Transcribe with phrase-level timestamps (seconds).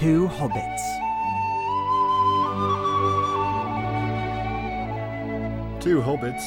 [0.00, 0.80] Two Hobbits.
[5.80, 6.44] Two hobbits.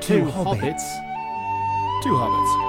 [0.00, 0.34] Two hobbits.
[0.60, 2.02] Hobbits.
[2.02, 2.68] Two hobbits.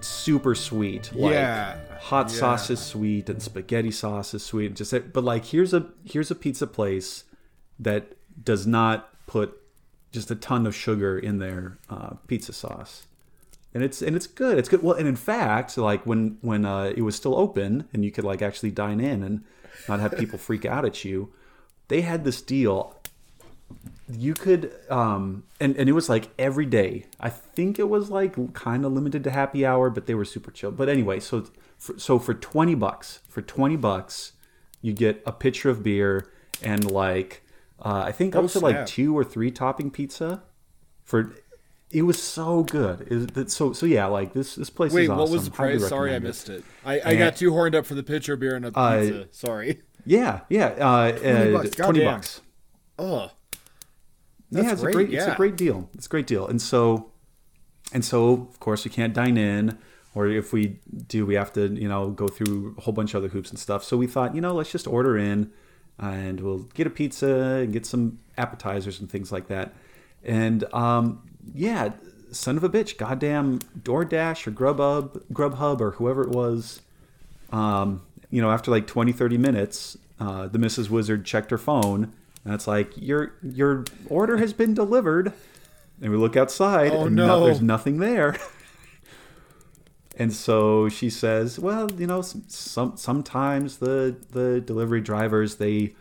[0.00, 1.12] super sweet.
[1.14, 1.76] Like, Yeah.
[2.00, 2.36] Hot Yeah.
[2.38, 4.74] sauce is sweet and spaghetti sauce is sweet.
[4.74, 7.24] Just but like here's a here's a pizza place
[7.78, 9.60] that does not put
[10.12, 13.06] just a ton of sugar in their uh, pizza sauce,
[13.74, 14.58] and it's and it's good.
[14.58, 14.82] It's good.
[14.82, 18.24] Well, and in fact, like when when uh, it was still open and you could
[18.24, 19.44] like actually dine in and
[19.88, 21.32] not have people freak out at you,
[21.88, 22.94] they had this deal
[24.10, 28.54] you could um and and it was like every day i think it was like
[28.54, 31.44] kind of limited to happy hour but they were super chill but anyway so
[31.76, 34.32] for, so for 20 bucks for 20 bucks
[34.80, 36.30] you get a pitcher of beer
[36.62, 37.42] and like
[37.84, 40.42] uh, i think Oh, up to like two or three topping pizza
[41.04, 41.34] for
[41.90, 45.30] it was so good so so yeah like this this place Wait, is awesome what
[45.30, 45.88] was the price?
[45.88, 46.62] Sorry, I missed it.
[46.84, 47.18] I, I Yeah.
[47.18, 49.28] got too horned up for the pitcher beer and a Uh, pizza.
[49.32, 49.80] Sorry.
[50.06, 52.14] yeah yeah uh, 20 bucks, 20 goddamn.
[52.14, 52.40] bucks
[52.98, 53.30] Oh,
[54.50, 55.88] yeah, That's it's great, a great it's a great deal.
[55.94, 56.46] It's a great deal.
[56.46, 57.12] And so
[57.92, 59.78] and so of course we can't dine in
[60.14, 63.18] or if we do we have to, you know, go through a whole bunch of
[63.22, 63.84] other hoops and stuff.
[63.84, 65.52] So we thought, you know, let's just order in
[65.98, 69.74] and we'll get a pizza and get some appetizers and things like that.
[70.24, 71.22] And um
[71.54, 71.92] yeah,
[72.32, 76.80] son of a bitch, goddamn DoorDash or Grubhub, Grubhub or whoever it was
[77.52, 80.90] um, you know, after like 20, 30 minutes, uh, the Mrs.
[80.90, 82.12] Wizard checked her phone,
[82.44, 85.32] and it's like your your order has been delivered.
[86.02, 87.44] And we look outside, Oh, and no.
[87.46, 88.36] there's nothing there.
[90.18, 95.94] and so she says, "Well, you know, some, some sometimes the the delivery drivers they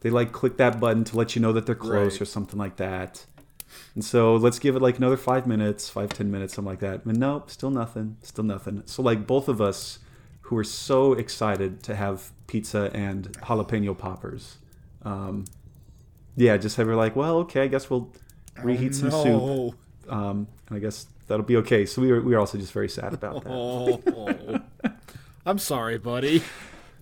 [0.00, 2.22] they like click that button to let you know that they're close Right.
[2.22, 3.24] or something like that."
[3.94, 7.04] And so let's give it like another five minutes, five ten minutes, something like that.
[7.04, 8.82] And nope, still nothing, still nothing.
[8.86, 10.00] So like both of us,
[10.42, 14.58] who were so excited to have pizza and jalapeno poppers,
[15.02, 15.46] um,
[16.36, 18.12] yeah, just have her like, well, okay, I guess we'll
[18.62, 19.74] reheat some soup,
[20.08, 21.86] um, and I guess that'll be okay.
[21.86, 23.50] So we were we were also just very sad about that.
[23.50, 24.60] Oh,
[25.46, 26.42] I'm sorry, buddy.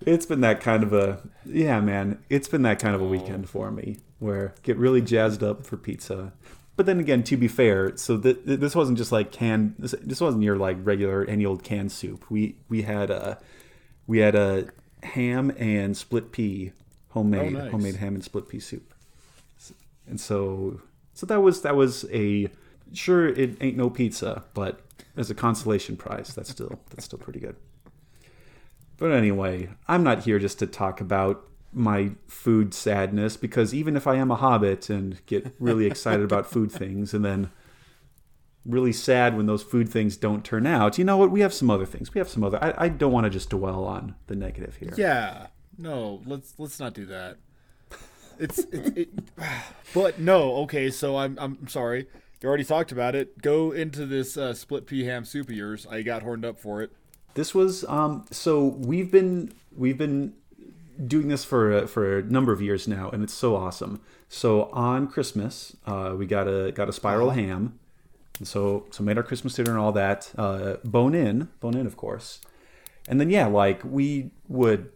[0.05, 2.19] It's been that kind of a yeah, man.
[2.29, 5.77] It's been that kind of a weekend for me where get really jazzed up for
[5.77, 6.33] pizza.
[6.75, 9.75] But then again, to be fair, so th- th- this wasn't just like canned.
[9.77, 12.29] This, this wasn't your like regular any old canned soup.
[12.31, 13.37] We we had a
[14.07, 14.67] we had a
[15.03, 16.71] ham and split pea
[17.09, 17.71] homemade Oh, nice.
[17.71, 18.93] homemade ham and split pea soup.
[20.07, 20.81] And so
[21.13, 22.49] so that was that was a
[22.91, 24.79] sure it ain't no pizza, but
[25.15, 27.55] as a consolation prize, that's still that's still pretty good.
[28.97, 34.07] But anyway, I'm not here just to talk about my food sadness because even if
[34.07, 37.51] I am a hobbit and get really excited about food things and then
[38.65, 41.31] really sad when those food things don't turn out, you know what?
[41.31, 42.13] We have some other things.
[42.13, 42.63] We have some other.
[42.63, 44.93] I, I don't want to just dwell on the negative here.
[44.97, 45.47] Yeah.
[45.77, 47.37] No, let's let's not do that.
[48.39, 49.09] It's it, it,
[49.93, 50.55] but no.
[50.63, 52.07] Okay, so I'm I'm sorry.
[52.41, 53.41] You already talked about it.
[53.41, 55.87] Go into this uh, split pea ham soup of yours.
[55.89, 56.91] I got horned up for it.
[57.35, 58.25] This was um.
[58.31, 60.33] So we've been we've been
[61.07, 64.01] doing this for a, for a number of years now, and it's so awesome.
[64.29, 67.79] So on Christmas, uh, we got a got a spiral ham,
[68.39, 70.31] and so so made our Christmas dinner and all that.
[70.37, 72.41] Uh, bone in, bone in, of course,
[73.07, 74.91] and then yeah, like we would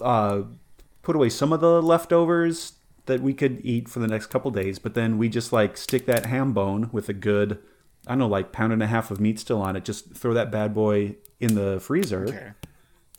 [0.00, 0.42] uh,
[1.02, 2.74] put away some of the leftovers
[3.06, 6.06] that we could eat for the next couple days, but then we just like stick
[6.06, 7.58] that ham bone with a good,
[8.06, 9.84] I don't know, like pound and a half of meat still on it.
[9.84, 12.26] Just throw that bad boy in the freezer.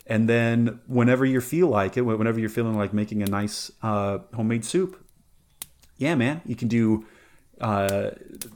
[0.10, 4.18] And then whenever you feel like it, whenever you're feeling like making a nice uh,
[4.34, 5.06] homemade soup,
[5.98, 7.06] yeah, man, you can do.
[7.62, 8.12] Uh,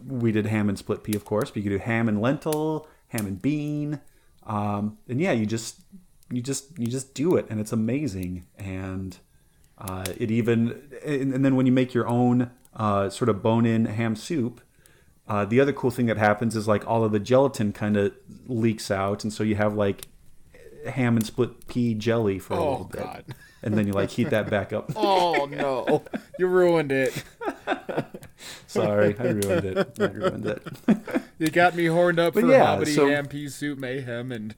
[0.07, 2.87] we did ham and split pea, of course, but you can do ham and lentil,
[3.09, 3.99] ham and bean,
[4.47, 5.81] um, and yeah, you just
[6.31, 8.45] you just you just do it, and it's amazing.
[8.57, 9.15] And
[9.77, 13.85] uh, it even and, and then when you make your own uh, sort of bone-in
[13.85, 14.61] ham soup,
[15.27, 18.13] uh, the other cool thing that happens is like all of the gelatin kind of
[18.47, 20.07] leaks out, and so you have like
[20.87, 23.25] ham and split pea jelly for a Oh, little bit, God.
[23.61, 24.91] and then you like heat that back up.
[24.95, 26.03] Oh no,
[26.39, 27.23] you ruined it.
[28.67, 29.87] Sorry, I ruined it.
[29.99, 30.67] I ruined it.
[31.39, 34.55] You got me horned up But for yeah, hobbity so- ham pea soup mayhem and.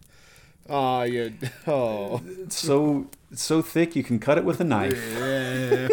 [0.69, 1.31] Ah, you.
[1.67, 2.21] Oh.
[2.49, 4.99] So so thick you can cut it with a knife.
[5.17, 5.87] Yeah.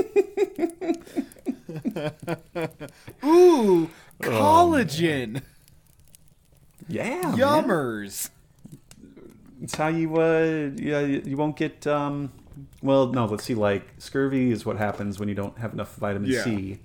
[3.24, 3.90] Ooh,
[4.22, 5.42] collagen.
[6.88, 7.36] Yeah, man.
[7.38, 8.30] Yummers.
[9.62, 12.32] It's how you uh yeah you won't get um
[12.82, 16.30] well no let's see like scurvy is what happens when you don't have enough vitamin
[16.30, 16.44] Yeah.
[16.44, 16.80] C.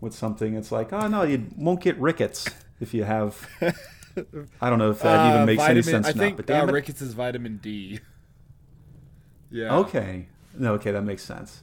[0.00, 2.46] With something, it's like oh no you won't get rickets
[2.80, 3.48] if you have
[4.60, 6.18] I don't know if that even Uh, makes vitamin, any sense I not.
[6.18, 6.74] think But damn uh, it.
[6.74, 8.00] rickets is vitamin D.
[9.50, 9.76] Yeah.
[9.78, 10.26] Okay.
[10.56, 11.62] No, okay, that makes sense.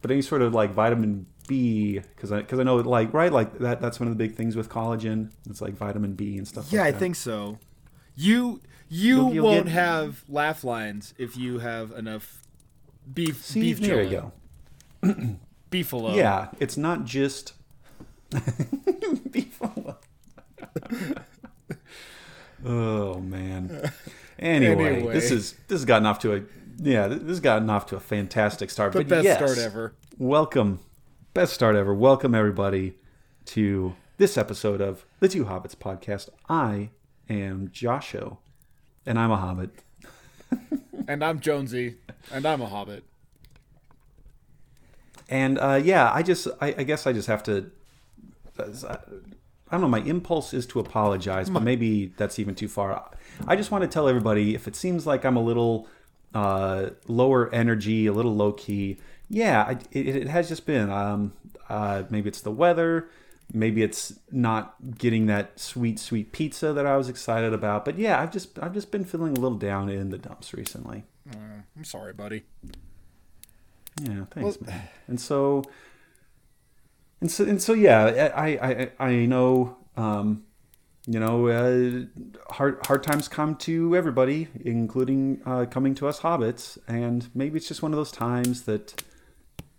[0.00, 3.58] But any sort of like vitamin B, because I because I know like right like
[3.58, 5.30] that that's one of the big things with collagen.
[5.48, 6.72] It's like vitamin B and stuff.
[6.72, 7.58] Yeah, like I think so.
[8.16, 8.60] You
[8.92, 12.42] you You'll- you'll won't get- have laugh lines if you have enough
[13.12, 14.32] beef See, beef there you
[15.02, 15.36] go.
[15.70, 16.14] Beefalo.
[16.14, 17.54] Yeah, it's not just
[18.30, 19.96] beefalo.
[22.64, 23.90] oh man.
[24.38, 25.12] Anyway, Anyway.
[25.14, 26.42] this is this has gotten off to a
[26.78, 28.92] yeah this has gotten off to a fantastic start.
[28.92, 29.94] The but best yes, start ever.
[30.18, 30.80] Welcome,
[31.32, 31.94] best start ever.
[31.94, 32.94] Welcome everybody
[33.46, 36.28] to this episode of the Two Hobbits podcast.
[36.50, 36.90] I
[37.30, 38.36] am Josho,
[39.06, 39.70] and I'm a hobbit.
[41.08, 41.96] And I'm Jonesy,
[42.30, 43.02] and I'm a hobbit.
[45.28, 47.72] And uh, yeah, I just, I, I guess I just have to.
[48.56, 48.66] I
[49.72, 49.88] don't know.
[49.88, 53.10] My impulse is to apologize, but maybe that's even too far.
[53.48, 55.88] I just want to tell everybody if it seems like I'm a little
[56.34, 58.98] uh, lower energy, a little low key.
[59.28, 60.90] Yeah, I, it, it has just been.
[60.90, 61.32] Um,
[61.68, 63.08] uh, maybe it's the weather.
[63.54, 67.84] Maybe it's not getting that sweet, sweet pizza that I was excited about.
[67.84, 71.04] But yeah, I've just, I've just been feeling a little down in the dumps recently.
[71.30, 72.44] I'm sorry, buddy.
[74.02, 74.88] Yeah, thanks, man.
[75.06, 75.64] And so,
[77.20, 80.44] and so, and so, yeah, I, I, I know, um,
[81.06, 82.04] you know, uh,
[82.54, 87.68] hard, hard times come to everybody, including uh, coming to us hobbits, and maybe it's
[87.68, 89.02] just one of those times that,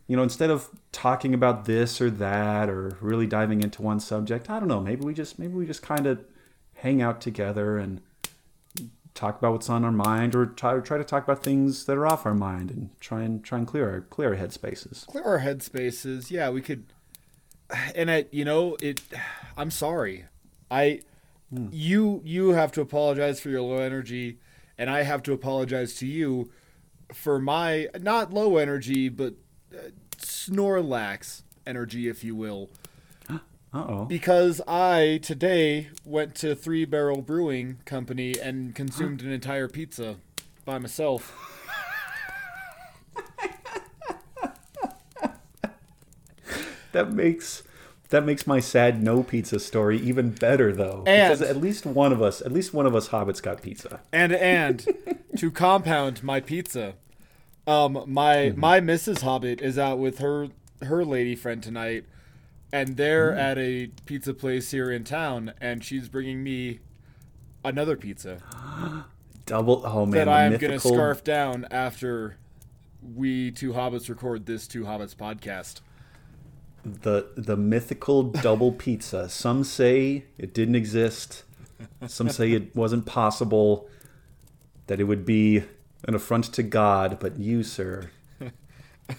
[0.07, 4.49] you know, instead of talking about this or that or really diving into one subject,
[4.49, 6.23] I don't know, maybe we just, maybe we just kind of
[6.75, 8.01] hang out together and
[9.13, 12.05] talk about what's on our mind or try, try to talk about things that are
[12.05, 15.05] off our mind and try and try and clear our clear our head spaces.
[15.07, 16.31] Clear our head spaces.
[16.31, 16.85] Yeah, we could.
[17.95, 19.01] And I, you know, it.
[19.55, 20.25] I'm sorry.
[20.69, 21.01] I,
[21.53, 21.67] hmm.
[21.71, 24.39] you, you have to apologize for your low energy,
[24.77, 26.51] and I have to apologize to you
[27.13, 29.35] for my not low energy, but
[30.17, 32.69] Snorlax energy, if you will.
[33.75, 34.05] Uh oh.
[34.05, 40.17] Because I today went to Three Barrel Brewing Company and consumed an entire pizza
[40.63, 41.35] by myself.
[46.93, 47.63] That makes
[48.09, 51.03] that makes my sad no pizza story even better though.
[51.05, 53.99] And- because at least one of us, at least one of us hobbits got pizza.
[54.11, 54.85] And and
[55.37, 56.93] to compound my pizza,
[57.67, 58.59] um, my Mm-hmm.
[58.59, 59.21] my Mrs.
[59.21, 60.49] Hobbit is out with her
[60.81, 62.05] her lady friend tonight,
[62.71, 63.37] and they're Mm.
[63.39, 66.79] at a pizza place here in town, and she's bringing me
[67.63, 68.39] another pizza
[69.45, 72.37] Double oh man, that I am mythical, gonna scarf down after
[73.15, 75.81] we two hobbits record this two hobbits podcast.
[76.83, 79.29] the the mythical double pizza.
[79.29, 81.43] Some say it didn't exist.
[82.07, 83.89] Some say it wasn't possible.
[84.87, 85.63] That it would be
[86.05, 88.09] an affront to God, but you, sir,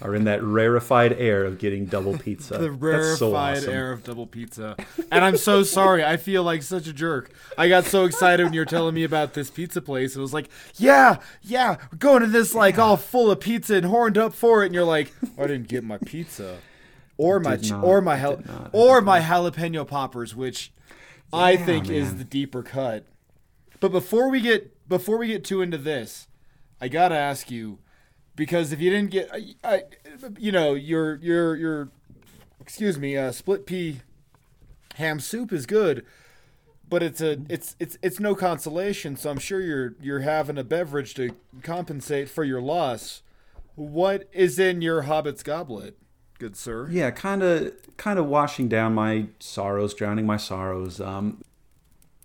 [0.02, 2.54] are in that rarefied air of getting double pizza.
[2.58, 3.72] The That's so rarefied awesome.
[3.72, 4.76] air of double pizza.
[5.12, 6.02] And I'm so sorry.
[6.04, 7.30] I feel like such a jerk.
[7.58, 10.16] I got so excited when you were telling me about this pizza place.
[10.16, 13.86] It was like, yeah, yeah, we're going to this like all full of pizza and
[13.86, 14.66] horned up for it.
[14.66, 16.58] And you're like, I didn't get my pizza,
[17.18, 17.84] or my ch- not.
[17.84, 18.66] or my I hal- did not.
[18.66, 20.72] I or my jalapeno poppers, which
[21.32, 23.04] I Yeah, think is the deeper cut.
[23.80, 26.26] But before we get before we get too into this,
[26.80, 27.78] I gotta ask you
[28.36, 29.82] because if you didn't get, I, I,
[30.38, 31.88] you know, your your your,
[32.60, 34.00] excuse me, uh, split pea
[34.96, 36.04] ham soup is good,
[36.88, 39.16] but it's a it's it's it's no consolation.
[39.16, 43.22] So I'm sure you're you're having a beverage to compensate for your loss.
[43.76, 45.96] What is in your hobbit's goblet,
[46.38, 46.88] good sir?
[46.90, 51.00] Yeah, kind of, kind of washing down my sorrows, drowning my sorrows.
[51.00, 51.42] Um,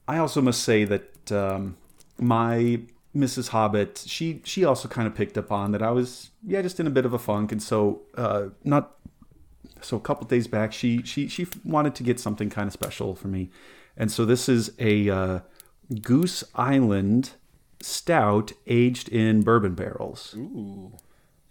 [0.08, 1.76] I also must say that um,
[2.20, 2.82] my
[3.16, 3.50] Mrs.
[3.50, 6.88] Hobbit, she she also kind of picked up on that I was, yeah, just in
[6.88, 8.96] a bit of a funk, and so uh, not.
[9.82, 13.16] So a couple days back, she she she wanted to get something kind of special
[13.16, 13.50] for me,
[13.98, 15.40] and so this is a uh,
[16.02, 17.32] Goose Island
[17.82, 20.36] stout aged in bourbon barrels.
[20.38, 20.92] Ooh.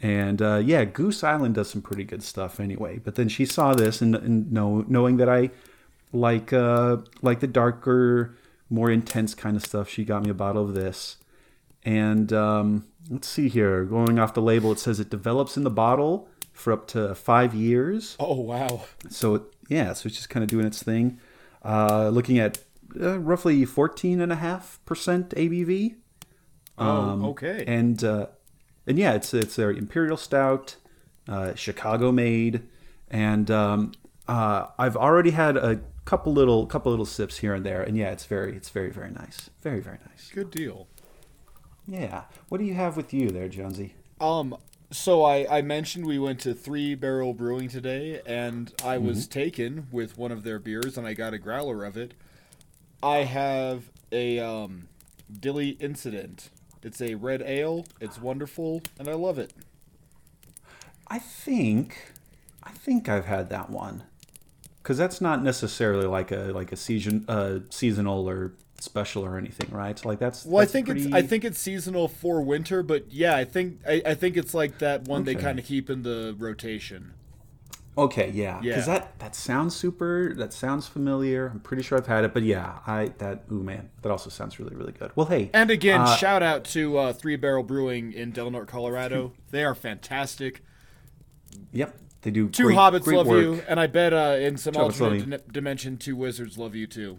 [0.00, 2.98] And uh, yeah, Goose Island does some pretty good stuff anyway.
[2.98, 5.50] But then she saw this and, and know, knowing that I
[6.12, 8.36] like uh, like the darker,
[8.70, 11.16] more intense kind of stuff, she got me a bottle of this.
[11.88, 15.70] And um, let's see here, going off the label, it says it develops in the
[15.70, 18.14] bottle for up to five years.
[18.20, 18.84] Oh wow.
[19.08, 21.18] So yeah, so it's just kind of doing its thing.
[21.64, 22.58] Uh, looking at
[23.00, 25.94] uh, roughly fourteen and a half percent ABV.
[26.76, 27.64] Oh, okay.
[27.66, 28.26] And uh,
[28.86, 30.76] and yeah, it's it's their imperial stout,
[31.26, 32.64] uh, Chicago made,
[33.10, 33.92] and um,
[34.28, 38.10] uh, I've already had a couple little couple little sips here and there, and yeah,
[38.10, 40.30] it's very it's very very nice, very very nice.
[40.34, 40.86] Good deal.
[41.88, 42.24] Yeah.
[42.48, 43.94] What do you have with you there, Jonesy?
[44.20, 44.56] Um,
[44.90, 49.30] so I, I mentioned we went to Three Barrel Brewing today, and I was Mm-hmm.
[49.40, 52.12] taken with one of their beers, and I got a growler of it.
[53.02, 54.88] I have a um,
[55.40, 56.50] Dilly Incident.
[56.82, 57.86] It's a red ale.
[58.00, 59.52] It's wonderful, and I love it.
[61.08, 62.12] I think,
[62.62, 64.02] I think I've had that one,
[64.82, 69.68] because that's not necessarily like a like a season uh, seasonal or special or anything,
[69.70, 70.02] right?
[70.04, 73.34] Like that's Well, I that's think it's I think it's seasonal for winter, but yeah,
[73.36, 76.34] I think I, I think it's like that one they kind of keep in the
[76.38, 77.14] rotation.
[77.96, 78.98] okay, yeah, because Yeah.
[79.00, 80.32] that that sounds super.
[80.36, 81.48] That sounds familiar.
[81.48, 84.60] I'm pretty sure I've had it, but yeah, I that ooh man, that also sounds
[84.60, 85.10] really really good.
[85.16, 88.68] Well, hey, And again, Uh, shout out to uh, Three Barrel Brewing in Del Norte,
[88.68, 89.32] Colorado.
[89.50, 90.62] They are fantastic.
[91.72, 93.42] yep, they do Two great, hobbits great love work.
[93.42, 96.86] you, and I bet uh, in some hobbits alternate dim- dimension, two wizards love you
[96.86, 97.18] too.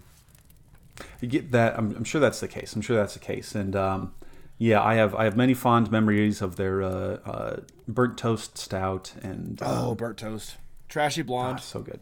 [1.21, 1.77] You get that.
[1.77, 2.75] I'm, I'm sure that's the case.
[2.75, 3.55] I'm sure that's the case.
[3.55, 4.13] And um,
[4.57, 6.89] yeah, I have I have many fond memories of their uh,
[7.25, 11.57] uh, burnt toast stout and uh, Oh, burnt toast, trashy blonde.
[11.59, 11.99] Ah, so good.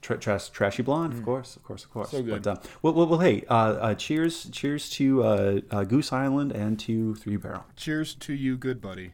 [0.00, 2.08] Tra- trash, trashy blonde, of course, of course, of course.
[2.08, 2.12] Mm.
[2.12, 2.42] So good.
[2.44, 6.52] But, uh, well, well, well, hey, uh, uh, cheers, cheers to uh, uh, Goose Island
[6.52, 7.64] and to Three Barrel.
[7.74, 9.12] Cheers to you, good buddy.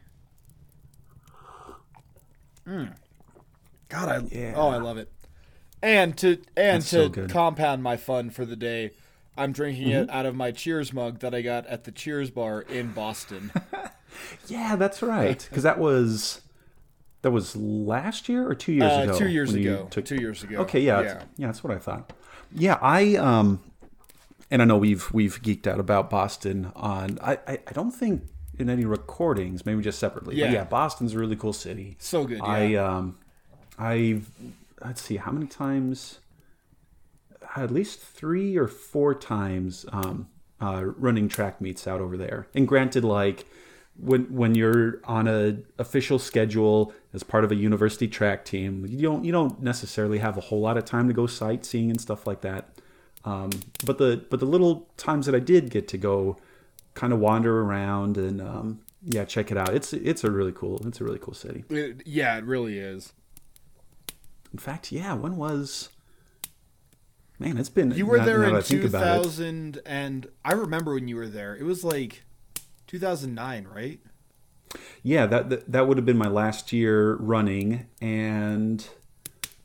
[2.67, 2.93] Mm.
[3.89, 4.53] God, I Yeah.
[4.55, 5.11] oh I love it.
[5.81, 7.29] And to and That's to good.
[7.29, 8.91] compound my fun for the day,
[9.37, 10.17] I'm drinking it Mm-hmm.
[10.17, 13.51] out of my Cheers mug that I got at the Cheers bar in Boston.
[14.47, 15.45] Yeah, that's right.
[15.49, 16.39] Because that was
[17.21, 19.17] that was last year or two years Uh, ago.
[19.19, 19.87] two years ago.
[19.89, 20.57] took- Two years ago.
[20.59, 22.13] Okay, yeah, yeah, yeah, that's what I thought.
[22.53, 23.59] Yeah, I um,
[24.49, 27.19] and I know we've we've geeked out about Boston on.
[27.21, 28.23] I I, I don't think
[28.57, 30.35] in any recordings, maybe just separately.
[30.35, 30.53] But Yeah.
[30.53, 31.97] yeah, Boston's a really cool city.
[31.99, 32.37] So good.
[32.37, 32.45] Yeah.
[32.45, 33.17] I um,
[33.77, 34.21] I
[34.81, 36.19] let's see how many times.
[37.55, 40.27] At least three or four times um,
[40.61, 42.47] uh, running track meets out over there.
[42.53, 43.45] And granted, like
[43.97, 49.01] when when you're on a official schedule as part of a university track team, you
[49.01, 52.27] don't you don't necessarily have a whole lot of time to go sightseeing and stuff
[52.27, 52.69] like that.
[53.23, 53.51] Um,
[53.85, 56.37] but the but the little times that I did get to go,
[56.93, 59.73] kind of wander around and um, yeah, check it out.
[59.73, 61.63] It's it's a really cool it's a really cool city.
[61.69, 63.13] It- yeah, it really is.
[64.51, 65.89] In fact, yeah, when was
[67.39, 67.57] man?
[67.57, 69.23] It's been You were now- there now in I think about it.
[69.23, 71.55] 2000, and I remember when you were there.
[71.55, 72.23] It was like
[72.87, 73.99] 2009, right?
[75.03, 77.85] Yeah, that, that that would have been my last year running.
[78.01, 78.85] And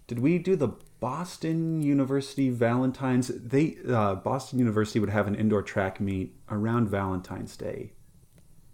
[0.06, 0.68] did we do the
[1.00, 3.28] Boston University Valentine's?
[3.28, 7.92] They uh, Boston University would have an indoor track meet around Valentine's Day,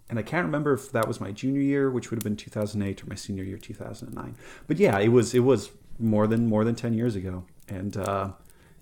[0.09, 3.01] and I can't remember if that was my junior year, which would have been 2008,
[3.03, 4.35] or my senior year, 2009.
[4.67, 7.45] But yeah, it was it was more than more than 10 years ago.
[7.69, 8.33] And uh,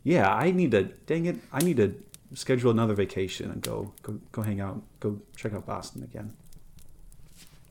[0.06, 2.02] yeah, I need to dang it, I need to
[2.34, 6.34] schedule another vacation and go go go hang out, go check out Boston again.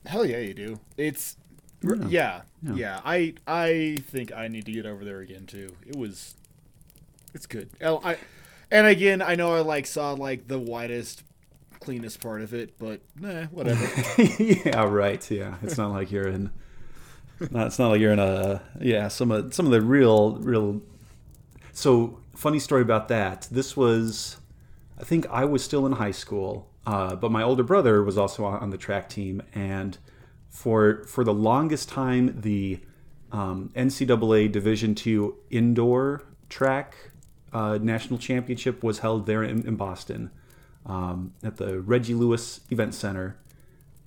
[0.05, 0.79] Hell yeah, you do.
[0.97, 1.35] It's
[1.83, 2.73] r- yeah, Yeah.
[2.75, 3.01] yeah.
[3.03, 5.75] I I think I need to get over there again too.
[5.87, 6.35] It was,
[7.33, 7.69] it's good.
[7.81, 8.17] I,
[8.69, 11.23] and again, I know I like saw like the widest,
[11.79, 13.87] cleanest part of it, but nah, whatever.
[14.21, 15.31] yeah, right.
[15.31, 16.51] Yeah, it's not like you're in.
[17.51, 19.07] Not, it's not like you're in a yeah.
[19.07, 20.81] Some of some of the real real.
[21.73, 23.47] So funny story about that.
[23.51, 24.37] This was,
[24.99, 28.45] I think I was still in high school, uh, but my older brother was also
[28.45, 29.97] on the track team, and
[30.49, 32.79] for for the longest time, the
[33.31, 36.95] um, NCAA Division two indoor track
[37.53, 40.29] uh, national championship was held there in, in Boston
[40.85, 43.37] um, at the Reggie Lewis Event Center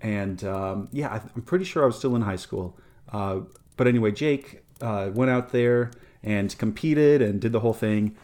[0.00, 2.78] and um, yeah, I- I'm pretty sure I was still in high school.
[3.12, 3.40] Uh,
[3.76, 5.90] but anyway, Jake uh, went out there
[6.22, 8.16] and competed and did the whole thing.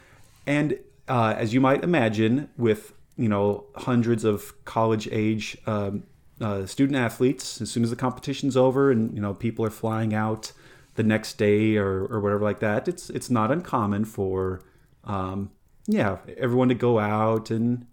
[0.46, 6.04] And uh, as you might imagine, with you know hundreds of college age um,
[6.40, 10.12] uh, student athletes, as soon as the competition's over and you know people are flying
[10.14, 10.52] out
[10.96, 14.60] the next day or, or whatever like that, it's it's not uncommon for
[15.04, 15.50] um,
[15.86, 17.86] yeah everyone to go out and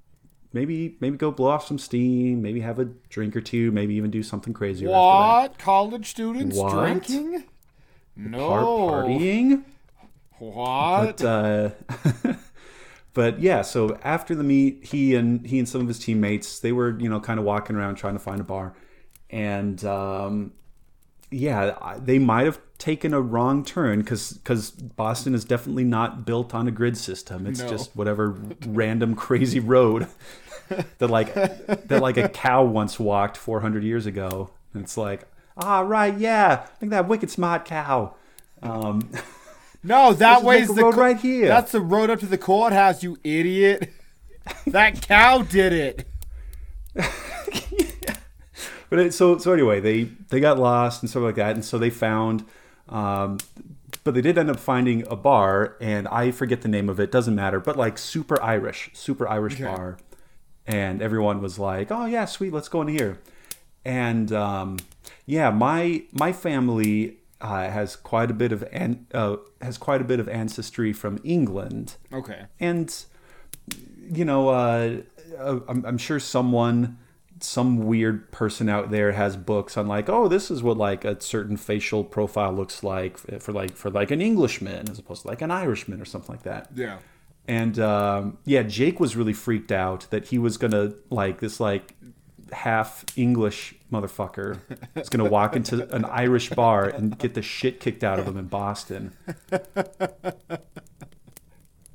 [0.54, 4.10] maybe maybe go blow off some steam, maybe have a drink or two, maybe even
[4.12, 4.86] do something crazy.
[4.88, 5.58] what?
[5.58, 6.74] College students What?
[6.74, 7.44] drinking?
[8.16, 8.48] No.
[8.48, 8.64] Par-
[9.04, 9.64] partying.
[10.42, 11.18] What?
[11.18, 11.70] But uh,
[13.14, 16.72] but yeah, so after the meet, he and he and some of his teammates they
[16.72, 18.74] were you know kind of walking around trying to find a bar,
[19.30, 20.54] and um,
[21.30, 26.56] yeah, they might have taken a wrong turn because because Boston is definitely not built
[26.56, 27.46] on a grid system.
[27.46, 27.70] It's No.
[27.70, 30.08] just whatever random crazy road
[30.98, 34.50] that like that like a cow once walked 400 years ago.
[34.74, 38.16] And it's like, ah, right, yeah, look at that wicked smart cow.
[38.64, 39.12] Um,
[39.84, 41.48] No, that way's the road co- right here.
[41.48, 43.92] That's the road up to the courthouse, you idiot.
[44.68, 46.08] that cow did it.
[48.90, 51.78] But it, so so anyway, they they got lost and stuff like that, and so
[51.78, 52.44] they found,
[52.90, 53.38] um,
[54.04, 57.10] but they did end up finding a bar, and I forget the name of it.
[57.10, 59.64] Doesn't matter, but like super Irish, super Irish Okay.
[59.64, 59.98] bar,
[60.68, 63.20] and everyone was like, "Oh yeah, sweet, let's go in here."
[63.86, 64.76] And um,
[65.26, 70.04] yeah, my my family uh, has quite a bit of an, uh, has quite a
[70.04, 72.46] bit of ancestry from England Okay.
[72.60, 73.04] and
[74.12, 74.98] you know uh,
[75.40, 76.98] uh, I'm, I'm sure someone
[77.40, 81.20] some weird person out there has books on like oh this is what like a
[81.20, 85.42] certain facial profile looks like for like for like an englishman as opposed to like
[85.42, 86.98] an irishman or something like that Yeah.
[87.48, 91.96] and um, yeah jake was really freaked out that he was gonna like this like
[92.52, 94.60] half english motherfucker
[94.96, 98.38] is gonna walk into an irish bar and get the shit kicked out of him
[98.38, 99.14] in boston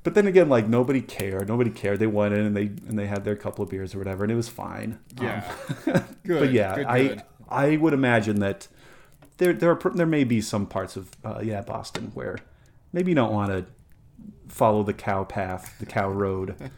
[0.02, 3.06] but then again like nobody cared nobody cared they went in and they and they
[3.06, 5.44] had their couple of beers or whatever and it was fine Yeah.
[5.86, 6.40] Um, good.
[6.40, 7.22] but yeah good, i good.
[7.48, 8.68] i would imagine that
[9.38, 12.38] there there are there may be some parts of uh, yeah boston where
[12.92, 13.66] maybe you don't want to
[14.48, 16.70] follow the cow path the cow road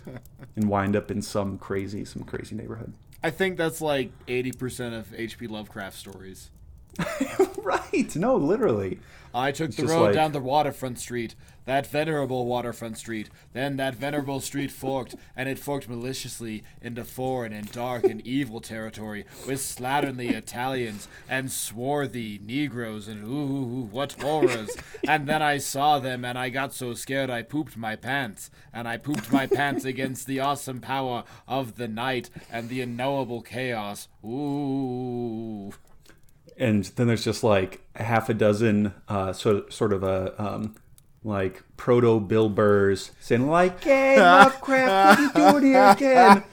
[0.57, 5.13] and wind up in some crazy some crazy neighborhood I think that's like 80% of
[5.19, 5.47] H.P.
[5.49, 6.51] Lovecraft stories.
[7.59, 8.99] right no literally
[9.33, 11.35] I took the just road like- down the waterfront street,
[11.69, 13.29] that venerable waterfront street.
[13.53, 18.63] Then that venerable street forked, and it forked maliciously into foreign and dark and evil
[18.63, 24.71] territory with slatternly Italians and swarthy Negroes and ooh, what horrors.
[25.07, 28.51] and then I saw them, and I got so scared I pooped my pants.
[28.73, 33.43] And I pooped my pants against the awesome power of the night and the unknowable
[33.43, 34.09] chaos.
[34.25, 35.73] Ooh.
[36.57, 40.75] and then there's just like half a dozen uh, sort sort of a um,
[41.25, 46.45] like proto Bill Burrs saying like, "Hey, Lovecraft, what are you doing here again?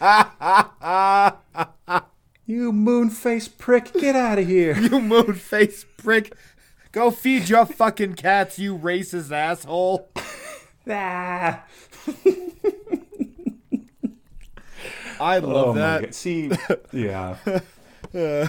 [2.45, 6.35] you moon face prick, get out of here!" You moon face prick.
[6.91, 10.09] Go feed your fucking cats, you racist asshole.
[10.89, 11.63] ah.
[15.19, 16.15] I love Oh that.
[16.15, 16.51] See,
[16.93, 17.37] yeah.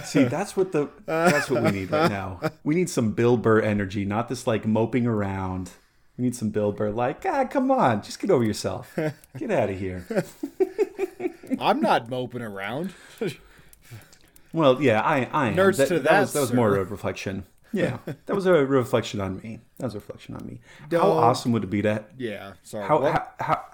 [0.03, 2.39] See, that's what the that's what we need right now.
[2.63, 5.71] We need some Bill Burr energy, not this like moping around.
[6.17, 8.97] We need some Bill Burr, like, ah, come on, just get over yourself.
[9.37, 10.03] Get out of here.
[11.59, 12.93] I'm not moping around.
[14.53, 15.55] Well, yeah, I, I am.
[15.55, 16.81] Nerds that, to that, was, that, that was more sir.
[16.81, 17.45] a reflection.
[17.73, 19.59] Yeah, that was a reflection on me.
[19.77, 20.61] That was a reflection on me.
[20.89, 22.87] How awesome would it be to Yeah, sorry.
[22.87, 23.65] how, how how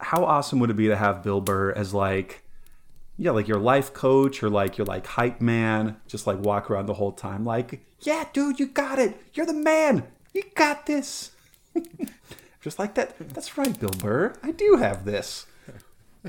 [0.00, 2.42] how awesome would it be to have Bill Burr as like
[3.16, 6.86] yeah, like your life coach or like your like hype man, just like walk around
[6.86, 9.16] the whole time like, yeah, dude, you got it.
[9.34, 10.04] You're the man.
[10.32, 11.30] You got this.
[12.60, 13.16] just like that.
[13.34, 14.34] That's right, Bill Burr.
[14.42, 15.46] I do have this.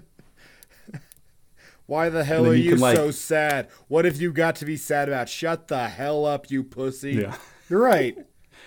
[1.86, 3.68] Why the hell are you you, like- so sad?
[3.88, 5.30] What have you got to be sad about?
[5.30, 7.14] Shut the hell up, you pussy.
[7.14, 7.36] Yeah.
[7.70, 8.18] You're right.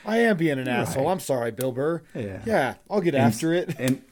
[0.05, 1.09] I am being an asshole.
[1.09, 2.03] I'm sorry, Bill Burr.
[2.15, 2.43] Yeah.
[2.47, 3.75] Yeah, I'll get after it.
[3.79, 4.03] And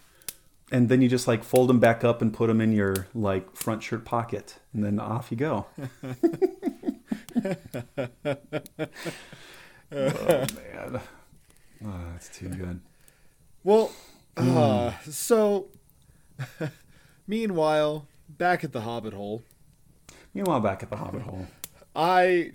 [0.72, 3.54] and then you just like fold them back up and put them in your like
[3.56, 5.66] front shirt pocket, and then off you go.
[9.92, 11.00] oh man,
[11.84, 12.80] oh, that's too good.
[13.64, 13.90] Well,
[14.38, 14.56] Hmm.
[14.56, 15.68] uh, so
[17.26, 19.42] meanwhile, back at the Hobbit hole,
[20.34, 21.46] Meanwhile, back at the Hobbit hole.
[21.94, 22.52] I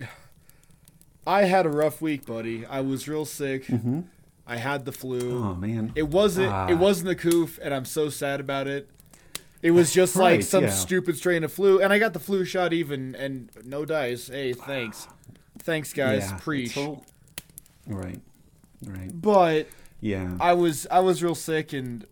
[1.26, 2.64] I had a rough week, buddy.
[2.64, 3.66] I was real sick.
[4.46, 5.20] I had the flu.
[5.20, 5.46] Mm-hmm.
[5.46, 6.68] Oh man, It wasn't Ah.
[6.68, 8.88] it wasn't the coof, and I'm so sad about it.
[9.62, 10.70] It was just like some yeah.
[10.70, 14.28] stupid strain of flu, and I got the flu shot even, and no dice.
[14.28, 15.06] Hey, thanks,
[15.60, 16.74] thanks guys, Yeah, preach.
[16.74, 17.02] so-
[17.86, 18.20] right,
[18.86, 19.68] right, But
[20.00, 20.36] yeah.
[20.40, 22.06] I was I was real sick, and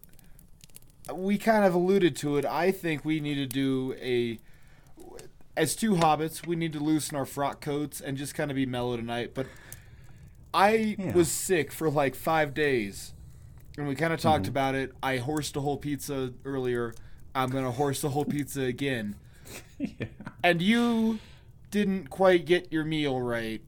[1.13, 2.45] we kind of alluded to it.
[2.45, 4.39] I think we need to do a
[5.57, 6.47] as two hobbits.
[6.47, 9.33] We need to loosen our frock coats and just kind of be mellow tonight.
[9.35, 9.47] But
[10.55, 11.13] I Yeah.
[11.13, 13.13] was sick for like five days,
[13.77, 14.51] and we kind of talked Mm-hmm.
[14.51, 14.93] about it.
[15.03, 16.95] I horsed a whole pizza earlier.
[17.35, 19.17] I'm gonna horse the whole pizza again.
[19.79, 20.07] yeah.
[20.43, 21.19] And you
[21.71, 23.61] didn't quite get your meal right.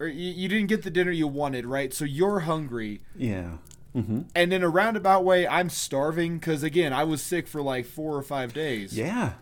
[0.00, 1.92] Or you, you didn't get the dinner you wanted, right?
[1.92, 3.00] So you're hungry.
[3.16, 3.58] Yeah.
[3.96, 4.22] Mm-hmm.
[4.34, 8.16] And in a roundabout way, I'm starving because again, I was sick for like four
[8.16, 8.96] or five days.
[8.96, 9.32] Yeah.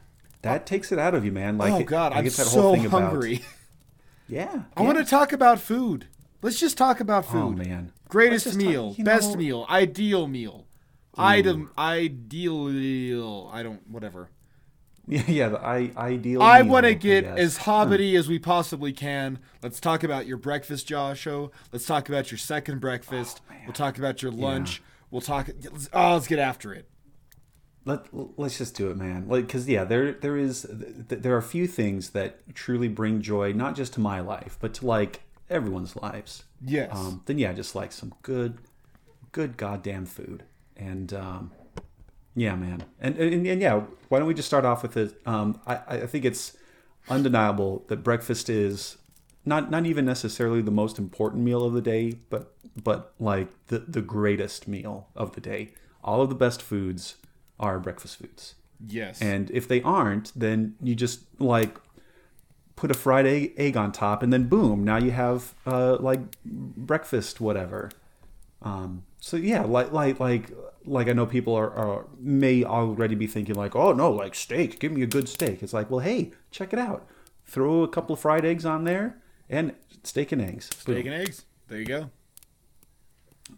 [0.42, 1.58] That takes it out of you, man.
[1.58, 3.34] Like, oh God, I I'm that so whole thing hungry.
[3.36, 3.46] About,
[4.28, 4.62] yeah.
[4.76, 6.06] I want to talk about food.
[6.40, 7.38] Let's just talk about food.
[7.42, 7.92] Oh man.
[8.08, 10.66] Greatest Let's talk- meal, best know- meal, ideal meal,
[11.18, 13.50] item, ideal.
[13.52, 14.30] I don't whatever.
[15.06, 16.42] Yeah, yeah the I, ideal.
[16.42, 19.38] I want to get as hobbity as we possibly can.
[19.62, 21.50] Let's talk about your breakfast, Joshua.
[21.72, 23.40] Let's talk about your second breakfast.
[23.64, 24.82] we'll talk about your lunch.
[25.10, 25.48] We'll talk.
[25.70, 26.88] Let's, oh, let's get after it.
[27.84, 29.28] Let let's just do it, man.
[29.28, 30.62] Like, cause yeah, there there is
[31.08, 34.58] th- there are a few things that truly bring joy, not just to my life,
[34.60, 36.44] but to like everyone's lives.
[36.64, 36.90] Yes.
[36.92, 38.58] Um, then yeah, just like some good,
[39.30, 40.42] good goddamn food,
[40.76, 41.52] and um,
[42.36, 45.20] yeah, man, and, and and yeah, why don't we just start off with it?
[45.26, 46.56] Um, I I think it's
[47.08, 48.98] undeniable that breakfast is
[49.44, 53.78] not not even necessarily the most important meal of the day, but but like the
[53.78, 55.72] the greatest meal of the day.
[56.04, 57.16] All of the best foods
[57.58, 58.54] are breakfast foods.
[58.86, 59.20] yes.
[59.22, 61.78] And if they aren't, then you just like
[62.76, 66.20] put a fried egg, egg on top, and then boom, now you have uh, like
[66.44, 67.90] breakfast, whatever.
[68.62, 70.50] Um, so yeah, like like like
[70.86, 74.78] like I know people are, are may already be thinking like, oh no, like steak,
[74.78, 75.62] give me a good steak.
[75.62, 77.06] It's like, well, hey, check it out.
[77.44, 80.68] Throw a couple of fried eggs on there, and steak and eggs.
[80.84, 80.96] Boom.
[80.96, 81.44] Steak and eggs.
[81.68, 82.10] There you go.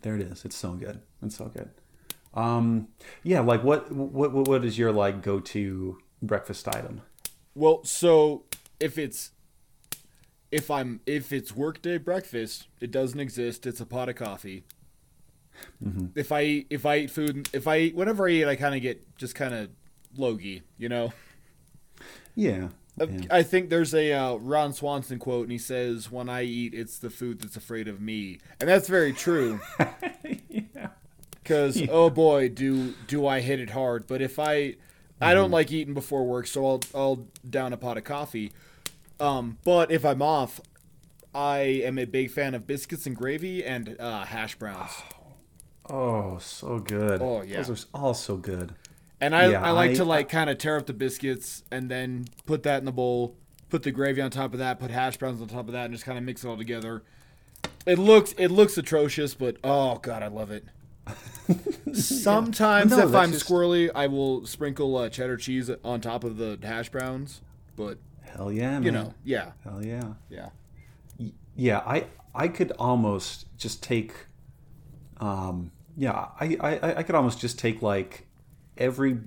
[0.02, 0.44] There it is.
[0.44, 1.00] It's so good.
[1.22, 1.70] It's so good.
[2.34, 2.88] Um,
[3.22, 7.02] yeah, like what what what what is your like go to breakfast item?
[7.54, 8.44] Well, so
[8.78, 9.32] if it's
[10.50, 13.66] if I'm if it's workday breakfast, it doesn't exist.
[13.66, 14.64] It's a pot of coffee.
[16.14, 18.74] If I eat, if I eat food, if I eat whenever I eat, I kind
[18.74, 19.70] of get just kind of
[20.16, 21.12] logy, you know.
[22.34, 22.68] Yeah.
[23.00, 23.20] Uh, yeah.
[23.30, 26.98] I think there's a uh, Ron Swanson quote, and he says, "When I eat, it's
[26.98, 29.60] the food that's afraid of me," and that's very true.
[31.42, 34.06] Because oh boy, do do I hit it hard.
[34.06, 34.74] But if I,
[35.18, 38.52] I don't like eating before work, so I'll I'll down a pot of coffee.
[39.18, 40.60] Um, but if I'm off,
[41.34, 44.90] I am a big fan of biscuits and gravy and uh, hash browns.
[45.14, 45.17] Oh,
[45.88, 47.20] so good.
[47.22, 47.62] Oh, yeah.
[47.62, 48.74] Those are all so good.
[49.20, 51.90] And I, Yeah, I like I- to like kind of tear up the biscuits and
[51.90, 53.34] then put that in the bowl,
[53.68, 55.94] put the gravy on top of that, put hash browns on top of that, and
[55.94, 57.02] just kind of mix it all together.
[57.86, 60.64] It looks it looks atrocious, but oh god, I love it.
[61.94, 66.36] Sometimes No, if I'm just- squirrely, I will sprinkle uh, cheddar cheese on top of
[66.36, 67.40] the hash browns.
[67.76, 68.82] But Hell yeah, man.
[68.82, 70.12] you know, yeah, Hell yeah.
[70.28, 70.48] yeah,
[71.56, 74.12] Yeah, I I could almost just take
[75.18, 78.26] um yeah, I, I, I could almost just take like
[78.76, 79.18] every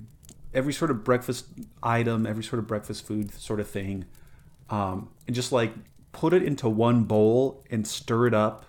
[0.54, 1.46] every sort of breakfast
[1.84, 4.06] item, every sort of breakfast food sort of thing,
[4.70, 5.74] um, and just like
[6.14, 8.66] put it into one bowl and stir it up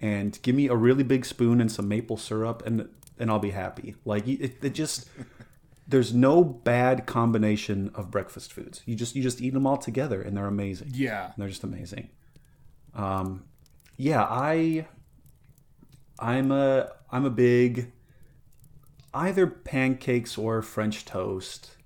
[0.00, 3.50] and give me a really big spoon and some maple syrup and and I'll be
[3.50, 3.96] happy.
[4.04, 5.08] Like it, it just
[5.88, 8.82] there's no bad combination of breakfast foods.
[8.86, 10.92] You just you just eat them all together and they're amazing.
[10.94, 11.32] yeah.
[11.36, 12.10] They're just amazing.
[12.94, 13.44] Um,
[13.96, 14.86] yeah, I,
[16.18, 17.92] I'm a, I'm a big,
[19.14, 21.76] either pancakes or French toast.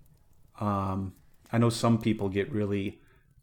[0.61, 1.14] Um,
[1.53, 3.01] I know some people get really,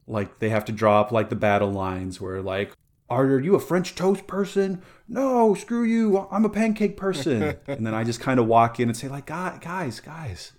[0.08, 2.72] like they have to draw up like the battle lines where like,
[3.10, 4.82] are you a French toast person?
[5.08, 6.28] No, screw you.
[6.30, 7.56] I'm a pancake person.
[7.68, 10.52] and then I just kind of walk in and say like, guys, guys,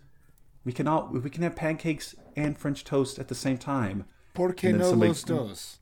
[0.64, 4.05] we can all we can have pancakes and French toast at the same time.
[4.35, 5.78] Porque And then no somebody- los dos?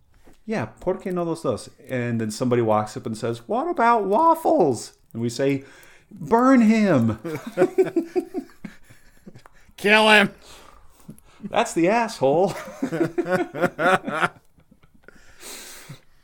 [0.46, 1.68] Yeah, por qué no los dos?
[1.90, 4.92] And then somebody walks up and says, What about waffles?
[5.12, 5.64] And we say,
[6.10, 7.18] Burn him.
[9.76, 10.30] Kill him.
[11.50, 12.54] That's the asshole.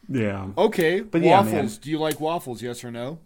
[0.08, 0.48] yeah.
[0.56, 1.52] Okay, But yeah, waffles.
[1.52, 1.78] man.
[1.82, 2.62] Do you like waffles?
[2.62, 3.18] Yes or no?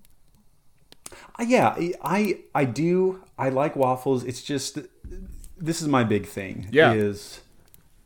[1.38, 3.22] Uh, Yeah, I I do.
[3.38, 4.24] I like waffles.
[4.24, 4.78] It's just
[5.59, 6.68] this is my big thing.
[6.70, 6.92] Yeah.
[6.92, 7.40] Is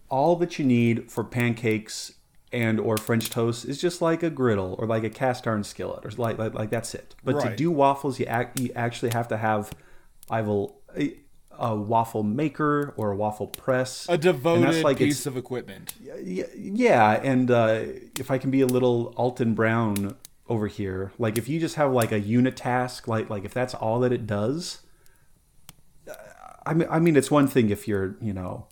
[0.09, 2.13] all that you need for pancakes
[2.53, 6.05] and or French toast is just like a griddle or like a cast iron skillet
[6.05, 7.15] or like like, like that's it.
[7.25, 9.71] But to do waffles, you act, you actually have to have
[10.29, 11.17] either a,
[11.59, 14.07] a waffle maker or a waffle press.
[14.09, 15.95] A devoted like piece of equipment.
[16.01, 17.83] yeah, yeah, and uh,
[18.19, 20.17] if I can be a little Alton Brown
[20.49, 23.75] over here, like if you just have like a unit task, like like if that's
[23.75, 24.81] all that it does,
[26.67, 28.67] I mean, I mean, it's one thing if you're, you know,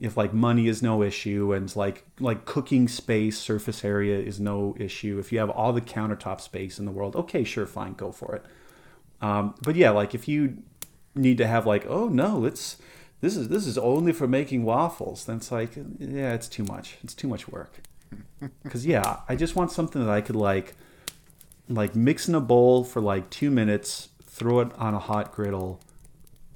[0.00, 4.76] if like money is no issue and like like cooking space, surface area is no
[4.78, 5.18] issue.
[5.18, 8.36] If you have all the countertop space in the world, okay, sure, fine, go for
[8.36, 8.44] it.
[9.20, 10.58] Um, but yeah, like if you
[11.14, 12.76] need to have like, oh no, it's
[13.20, 16.98] this is this is only for making waffles, then it's like, yeah, it's too much.
[17.02, 17.80] It's too much work.
[18.62, 20.76] Because yeah, I just want something that I could like,
[21.68, 25.80] like mix in a bowl for like two minutes, throw it on a hot griddle,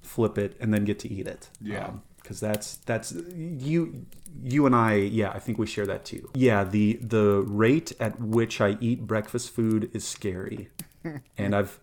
[0.01, 1.49] flip it, and then get to eat it.
[1.61, 1.91] Yeah.
[2.23, 4.07] Because that's that's you
[4.43, 6.31] you and I yeah I think we share that too.
[6.35, 10.71] Yeah, the the rate at which I eat breakfast food is scary,
[11.37, 11.81] and I've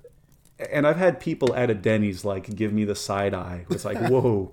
[0.71, 3.65] and I've had people at a Denny's like give me the side eye.
[3.69, 4.51] It's like whoa.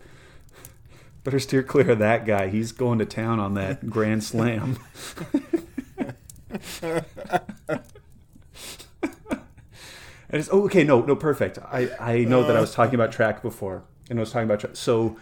[1.25, 2.49] better steer clear of that guy.
[2.49, 4.79] He's going to town on that Grand Slam.
[10.29, 11.59] And it's, oh, okay, no, no, perfect.
[11.59, 14.61] I, I know that I was talking about track before, and I was talking about
[14.61, 14.77] track.
[14.77, 15.16] So,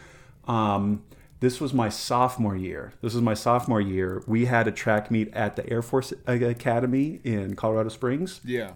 [0.47, 1.03] um,
[1.41, 2.95] this was my sophomore year.
[3.03, 4.23] This was my sophomore year.
[4.27, 8.41] We had a track meet at the Air Force Academy in Colorado Springs.
[8.45, 8.73] Yeah.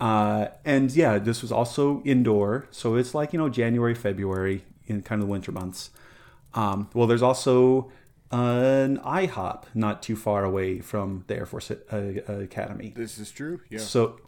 [0.00, 2.68] Uh, and yeah, this was also indoor.
[2.70, 5.90] So it's like, you know, January, February, in kind of the winter months.
[6.54, 7.90] Um, well, there's also
[8.30, 11.96] an IHOP not too far away from the Air Force uh,
[12.28, 12.92] Academy.
[12.94, 13.60] This is true.
[13.70, 13.78] Yeah.
[13.80, 14.20] So,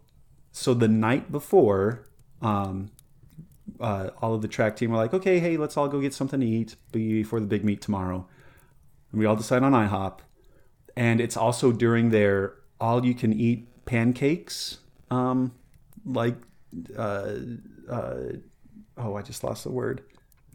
[0.53, 2.05] so the night before,
[2.42, 2.90] um,
[3.80, 6.40] uh, all of the track team were like, okay, hey, let's all go get something
[6.40, 8.26] to eat before the big meet tomorrow.
[9.12, 10.20] And we all decide on IHOP.
[10.96, 14.78] And it's also during their all you can eat pancakes,
[15.11, 15.52] um,
[16.04, 16.37] like,
[16.96, 17.35] uh,
[17.88, 18.16] uh,
[18.96, 20.02] oh, I just lost the word.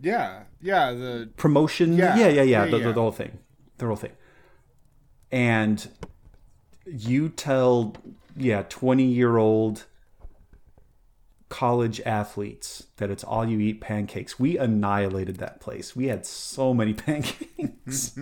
[0.02, 0.44] yeah.
[0.62, 0.92] Yeah.
[0.92, 1.94] The Promotion.
[1.94, 2.18] Yeah.
[2.18, 2.66] Yeah, yeah, yeah.
[2.66, 2.84] Yeah, the, yeah.
[2.88, 3.40] The, the whole thing.
[3.78, 4.14] The whole thing.
[5.32, 5.88] And
[6.86, 7.96] you tell,
[8.38, 9.86] yeah, 20 year old
[11.56, 14.38] college athletes that it's all you eat pancakes.
[14.38, 15.96] We annihilated that place.
[15.96, 18.20] We had so many pancakes.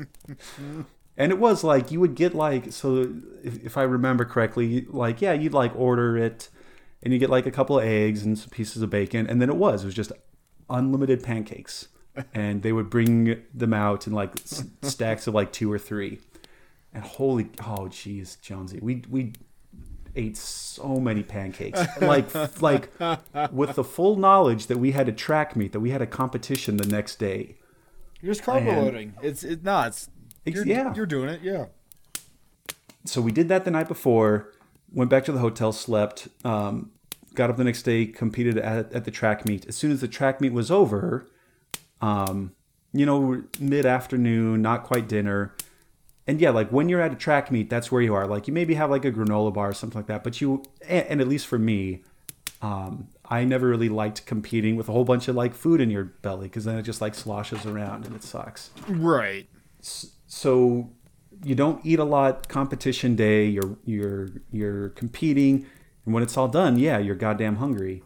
[1.17, 3.11] and it was like you would get like so
[3.43, 6.49] if, if I remember correctly, like yeah, you'd like order it
[7.01, 9.49] and you get like a couple of eggs and some pieces of bacon and then
[9.49, 10.11] it was it was just
[10.69, 11.87] unlimited pancakes.
[12.35, 14.33] And they would bring them out in like
[14.83, 16.19] stacks of like two or three.
[16.93, 19.33] And holy oh jeez, Jonesy, we we
[20.15, 21.79] ate so many pancakes.
[22.01, 22.89] Like like
[23.51, 26.77] with the full knowledge that we had a track meet, that we had a competition
[26.77, 27.55] the next day.
[28.21, 29.13] you're just carbo loading.
[29.21, 29.63] It's it.
[29.63, 30.09] No, it's
[30.45, 30.93] Ex- you're, yeah.
[30.93, 31.41] You're doing it.
[31.41, 31.65] Yeah.
[33.05, 34.51] So we did that the night before,
[34.91, 36.91] went back to the hotel, slept, um,
[37.33, 39.65] got up the next day, competed at, at the track meet.
[39.67, 41.27] As soon as the track meet was over,
[42.01, 42.53] um,
[42.93, 45.53] you know, mid afternoon, not quite dinner.
[46.25, 48.25] And yeah, like when you're at a track meet, that's where you are.
[48.27, 50.23] Like you maybe have like a granola bar or something like that.
[50.23, 52.03] But you, and, and at least for me,
[52.61, 56.05] um, I never really liked competing with a whole bunch of like food in your
[56.05, 59.47] belly because then it just like sloshes around and it sucks Right.
[59.81, 60.89] so
[61.43, 65.65] you don't eat a lot competition day you're you're you're competing
[66.05, 68.01] and when it's all done yeah you're goddamn hungry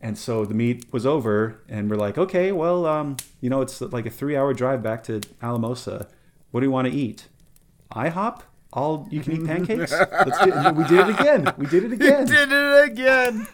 [0.00, 3.80] and so the meet was over and we're like okay well um, you know it's
[3.80, 6.06] like a three hour drive back to alamosa
[6.52, 7.26] what do you want to eat
[7.92, 8.42] ihop?
[8.72, 9.92] All you can eat pancakes?
[9.92, 11.52] Let's do, we did it again.
[11.56, 12.20] We did it again.
[12.20, 13.46] We Did it again.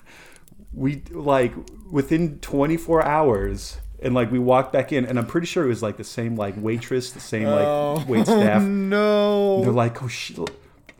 [0.72, 1.52] we like
[1.90, 5.82] within 24 hours and like we walked back in and i'm pretty sure it was
[5.82, 8.60] like the same like waitress the same like Oh, wait staff.
[8.64, 9.62] no.
[9.62, 10.36] they're like oh shit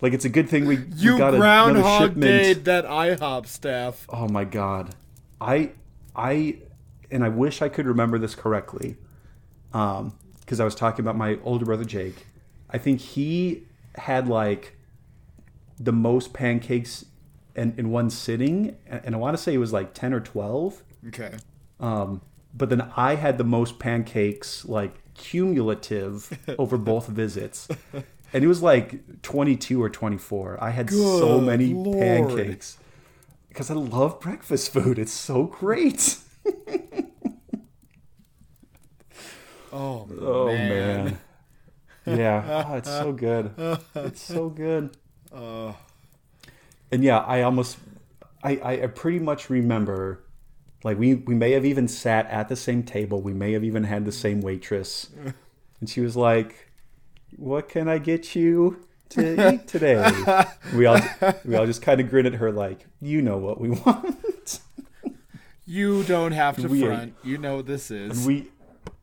[0.01, 4.07] like it's a good thing we, you we got groundhog dayed that IHOP staff.
[4.11, 4.95] oh my god.
[5.41, 5.73] I
[6.15, 6.59] i
[7.11, 8.97] and i wish i could remember this correctly
[9.73, 12.27] um because i was talking about my older brother jake
[12.75, 13.63] i think he
[13.97, 14.77] had like
[15.79, 17.07] the most pancakes
[17.57, 20.83] in, in one sitting and i want to say it was like 10 or 12
[21.09, 21.33] Okay.
[21.81, 22.23] Um,
[22.55, 26.17] but then I had the most pancakes, like cumulative,
[26.59, 27.69] over both visits.
[28.33, 30.63] And it was like 22 or 24.
[30.65, 31.99] I had so many Lord.
[31.99, 32.79] pancakes
[33.49, 34.99] because I love breakfast food.
[34.99, 36.17] It's so great.
[39.73, 40.69] Oh, Oh, man.
[40.69, 41.19] man.
[42.07, 42.65] Yeah.
[42.69, 43.53] Oh, it's so good.
[43.95, 44.97] It's so good.
[45.33, 45.73] Uh,
[46.93, 47.79] and yeah, I almost,
[48.43, 50.23] I, I I pretty much remember,
[50.85, 53.21] like we we may have even sat at the same table.
[53.23, 55.09] We may have even had the same waitress,
[55.81, 56.71] and she was like,
[57.37, 60.45] "What can I get you to eat today?"
[60.77, 61.01] we all
[61.45, 64.61] we all just kind of grin at her like, "You know what we want."
[65.67, 67.15] you don't have to We ate- front.
[67.25, 68.19] You know what this is.
[68.19, 68.51] and we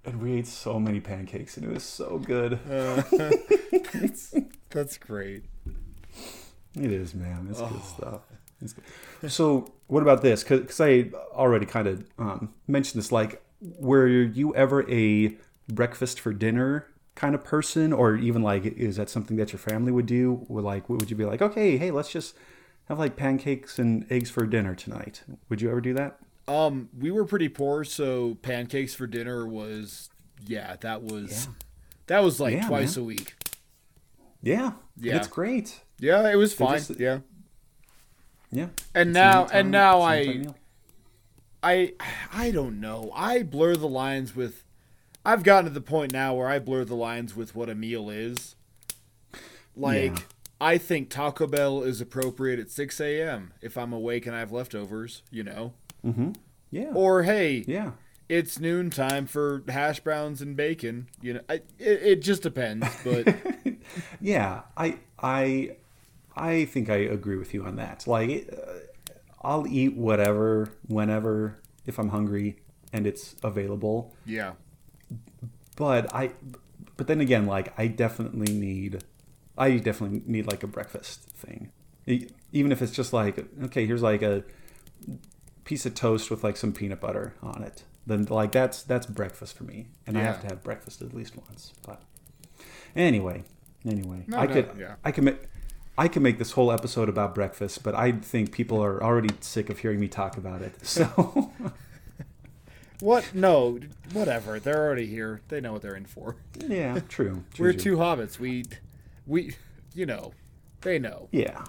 [0.05, 2.59] and we ate so many pancakes, and it was so good.
[4.69, 5.43] That's great.
[6.75, 7.47] It is, man.
[7.49, 7.67] It's Oh.
[7.67, 8.21] good stuff.
[8.61, 9.31] It's good.
[9.31, 10.43] So, what about this?
[10.43, 13.11] Because I already kind of um, mentioned this.
[13.11, 15.35] Like, were you ever a
[15.67, 19.91] breakfast for dinner kind of person, or even like, is that something that your family
[19.91, 20.45] would do?
[20.47, 22.35] Would like, would you be like, okay, hey, let's just
[22.85, 25.23] have like pancakes and eggs for dinner tonight?
[25.49, 26.19] Would you ever do that?
[26.51, 30.09] Um, we were pretty poor, so pancakes for dinner was
[30.45, 31.47] yeah, that was
[32.07, 33.03] that was like Yeah, twice man.
[33.03, 33.35] a week.
[34.41, 35.17] Yeah, Yeah.
[35.17, 35.81] it's great.
[35.99, 36.79] Yeah, it was fine.
[36.79, 37.19] just- yeah.
[38.51, 40.55] Yeah, And It's now anytime- and now I meal.
[41.63, 41.93] I
[42.33, 43.11] I don't know.
[43.15, 44.63] I blur the lines with
[45.23, 48.09] I've gotten to the point now where I blur the lines with what a meal
[48.09, 48.55] is.
[49.75, 50.23] Like Yeah.
[50.59, 53.53] I think Taco Bell is appropriate at 6 a.m.
[53.61, 55.73] if I'm awake and I have leftovers, you know.
[56.71, 57.91] Yeah, Or hey, yeah,
[58.29, 61.07] it's noontime for hash browns and bacon.
[61.21, 62.87] You know, I, it, it just depends.
[63.03, 63.27] But
[64.19, 65.75] Yeah, I I
[66.35, 68.07] I think I agree with you on that.
[68.07, 68.71] Like, uh,
[69.41, 72.57] I'll eat whatever, whenever, if I'm hungry
[72.93, 74.13] and it's available.
[74.25, 74.53] yeah,
[75.75, 76.31] But I,
[76.97, 79.03] but then again, like I definitely need,
[79.57, 81.71] I definitely need like a breakfast thing,
[82.51, 84.43] even if it's just like okay, here's like a
[85.71, 87.83] piece of toast with like some peanut butter on it.
[88.05, 91.37] Then like that's that's breakfast for me, and I have to have breakfast at least
[91.37, 91.71] once.
[91.87, 92.01] But
[92.93, 93.45] anyway,
[93.85, 94.95] anyway, No, I no, could yeah.
[95.05, 95.37] I can make.
[95.97, 99.69] I can make this whole episode about breakfast, but I think people are already sick
[99.69, 100.85] of hearing me talk about it.
[100.85, 101.51] So,
[102.99, 103.33] what?
[103.33, 103.79] No,
[104.11, 104.59] whatever.
[104.59, 105.39] They're already here.
[105.47, 106.35] They know what they're in for.
[106.67, 107.43] yeah, true.
[107.53, 107.81] true, We're true.
[107.81, 108.39] two hobbits.
[108.39, 108.65] We,
[109.25, 109.55] we,
[109.93, 110.33] you know,
[110.81, 111.27] they know.
[111.31, 111.63] Yeah,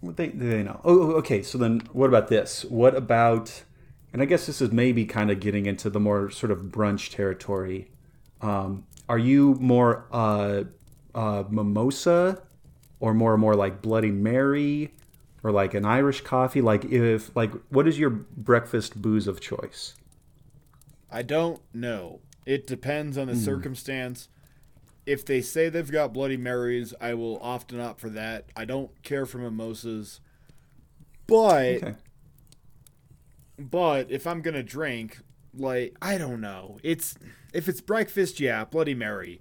[0.00, 0.80] Well, they they know.
[0.84, 1.42] Oh, oh, okay.
[1.42, 2.64] So then, what about this?
[2.64, 3.64] What about?
[4.12, 7.10] And I guess this is maybe kind of getting into the more sort of brunch
[7.14, 7.90] territory.
[8.40, 10.64] Um, are you more uh,
[11.14, 12.40] uh, mimosa,
[13.00, 14.94] or more more like Bloody Mary,
[15.42, 16.60] or like an Irish coffee?
[16.62, 19.94] Like if like what is your breakfast booze of choice?
[21.10, 22.20] I don't know.
[22.46, 23.40] It depends on the Hmm.
[23.40, 24.28] circumstance.
[25.08, 28.46] If they say they've got Bloody Marys, I will often opt for that.
[28.54, 30.20] I don't care for mimosas.
[31.26, 31.94] But Okay.
[33.58, 35.18] but if I'm gonna drink,
[35.54, 36.78] like I don't know.
[36.82, 37.16] It's
[37.54, 39.40] if it's breakfast, yeah, Bloody Mary.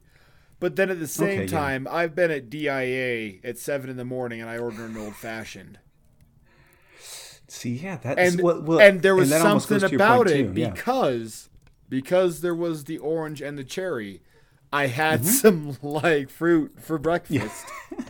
[0.59, 1.59] But then at the same Okay, yeah.
[1.59, 5.15] time, I've been at DIA at seven in the morning and I ordered an old
[5.15, 5.79] fashioned.
[7.49, 10.27] See, yeah, that's and well, well, and there was almost something goes to your about
[10.29, 10.69] it too, yeah.
[10.71, 11.49] because
[11.89, 14.21] because there was the orange and the cherry.
[14.71, 15.29] I had Mm-hmm.
[15.29, 17.65] some like fruit for breakfast.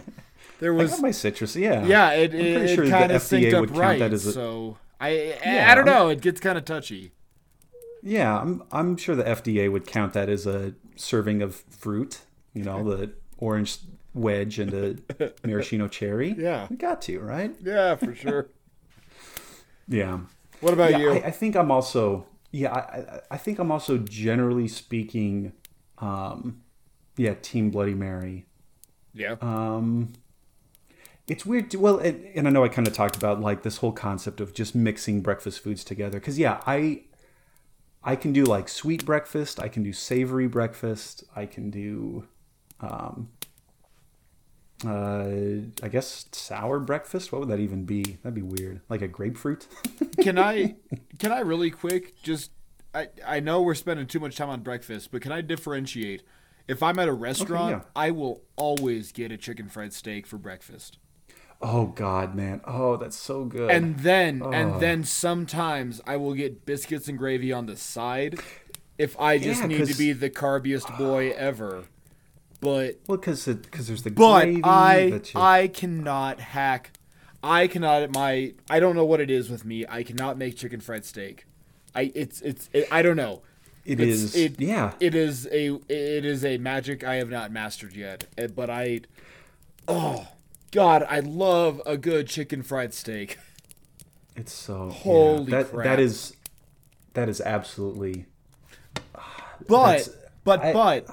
[0.60, 1.56] There I was my citrus.
[1.56, 4.00] Yeah, yeah, it I'm pretty it, sure the kind of synced would up count right.
[4.00, 5.10] that as a- so I
[5.46, 6.10] Yeah, I don't I'm- know.
[6.10, 7.12] It gets kind of touchy.
[8.02, 12.22] Yeah, I'm I'm sure the FDA would count that as a serving of fruit.
[12.56, 13.78] You know, the orange
[14.16, 14.96] wedge and a
[15.46, 16.32] maraschino cherry.
[16.40, 16.66] Yeah.
[16.72, 17.56] we got to right.
[17.62, 18.48] Yeah, for sure.
[19.88, 20.22] Yeah,
[20.62, 20.98] what about yeah.
[20.98, 21.12] you?
[21.14, 22.74] I, I think I'm also yeah.
[22.74, 25.54] I I think I'm also generally speaking,
[26.00, 26.62] um,
[27.16, 28.46] yeah, Team Bloody Mary.
[29.14, 29.36] yeah.
[29.42, 30.14] Um,
[31.28, 31.72] it's weird.
[31.72, 34.40] To, well, and, and I know I kind of talked about like this whole concept
[34.40, 36.20] of just mixing breakfast foods together.
[36.20, 37.02] Because yeah, I
[38.04, 39.60] I can do like sweet breakfast.
[39.60, 41.26] I can do savory breakfast.
[41.36, 42.26] I can do,
[42.80, 43.30] um,
[44.86, 45.28] uh,
[45.84, 47.34] I guess sour breakfast.
[47.34, 48.18] What would that even be?
[48.24, 48.80] That'd be weird.
[48.88, 49.68] Like a grapefruit.
[50.22, 50.76] can I
[51.20, 52.52] can I really quick just
[52.94, 56.24] I I know we're spending too much time on breakfast, but can I differentiate?
[56.68, 57.82] If I'm at a restaurant, yeah.
[57.96, 60.98] I will always get a chicken fried steak for breakfast.
[61.62, 62.62] oh God, man.
[62.66, 63.72] Oh, that's so good.
[63.72, 64.80] And then and oh.
[64.80, 68.40] then sometimes I will get biscuits and gravy on the side
[68.98, 71.86] if I just Yeah, need to be the carbiest boy ever.
[72.60, 74.64] But well, because because there's the but gravy.
[74.64, 76.92] I that you- I cannot hack
[77.44, 79.86] I cannot at my I don't know what it is with me.
[79.88, 81.46] I cannot make chicken fried steak.
[81.98, 83.42] I it's it's it, I don't know.
[83.86, 84.94] It It's- is- It, yeah.
[85.00, 88.26] It is a it is a magic I have not mastered yet.
[88.38, 89.02] eh, But I,
[89.88, 90.28] oh
[90.72, 93.38] God, I love a good chicken fried steak.
[94.36, 95.84] It's so yeah, Holy that crap.
[95.86, 96.36] that is
[97.14, 98.26] that is absolutely
[99.68, 100.08] But
[100.44, 101.08] but I- but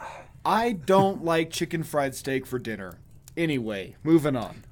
[0.45, 2.99] I don't like chicken fried steak for dinner.
[3.37, 4.65] Anyway, moving on.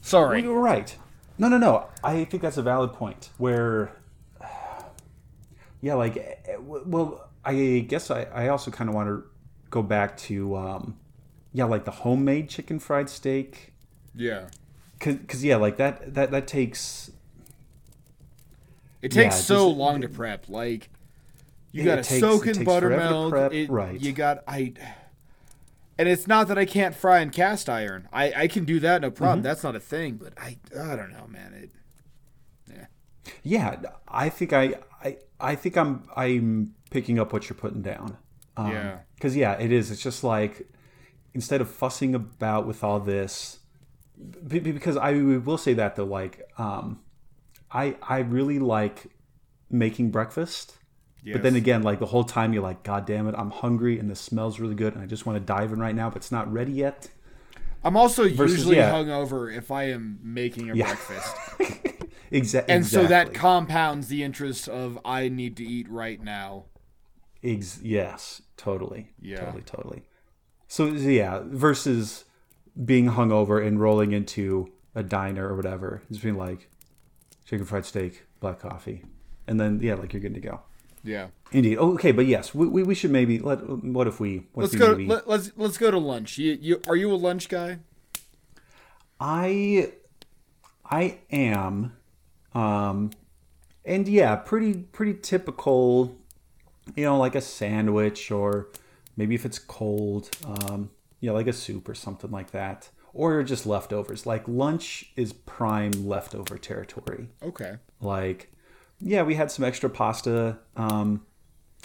[0.00, 0.38] Sorry.
[0.42, 0.96] Well, you're right.
[1.38, 1.86] No, no, no.
[2.02, 3.30] I think that's a valid point.
[3.38, 3.92] Where,
[5.82, 9.24] yeah, like, eh, well, I guess I, I also kind of want to
[9.68, 10.96] go back to, um,
[11.52, 13.72] yeah, like the homemade chicken fried steak.
[14.14, 14.46] Yeah.
[14.98, 17.10] because, yeah, like that, that, that takes,
[19.02, 20.48] It takes Yeah, so just- long to prep.
[20.48, 20.88] Like
[21.72, 23.30] you got to soak in takes forever to buttermilk.
[23.32, 24.00] prep, It- right.
[24.00, 24.74] You got I.
[25.98, 28.08] And it's not that I can't fry in cast iron.
[28.12, 29.38] I, I can do that no problem.
[29.38, 29.44] Mm-hmm.
[29.44, 30.16] That's not a thing.
[30.22, 31.52] But I I don't know, man.
[31.54, 31.70] It.
[33.42, 33.80] Yeah.
[34.08, 38.16] I think I, I, I think I'm, I'm picking up what you're putting down.
[38.56, 38.98] Um, Yeah.
[39.20, 39.90] Cause yeah, it is.
[39.90, 40.68] It's just like,
[41.34, 43.60] instead of fussing about with all this,
[44.46, 47.00] be- be- because I will say that though, like, um,
[47.70, 49.06] I I really like
[49.70, 50.76] making breakfast,
[51.24, 54.10] but then again, like the whole time you're like, God damn it, I'm hungry and
[54.10, 56.30] this smells really good and I just want to dive in right now, but it's
[56.32, 57.08] not ready yet.
[57.84, 58.92] I'm also Versus, usually yeah.
[58.92, 60.86] hungover if I am making a Yeah.
[60.94, 61.36] breakfast,
[62.34, 62.74] Exactly.
[62.74, 66.64] and so that compounds the interest of I need to eat right now.
[67.44, 69.12] Ex- yes, totally.
[69.20, 69.40] Yeah.
[69.40, 70.02] Totally, totally.
[70.68, 72.24] So yeah, versus
[72.84, 76.70] being hungover and rolling into a diner or whatever, just being like
[77.44, 79.02] chicken fried steak, black coffee,
[79.46, 80.60] and then yeah, like you're good to go.
[81.04, 81.26] Yeah.
[81.50, 81.76] Indeed.
[81.78, 83.56] Oh, okay, but yes, we, we, we should maybe let.
[83.68, 84.46] What if we?
[84.54, 84.92] What Let's if we go.
[84.92, 86.38] maybe- Let, let's let's go to lunch.
[86.38, 87.80] You, you are you a lunch guy?
[89.20, 89.92] I
[90.88, 91.92] I am
[92.54, 93.10] um
[93.84, 96.16] and yeah, pretty pretty typical
[96.96, 98.68] you know, like a sandwich or
[99.16, 100.90] maybe if it's cold, um
[101.20, 102.90] yeah, like a soup or something like that.
[103.14, 104.24] Or just leftovers.
[104.26, 107.28] Like lunch is prime leftover territory.
[107.42, 107.76] Okay.
[108.00, 108.52] Like
[109.00, 111.26] yeah, we had some extra pasta um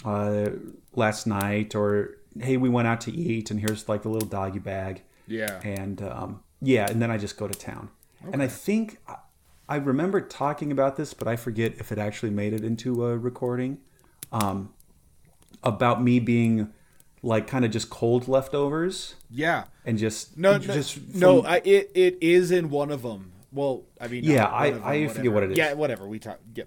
[0.04, 0.50] uh
[0.94, 4.58] last night or hey, we went out to eat and here's like the little doggy
[4.60, 5.60] bag Yeah.
[5.64, 7.90] and um, yeah, and then I just go to town.
[8.32, 8.98] And I think
[9.68, 13.16] I- remember talking about this, but I forget if it actually made it into a
[13.18, 13.78] recording.
[14.32, 14.70] Um,
[15.62, 16.68] about me being
[17.22, 19.64] like kind of just cold leftovers Yeah.
[19.84, 21.42] and just No, no, just no.
[21.42, 23.32] from- I, it it is in one of them.
[23.50, 25.58] Well, I mean, Yeah, I- of 'em, I forget what it is.
[25.58, 26.06] Yeah, whatever.
[26.06, 26.38] We talk.
[26.54, 26.64] Yeah,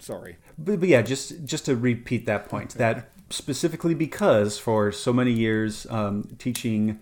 [0.00, 0.36] sorry.
[0.58, 5.32] but, but yeah, just just to repeat that point, that specifically because for so many
[5.32, 6.98] years um, teaching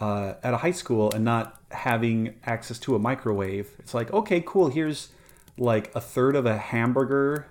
[0.00, 4.42] uh, at a high school and not having access to a microwave, it's like okay,
[4.44, 4.68] cool.
[4.68, 5.08] Here's
[5.56, 7.46] like a third of a hamburger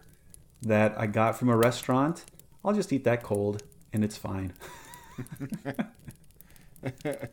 [0.61, 2.25] that I got from a restaurant.
[2.63, 4.53] I'll just eat that cold, and it's fine.
[6.81, 7.31] but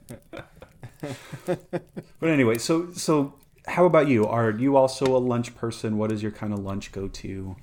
[2.22, 3.34] anyway, so so
[3.66, 4.26] how about you?
[4.26, 5.96] Are you also a lunch person?
[5.96, 7.56] What is your kind of lunch go to?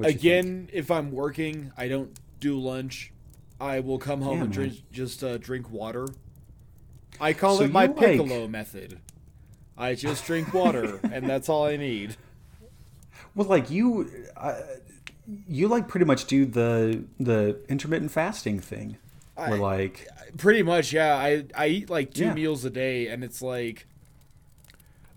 [0.00, 3.12] Again, if I'm working, I don't do lunch.
[3.60, 6.06] I will come home Yeah, and drink just uh, drink water.
[7.20, 8.98] I call So it my you like- piccolo method.
[9.76, 12.16] I just drink water, and that's all I need.
[13.34, 14.60] Well, like you, uh,
[15.48, 18.98] you like pretty much do the the intermittent fasting thing.
[19.36, 20.06] Where like,
[20.36, 21.14] Pretty much, yeah.
[21.16, 22.34] I I eat like two Yeah.
[22.34, 23.86] meals a day, and it's like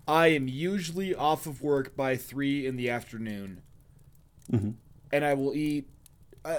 [0.08, 3.60] I am usually off of work by three in the afternoon,
[4.50, 4.70] Mm-hmm.
[5.12, 5.86] and I will eat.
[6.44, 6.58] Uh,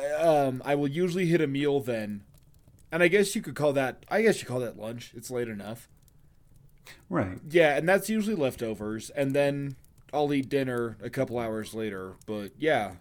[0.49, 2.21] um, I will usually hit a meal then,
[2.95, 4.05] and I guess you could call that.
[4.09, 5.11] I guess you call that lunch.
[5.15, 5.87] It's late enough.
[7.09, 7.37] right?
[7.49, 9.75] Yeah, and that's usually leftovers, and then
[10.13, 12.13] I'll eat dinner a couple hours later.
[12.25, 12.93] But yeah,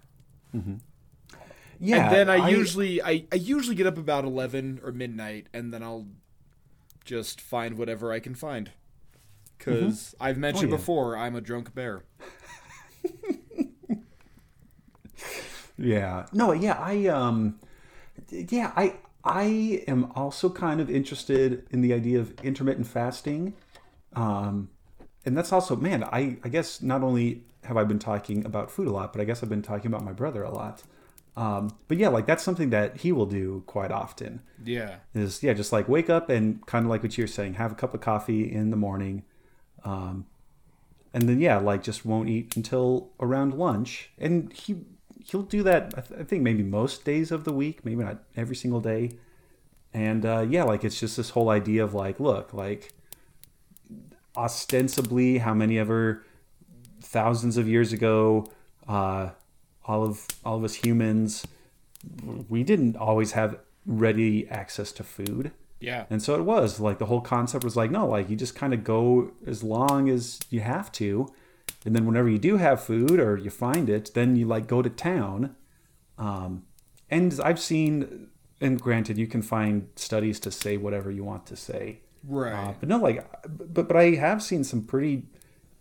[0.53, 2.07] Yeah.
[2.07, 5.82] and then I, usually I, I usually get up about eleven or midnight, and then
[5.82, 6.07] I'll
[7.05, 8.70] just find whatever I can find.
[9.57, 10.76] Because I've mentioned yeah.
[10.76, 12.03] before, I'm a drunk bear.
[15.76, 16.26] Yeah.
[16.32, 17.59] No, yeah, I um
[18.30, 18.95] yeah, I
[19.25, 23.55] I am also kind of interested in the idea of intermittent fasting.
[24.14, 24.70] Um
[25.27, 28.89] and that's also man, I I guess not only have I been talking about food
[28.89, 30.83] a lot, but I guess I've been talking about my brother a lot.
[31.37, 34.43] Um but yeah, like that's something that he will do quite often.
[34.62, 37.72] Yeah, Is yeah, just like wake up and kind of like what you're saying, have
[37.72, 39.25] a cup of coffee in the morning.
[39.85, 40.27] Um
[41.12, 44.11] and then yeah, like just won't eat until around lunch.
[44.18, 44.77] And he
[45.25, 45.95] he'll do that.
[45.97, 49.11] I, th- I think maybe most days of the week, maybe not every single day.
[49.93, 52.93] And uh, yeah, like it's just this whole idea of like, look, like
[54.37, 56.25] ostensibly, how many ever
[57.01, 58.47] thousands of years ago,
[58.89, 59.31] uh,
[59.87, 61.47] all of all of us humans,
[62.49, 65.53] we didn't always have ready access to food.
[65.81, 68.55] yeah, And so it was like the whole concept was like, no, like you just
[68.55, 71.33] kind of go as long as you have to.
[71.85, 74.80] And then whenever you do have food or you find it, then you like go
[74.80, 75.55] to town.
[76.16, 76.64] Um,
[77.11, 78.28] and I've seen,
[78.61, 82.01] and granted, you can find studies to say whatever you want to say.
[82.26, 82.53] right.
[82.53, 85.24] Uh, but no, like, but but I have seen some pretty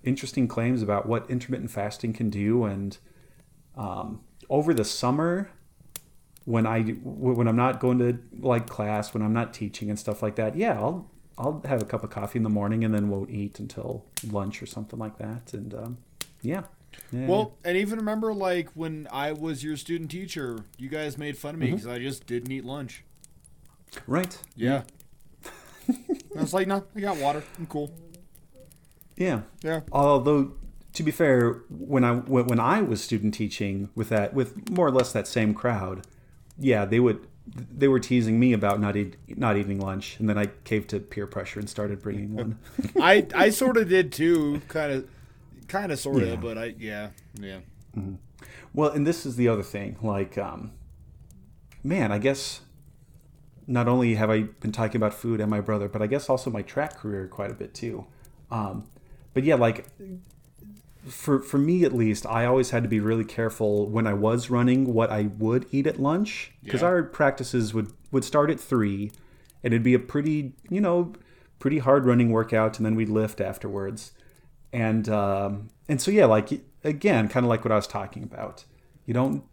[0.04, 2.98] interesting claims about what intermittent fasting can do, and
[3.78, 5.50] um, over the summer,
[6.46, 10.22] when I when I'm not going to like class, when I'm not teaching and stuff
[10.22, 13.10] like that, yeah, I'll I'll have a cup of coffee in the morning and then
[13.10, 15.98] won't eat until lunch or something like that, and um,
[16.42, 16.64] yeah.
[17.12, 17.26] Yeah.
[17.28, 21.56] Well, and even remember, like when I was your student teacher, you guys made fun
[21.56, 23.04] of me because I just didn't eat lunch.
[24.08, 24.84] right, Yeah.
[25.90, 27.44] I was like, no, I got water.
[27.58, 27.92] I'm cool.
[29.18, 29.42] yeah.
[29.64, 29.82] Yeah.
[29.92, 30.54] Although,
[30.94, 34.92] to be fair, when I when I was student teaching with that with more or
[34.92, 36.06] less that same crowd,
[36.58, 40.38] yeah, they would they were teasing me about not eat, not eating lunch, and then
[40.38, 42.58] I caved to peer pressure and started bringing one.
[43.02, 45.08] I I sort of did too, kind of,
[45.68, 46.36] kind of, sort of, Yeah.
[46.38, 47.60] but I yeah yeah.
[48.74, 50.72] well, and this is the other thing, like, um,
[51.84, 52.62] man, I guess
[53.68, 56.50] not only have I been talking about food and my brother, but I guess also
[56.50, 58.06] my track career quite a bit too.
[58.52, 58.86] Um,
[59.34, 59.88] but yeah, like
[61.08, 64.50] for for me at least, I always had to be really careful when I was
[64.50, 66.88] running what I would eat at lunch because Yeah.
[66.88, 69.12] our practices would would start at three,
[69.64, 71.14] and it'd be a pretty you know
[71.60, 74.12] pretty hard running workout, and then we'd lift afterwards,
[74.72, 76.50] and um, and so yeah, like
[76.84, 78.66] again, kind of like what I was talking about,
[79.06, 79.44] you don't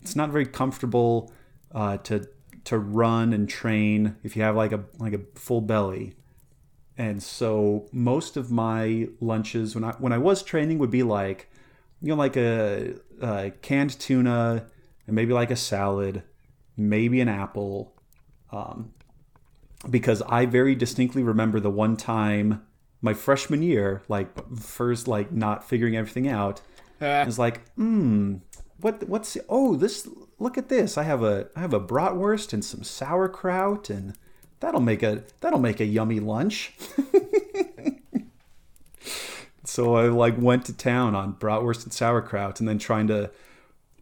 [0.00, 1.32] it's not very comfortable
[1.72, 2.26] uh, to
[2.64, 6.14] to run and train if you have like a like a full belly.
[6.96, 11.50] And so most of my lunches when I when I was training would be like
[12.00, 14.66] you know like a, a canned tuna
[15.06, 16.22] and maybe like a salad,
[16.76, 17.94] maybe an apple.
[18.50, 18.92] Um,
[19.88, 22.62] because I very distinctly remember the one time
[23.00, 26.60] my freshman year, like first like not figuring everything out,
[27.00, 28.36] Ah, is like, hmm,
[28.80, 30.96] what what's oh this look at this.
[30.96, 34.16] I have a I have a bratwurst and some sauerkraut and
[34.62, 36.72] that'll make a that'll make a yummy lunch.
[39.64, 43.30] so I like went to town on bratwurst and sauerkraut and then trying to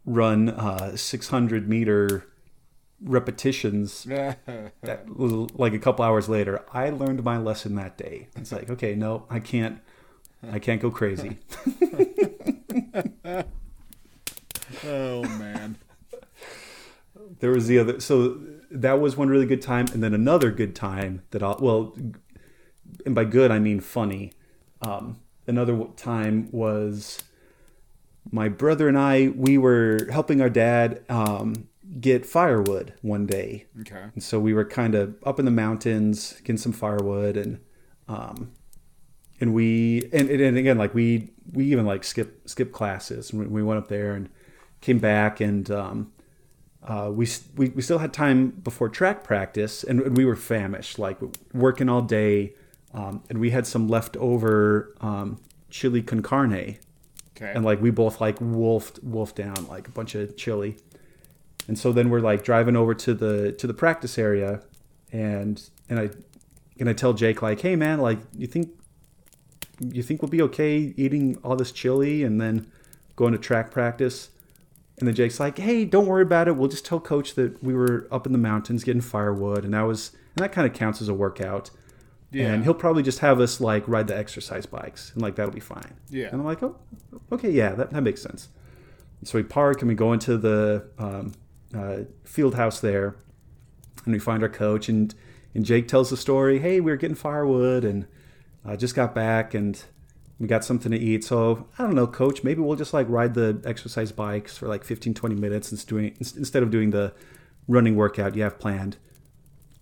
[0.06, 2.26] run uh 600 meter
[3.02, 5.04] repetitions that
[5.54, 9.24] like a couple hours later i learned my lesson that day it's like okay no
[9.30, 9.80] i can't
[10.50, 11.38] i can't go crazy
[14.86, 15.76] oh man.
[17.40, 18.38] there was the other so
[18.70, 21.96] that was one really good time and then another good time that i'll well
[23.04, 24.32] and by good i mean funny.
[24.82, 27.22] Um, another time was
[28.30, 31.68] my brother and i we were helping our dad um,
[31.98, 33.66] get firewood one day.
[33.80, 34.04] Okay.
[34.14, 37.60] And so we were kind of up in the mountains getting some firewood and
[38.08, 38.52] um
[39.40, 43.30] and we and, and again like we we even like skip skip classes.
[43.30, 44.28] And we, we went up there and
[44.80, 46.12] came back and um
[46.82, 50.98] uh, we, we we still had time before track practice and, and we were famished
[50.98, 51.18] like
[51.52, 52.54] working all day
[52.94, 56.78] um, and we had some leftover um, chili con carne.
[57.36, 57.52] Okay.
[57.54, 60.76] and like we both like wolfed wolfed down like a bunch of chili.
[61.68, 64.62] And so then we're like driving over to the to the practice area
[65.12, 66.10] and and i
[66.78, 68.70] and i tell jake like hey man like you think
[69.92, 72.70] you think we'll be okay eating all this chili and then
[73.16, 74.30] going to track practice
[75.00, 77.74] and then jake's like hey don't worry about it we'll just tell coach that we
[77.74, 81.02] were up in the mountains getting firewood and that was and that kind of counts
[81.02, 81.70] as a workout
[82.30, 82.52] Yeah.
[82.52, 85.60] and he'll probably just have us like ride the exercise bikes and like that'll be
[85.60, 86.26] fine Yeah.
[86.26, 86.76] and i'm like oh
[87.32, 88.48] okay yeah that, that makes sense
[89.24, 91.32] so we park and we go into the um,
[91.76, 93.16] uh, field house there
[94.04, 95.14] and we find our coach and
[95.54, 98.06] and jake tells the story hey we were getting firewood and
[98.64, 99.84] i just got back and
[100.40, 103.34] we got something to eat so i don't know coach maybe we'll just like ride
[103.34, 107.12] the exercise bikes for like 15 20 minutes instead doing instead of doing the
[107.68, 108.96] running workout you have planned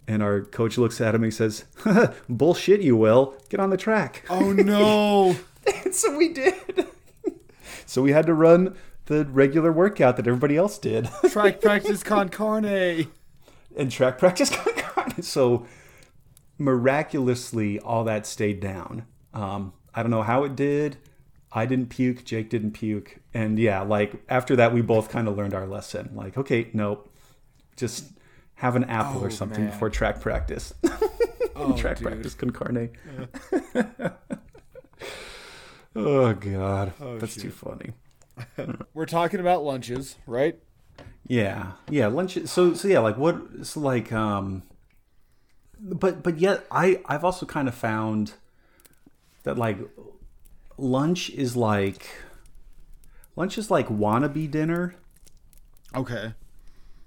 [0.07, 1.65] and our coach looks at him and he says
[2.29, 5.37] bullshit you will get on the track oh no.
[5.85, 6.55] and so we did.
[7.87, 8.75] so we had to run
[9.07, 13.07] the regular workout that everybody else did Track practice con carne.
[13.77, 14.51] and track practice.
[15.21, 15.67] so
[16.59, 19.07] miraculously, all that stayed down.
[19.33, 20.97] Um, I don't know how it did.
[21.51, 22.25] I didn't puke.
[22.25, 23.19] Jake didn't puke.
[23.35, 26.13] And yeah, like after that, we both kind of learned our lesson.
[26.15, 27.13] Like, okay, nope,
[27.77, 28.13] just
[28.55, 29.71] have an apple Oh, or something man.
[29.73, 30.73] before track practice.
[31.61, 32.07] Oh, track dude.
[32.07, 32.91] practice con carne.
[35.97, 37.95] oh god, that's too funny.
[38.95, 40.57] We're talking about lunches, right?
[41.27, 42.39] Yeah, yeah, lunch.
[42.47, 43.67] So, so yeah, like what?
[43.67, 44.63] So, like, um,
[45.81, 48.35] but but yet, I I've also kind of found
[49.49, 49.79] that like
[50.77, 52.07] lunch is like
[53.35, 54.95] lunch is like wannabe dinner.
[55.97, 56.35] Okay.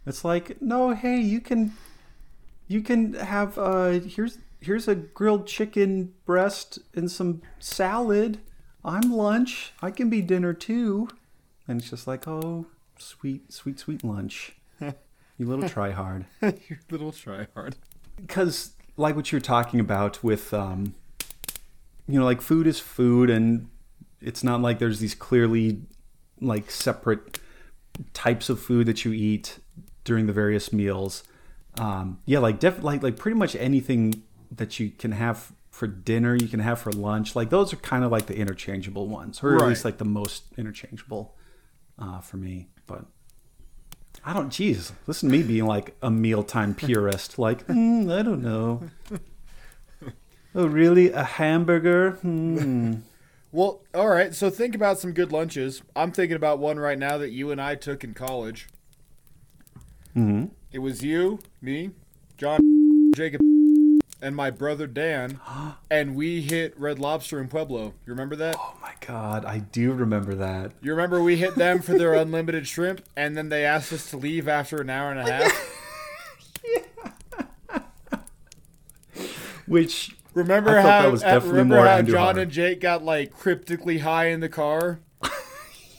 [0.08, 1.74] It's like no, hey, you can
[2.68, 8.40] you can have uh here's here's a grilled chicken breast and some salad.
[8.84, 9.74] I'm lunch.
[9.80, 11.10] I can be dinner too.
[11.68, 12.66] And it's just like, oh,
[12.98, 14.54] sweet, sweet, sweet lunch.
[14.82, 16.26] you little try hard.
[16.42, 17.76] you little try hard.
[18.16, 20.96] Because like what you're talking about with um
[22.12, 23.70] you know, like food is food and
[24.20, 25.82] it's not like there's these clearly
[26.40, 27.40] like separate
[28.14, 29.60] types of food that you eat
[30.04, 31.24] during the various meals.
[31.80, 36.36] Um, yeah, like def- like like pretty much anything that you can have for dinner,
[36.36, 37.36] you can have for lunch.
[37.36, 40.44] Like those are kind of like the interchangeable ones, or at least like the most
[40.58, 41.36] interchangeable
[41.98, 42.68] uh, for me.
[42.88, 43.06] But
[44.26, 44.50] I don't.
[44.50, 47.40] Geez, listen to me being like a mealtime purist.
[47.40, 48.84] Like "Mm, I don't know.
[50.54, 51.12] Oh, really?
[51.12, 52.12] A hamburger?
[52.22, 52.94] Hmm.
[53.54, 54.34] Well, all right.
[54.34, 55.82] So think about some good lunches.
[55.94, 58.70] I'm thinking about one right now that you and I took in college.
[60.14, 61.92] hmm It was you, me,
[62.38, 63.42] John, Jacob,
[64.22, 65.42] and my brother Dan,
[65.92, 67.88] and we hit Red Lobster in Pueblo.
[67.88, 68.56] You remember that?
[68.58, 70.72] Oh my god, I do remember that.
[70.82, 74.18] You remember we hit them for their unlimited shrimp, and then they asked us to
[74.18, 75.78] leave after an hour and a half.
[79.68, 81.02] Which Remember I how?
[81.04, 82.38] that was definitely remember more how Andrew John Hart.
[82.40, 85.00] and Jake got like cryptically high in the car?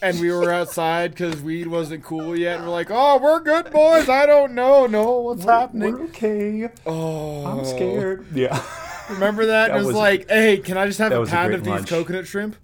[0.02, 2.56] and we were outside because weed wasn't cool yet.
[2.56, 4.08] And we're like, "Oh, we're good boys.
[4.08, 6.68] I don't know, no, what's happening." We're okay.
[6.86, 8.26] Oh, I'm scared.
[8.34, 8.62] Yeah.
[9.10, 9.68] Remember that?
[9.68, 11.64] That it was, was- like, "Hey, can I just have a a pound great of
[11.64, 11.88] these lunch.
[11.88, 12.56] coconut shrimp?"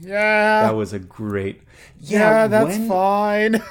[0.00, 1.62] Yeah, That was a great.
[2.00, 3.62] yeah, that's when, fine.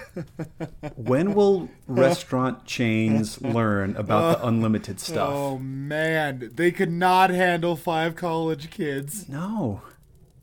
[0.96, 5.30] When will restaurant chains learn about the unlimited stuff?
[5.32, 9.28] oh man, they could not handle five college kids.
[9.28, 9.82] No.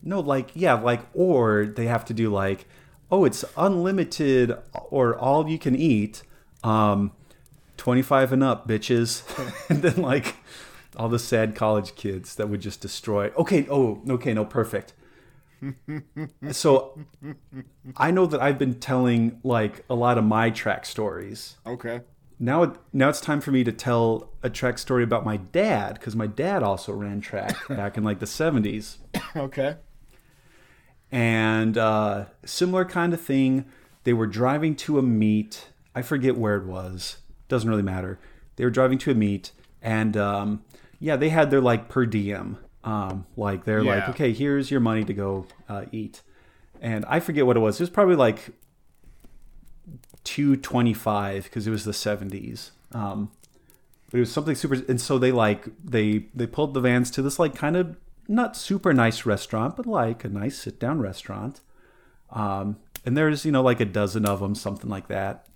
[0.02, 2.66] No, like, yeah, like, or they have to do like,
[3.10, 4.56] oh, it's unlimited
[4.90, 6.22] or all you can eat,
[6.62, 7.12] um,
[7.76, 9.22] 25 and up, bitches.
[9.70, 10.36] and then, like,
[10.96, 13.28] all the sad college kids that would just destroy.
[13.36, 14.94] Okay, oh, okay, no, perfect.
[16.50, 16.98] So
[17.96, 21.56] I know that I've been telling, like, a lot of my track stories.
[21.66, 22.00] Okay.
[22.38, 25.94] now it, now it's time for me to tell a track story about my dad
[25.94, 28.96] because my dad also ran track back in like the 70s
[29.36, 29.76] Okay.
[31.12, 33.64] and uh, similar kind of thing.
[34.04, 35.68] They were driving to a meet.
[35.94, 37.18] I forget where it was.
[37.48, 38.18] Doesn't really matter.
[38.56, 39.52] They were driving to a meet
[39.82, 40.62] and um,
[40.98, 45.04] yeah they had their like per diem um, like they're like okay here's your money
[45.04, 46.22] to go uh, eat.
[46.82, 47.78] And i forget what it was.
[47.78, 48.50] It was probably like
[50.24, 53.30] 225 because it was the 70s um,
[54.10, 57.22] but it was something super and so they like they they pulled the vans to
[57.22, 57.96] this like kind of
[58.28, 61.60] not super nice restaurant but like a nice sit down restaurant.
[62.30, 65.46] Um, and there's you know like a dozen of them something like that.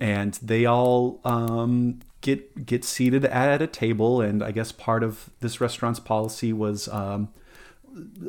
[0.00, 5.30] And they all um, get get seated at a table and i guess part of
[5.40, 7.28] this restaurant's policy was um,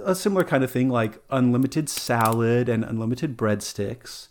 [0.03, 4.27] a similar kind of thing like unlimited salad and unlimited breadsticks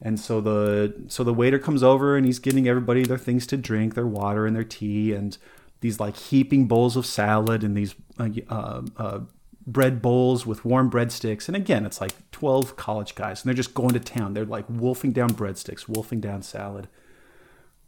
[0.00, 3.56] and so the so the waiter comes over and he's getting everybody their things to
[3.56, 5.36] drink, their water and their tea, and
[5.80, 9.20] these like heaping bowls of salad and these uh, uh,
[9.66, 11.48] bread bowls with warm breadsticks.
[11.48, 14.34] And again, it's like twelve college guys, and they're just going to town.
[14.34, 16.88] They're like wolfing down breadsticks, wolfing down salad.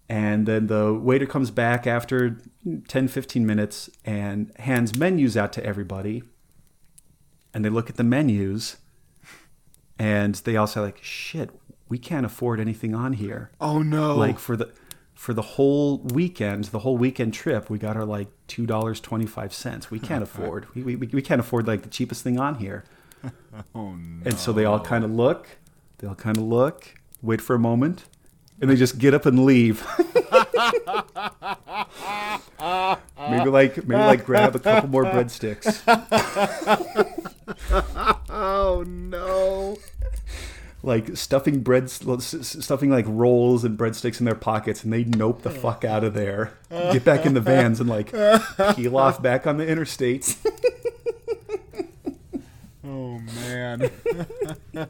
[0.08, 2.38] And then the waiter comes back after
[2.88, 6.22] 10, 15 minutes and hands menus out to everybody.
[7.52, 8.78] And they look at the menus
[9.98, 11.50] and they all say like, "Shit,
[11.88, 14.16] we can't afford anything on here." Oh no.
[14.16, 14.70] Like for the
[15.14, 19.26] for the whole weekend, the whole weekend trip, we got our like two dollars twenty
[19.26, 19.90] five cents.
[19.90, 20.66] We can't afford.
[20.74, 22.84] We, we we can't afford like the cheapest thing on here.
[23.74, 24.22] oh no.
[24.24, 25.48] And so they all kind of look.
[25.98, 28.04] They all kind of look, wait for a moment,
[28.60, 29.86] and they just get up and leave.
[33.30, 35.82] maybe like maybe like grab a couple more breadsticks.
[38.30, 39.76] Oh no.
[40.82, 45.50] like stuffing bread, stuffing like rolls and breadsticks in their pockets, and they nope the
[45.50, 46.52] fuck out of there.
[46.70, 48.12] Get back in the vans and like
[48.74, 50.36] peel off back on the interstates.
[52.84, 53.90] Oh man.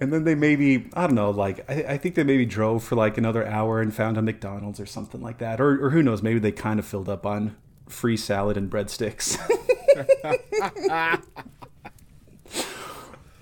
[0.00, 2.94] And then they maybe I don't know, like I, I think they maybe drove for
[2.94, 6.22] like another hour and found a McDonald's or something like that, or or who knows,
[6.22, 7.56] maybe they kind of filled up on
[7.88, 9.36] free salad and breadsticks.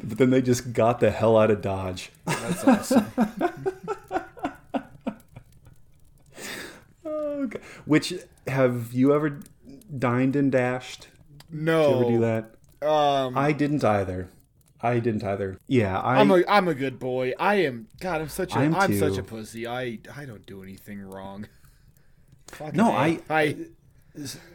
[0.03, 2.11] but then they just got the hell out of Dodge.
[2.25, 3.07] That's awesome.
[7.47, 7.61] Okay.
[7.85, 8.15] Which
[8.49, 9.39] have you ever
[9.97, 11.09] dined and dashed?
[11.51, 11.83] No.
[11.83, 12.21] Did you ever do
[12.81, 12.89] that?
[12.89, 14.29] Um I didn't either.
[14.81, 15.59] I didn't either.
[15.67, 16.17] Yeah, I.
[16.21, 17.33] I'm a I'm a good boy.
[17.39, 19.67] I am God, I'm such a I am I'm such a pussy.
[19.67, 21.47] I I don't do anything wrong.
[22.49, 22.95] Fucking No, A.
[22.95, 23.57] I- I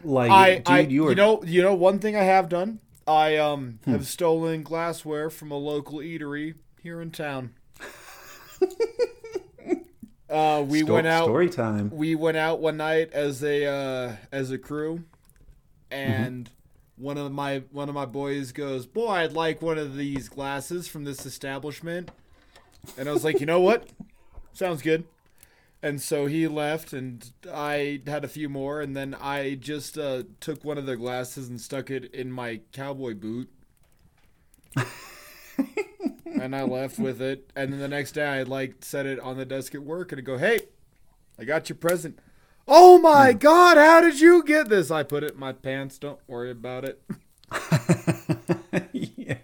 [0.03, 1.09] like, I, dude, I you were.
[1.09, 2.79] you know you know one thing I have done.
[3.07, 3.91] I um Hmm.
[3.91, 7.53] have stolen glassware from a local eatery here in town.
[10.29, 11.25] uh, we sto- went out.
[11.25, 11.89] Story time.
[11.91, 15.03] We went out one night as a uh, as a crew,
[15.89, 16.49] and
[17.01, 20.87] one of my one of my boys goes, "Boy, I'd like one of these glasses
[20.87, 22.11] from this establishment."
[22.97, 23.89] And I was like, "You know what?
[24.53, 25.05] Sounds good."
[25.83, 30.23] And so he left, and I had a few more, and then I just uh,
[30.39, 33.49] took one of their glasses and stuck it in my cowboy boot.
[36.25, 37.49] and I left with it.
[37.55, 40.19] And then the next day, I like set it on the desk at work, and
[40.19, 40.67] I go, "Hey,
[41.39, 42.19] I got your present."
[42.67, 43.77] Oh my God!
[43.77, 44.91] How did you get this?
[44.91, 45.97] I put it in my pants.
[45.97, 47.01] Don't worry about it.
[48.93, 49.37] yeah.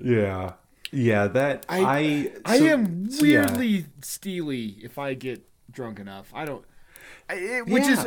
[0.00, 0.52] Yeah.
[0.92, 3.40] Yeah, that I- I I am so yeah.
[3.46, 6.30] weirdly steely if I get drunk enough.
[6.32, 6.64] I don't,
[7.28, 8.06] it, which is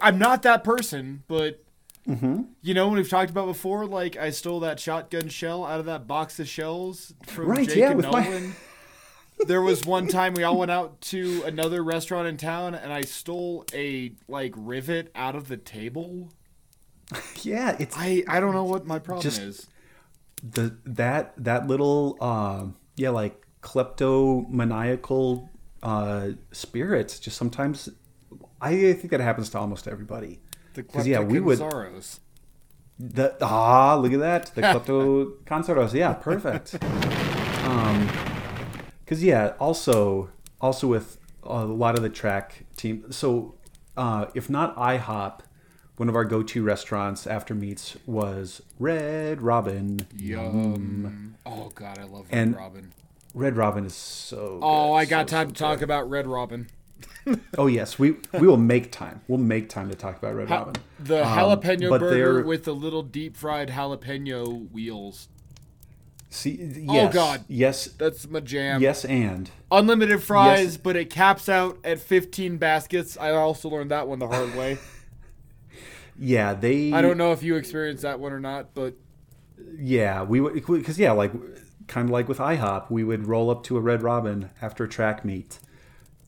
[0.00, 1.62] I'm not that person, but
[2.08, 2.42] Mm-hmm.
[2.62, 5.84] you know when we've talked about before, like I stole that shotgun shell out of
[5.86, 8.54] that box of shells from Right, Jake yeah, and with my- Nolan.
[9.46, 13.02] there was one time we all went out to another restaurant in town, and I
[13.02, 16.30] stole a like rivet out of the table.
[17.42, 19.66] Yeah, it's I I don't know what my problem Just- is.
[20.42, 22.66] the that that little uh,
[22.96, 25.48] yeah like kleptomaniacal
[25.82, 27.88] uh, spirits just sometimes
[28.60, 30.40] I think that happens to almost everybody.
[30.74, 31.58] The 'Cause, yeah, we would-.
[33.00, 34.54] The ah, look at that.
[34.54, 35.94] The klepto concertos.
[35.94, 36.76] Yeah, perfect.
[39.08, 40.30] Um, because yeah, also
[40.60, 43.10] also with a lot of the track team.
[43.10, 43.54] So,
[43.96, 45.40] uh, if not IHOP,
[45.96, 50.00] one of our go-to restaurants after meets was Red Robin.
[50.16, 51.36] Yum.
[51.46, 52.92] Oh god, I love Red And- Robin.
[53.34, 54.58] Red Robin is so.
[54.62, 55.84] Oh, good, I got so, time so to talk good.
[55.84, 56.66] about Red Robin.
[57.58, 59.20] Oh yes, we we will make time.
[59.28, 60.74] We'll make time to talk about Red Ha- Robin.
[60.98, 65.28] the Um, jalapeno but burger with the little deep fried jalapeno wheels.
[66.30, 67.44] See, oh, yes, God.
[67.48, 68.82] yes, That's my jam.
[68.82, 70.76] yes, and Unlimited fries, Yes.
[70.76, 73.16] but it caps out at 15 baskets.
[73.18, 74.76] I also learned that one the hard way.
[76.18, 76.92] yeah, they.
[76.92, 78.94] I don't know if you experienced that one or not, but
[79.78, 81.32] Yeah, we would because yeah, like
[81.86, 84.88] kind of like with IHOP, we would roll up to a Red Robin after a
[84.88, 85.58] track meet,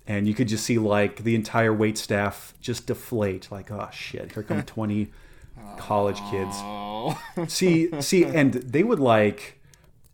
[0.07, 3.51] and you could just see like the entire wait staff just deflate.
[3.51, 5.11] Like, oh shit, here come twenty
[5.77, 6.55] college kids.
[6.61, 9.60] oh, See, see, and they would like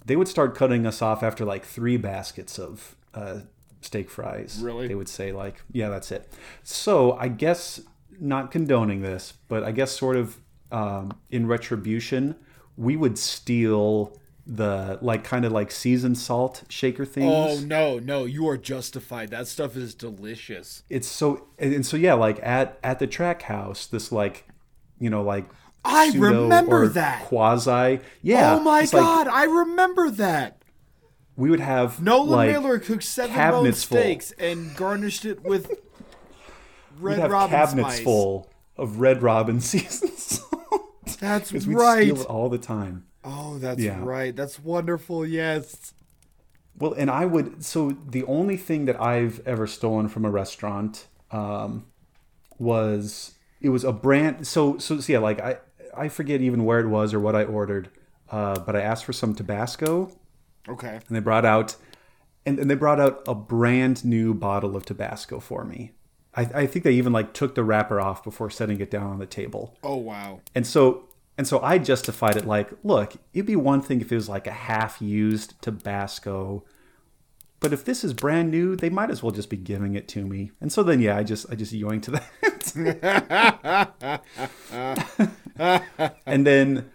[0.06, 3.40] they would start cutting us off after like three baskets of uh,
[3.80, 4.60] steak fries.
[4.62, 4.88] Really?
[4.88, 6.32] They would say like, yeah, that's it.
[6.62, 7.80] So I guess
[8.18, 10.40] not condoning this, but I guess sort of
[10.70, 12.36] um, in retribution,
[12.76, 17.32] we would steal the like kind of like seasoned salt shaker things.
[17.34, 19.30] oh no, no, you are justified.
[19.30, 20.84] That stuff is delicious.
[20.88, 24.46] It's so and and so yeah, like at at the track house, this like
[25.00, 25.46] you know like
[25.86, 27.22] I remember that.
[27.24, 28.54] quasi yeah.
[28.56, 30.62] oh my it's like god, I remember that.
[31.36, 33.98] we would have Nolan like, Miller cooked seven bone cabinets full.
[33.98, 35.68] steaks and garnished it with
[36.98, 38.04] We'd red have robin cabinets spice.
[38.04, 40.50] full of red robin seasoned salt.
[41.20, 42.02] That's we'd right.
[42.04, 43.04] steal it all the time.
[43.24, 43.98] Oh, that's Yeah.
[44.02, 44.34] right.
[44.34, 45.26] That's wonderful.
[45.26, 45.92] Yes.
[46.78, 47.64] Well, and I would.
[47.64, 51.86] So the only thing that I've ever stolen from a restaurant um,
[52.58, 54.46] was it was a brand.
[54.46, 55.58] So so, so yeah, like I
[55.96, 57.90] I forget even where it was or what I ordered,
[58.30, 60.10] uh, but I asked for some Tabasco,
[60.68, 60.98] Okay.
[61.06, 61.76] and they brought out
[62.44, 65.92] and, and they brought out a brand new bottle of Tabasco for me.
[66.34, 69.18] I, I think they even like took the wrapper off before setting it down on
[69.18, 69.76] the table.
[69.82, 70.40] Oh wow.
[70.54, 74.14] And so and so I justified it like, look, it'd be one thing if it
[74.14, 76.64] was like a half used Tabasco.
[77.58, 80.24] But if this is brand new, they might as well just be giving it to
[80.26, 80.52] me.
[80.60, 82.22] And so then yeah, I just I just yoinked that.
[86.26, 86.90] and then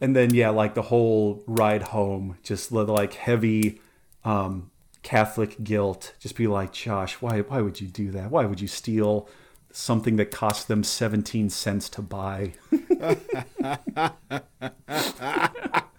[0.00, 3.80] and then yeah, like the whole ride home, just like heavy
[4.24, 4.70] um
[5.02, 6.14] Catholic guilt.
[6.20, 8.30] Just be like, Josh, why why would you do that?
[8.30, 9.28] Why would you steal
[9.72, 12.54] something that cost them 17 cents to buy?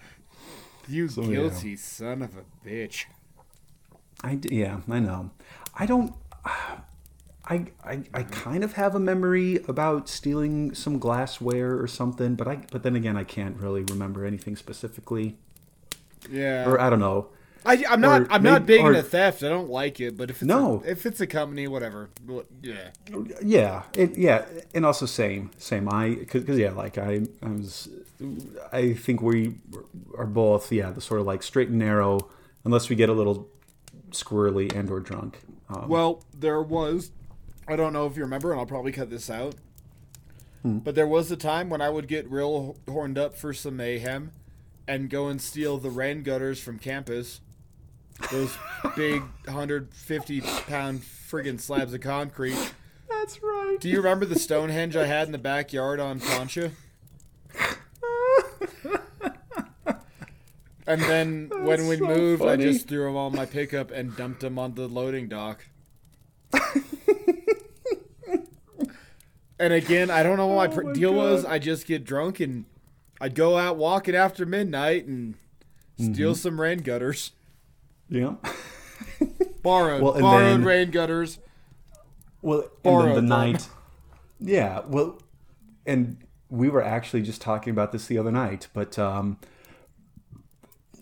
[0.91, 1.25] You yeah.
[1.25, 3.05] guilty son of a bitch.
[4.23, 5.31] I yeah, I know.
[5.73, 6.13] I don't.
[7.49, 12.47] I, I I kind of have a memory about stealing some glassware or something, but
[12.47, 15.37] I but then again I can't really remember anything specifically,
[16.29, 16.67] Yeah.
[16.69, 17.27] or I don't know.
[17.63, 18.21] I, I'm not.
[18.21, 19.43] or I'm not big or- into theft.
[19.43, 20.17] I don't like it.
[20.17, 20.81] But if it's No.
[20.85, 22.09] a, if it's a company, whatever.
[22.61, 22.89] Yeah.
[23.43, 25.87] Yeah, it, yeah, and also same same.
[25.89, 27.87] I because yeah, like I I was
[28.71, 29.55] I think we
[30.17, 32.29] are both yeah the sort of like straight and narrow
[32.65, 33.47] unless we get a little
[34.11, 35.39] squirrely and or drunk.
[35.69, 37.11] Um, Well, there was.
[37.71, 39.55] I don't know if you remember, and I'll probably cut this out.
[40.61, 40.79] Hmm.
[40.79, 44.31] But there was a time when I would get real horned up for some mayhem,
[44.87, 47.41] and go and steal the rain gutters from campus.
[48.31, 48.57] Those
[48.95, 52.73] big 150 pound friggin' slabs of concrete.
[53.09, 53.77] that's right.
[53.79, 56.71] Do you remember the Stonehenge I had in the backyard on Concha?
[60.87, 64.41] And then when we so moved, I just threw them on my pickup and dumped
[64.41, 65.65] them on the loading dock.
[69.61, 71.45] and again, I don't know what my, Oh my deal was.
[71.45, 72.65] I just get drunk and
[73.19, 75.35] I'd go out walking after midnight and
[75.99, 76.13] Mm-hmm.
[76.13, 77.31] steal some rain gutters.
[78.09, 78.35] Yeah.
[79.61, 81.37] Borrowed, Well, borrowed then- rain gutters.
[82.41, 83.27] Well, and Borrowed then the them.
[83.29, 83.69] night.
[84.39, 85.21] Yeah, well,
[85.85, 86.17] and
[86.49, 89.37] we were actually just talking about this the other night, but um,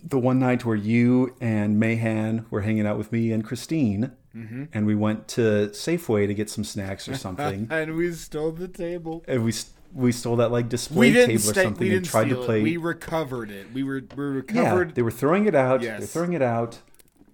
[0.03, 4.65] the one night where you and Mayhan were hanging out with me and Christine, Mm-hmm.
[4.73, 8.67] and we went to Safeway to get some snacks or something, And we stole the
[8.67, 9.23] table.
[9.27, 9.53] and we
[9.93, 12.59] we stole that like display table or stay, something we and tried to play.
[12.59, 12.63] it.
[12.63, 13.67] We recovered it.
[13.73, 14.89] We were we recovered.
[14.89, 15.81] yeah, they were throwing it out.
[15.81, 16.11] Yes.
[16.13, 16.77] throwing it out,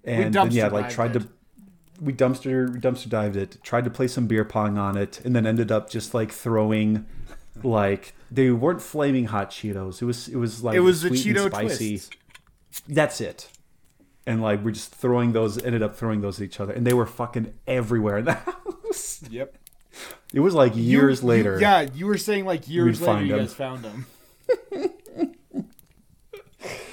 [0.06, 1.20] and then, yeah, like tried it.
[1.20, 1.30] to.
[2.02, 5.46] We dumpster dumpster dived it, tried to play some beer pong on it, and then
[5.46, 7.06] ended up just like throwing
[7.64, 10.02] like they weren't flaming hot Cheetos.
[10.02, 11.90] It was it was like It was the Cheeto spicy.
[11.98, 12.16] twist.
[12.88, 13.50] That's it.
[14.28, 16.94] And like we're just throwing those, ended up throwing those at each other, and they
[16.94, 19.22] were fucking everywhere in the house.
[19.30, 19.56] Yep.
[20.34, 21.54] It was like years You- later.
[21.56, 24.08] you- yeah, you were saying like years later you guys found them.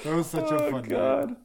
[0.03, 0.89] that was such a Oh fun night.
[0.89, 1.35] god,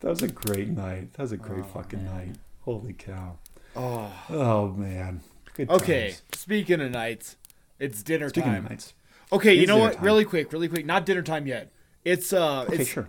[0.00, 1.12] that was a great night.
[1.14, 2.36] That was a great fucking night.
[2.62, 3.38] Holy cow.
[3.74, 4.12] Oh.
[4.30, 5.20] Oh man.
[5.54, 6.22] Good Okay, times.
[6.32, 7.36] speaking of nights,
[7.78, 8.64] it's dinner Speaking time.
[8.64, 8.94] of nights.
[9.32, 9.94] Okay, you know what?
[9.94, 10.04] time.
[10.04, 10.84] Really quick, really quick.
[10.86, 11.72] Not dinner time yet.
[12.04, 13.08] It's uh, Okay, it's sure.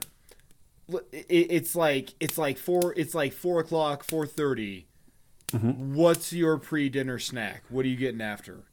[1.11, 5.95] It, it's like it's like four it's like four o'clock, four Mm-hmm.
[5.95, 7.63] What's your pre-dinner snack?
[7.69, 8.63] What are you getting after?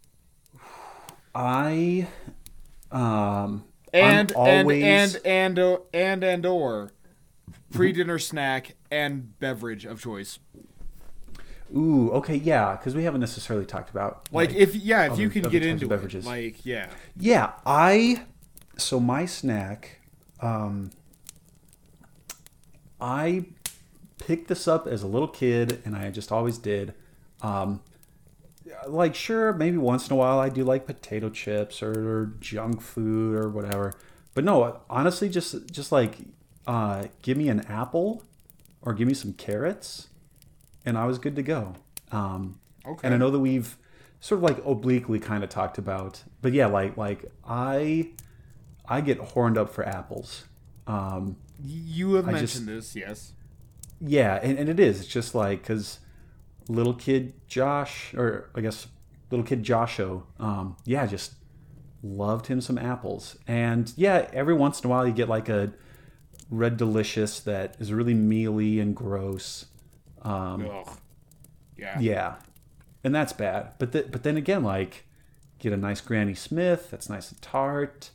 [1.35, 2.09] I
[2.91, 6.91] um And always and and and uh, and and or
[7.73, 10.39] pre-dinner snack and beverage of choice.
[11.77, 15.41] Ooh, okay, yeah, because we haven't necessarily talked about Like if yeah, if you other-
[15.41, 16.27] can get into it, beverages.
[16.27, 16.89] like yeah.
[17.17, 18.25] Yeah, I
[18.77, 20.01] so my snack
[20.41, 20.91] um
[23.01, 23.47] I
[24.19, 26.95] picked this up as a little kid and I just always did.
[27.43, 27.81] Um
[28.89, 32.81] like sure, maybe once in a while I do like potato chips or, or junk
[32.81, 33.93] food or whatever.
[34.35, 36.19] But no, honestly just just like
[36.67, 38.25] uh give me an apple
[38.83, 40.09] or give me some carrots
[40.87, 41.75] and I was good to go.
[42.13, 43.01] Um Okay.
[43.07, 43.79] and I know that we've
[44.21, 48.11] sort of like obliquely kind of talked about, but yeah, like like I
[48.87, 50.45] I get horned up for apples.
[50.87, 53.33] Um, You have I mentioned just- this, yes.
[54.01, 55.01] yeah, and, and it is.
[55.01, 56.01] It's just like because
[56.69, 58.87] little kid Josh, or I guess
[59.31, 61.35] little kid Josho, um, yeah, just
[62.03, 63.37] loved him some apples.
[63.47, 65.73] And yeah, every once in a while you get like a
[66.51, 69.67] red delicious that is really mealy and gross.
[70.23, 70.99] Um, Ugh.
[71.77, 71.99] Yeah.
[72.01, 72.35] Yeah,
[73.03, 73.73] and that's bad.
[73.79, 75.05] But th- but then again, like
[75.59, 78.11] get a nice Granny Smith that's nice and tart.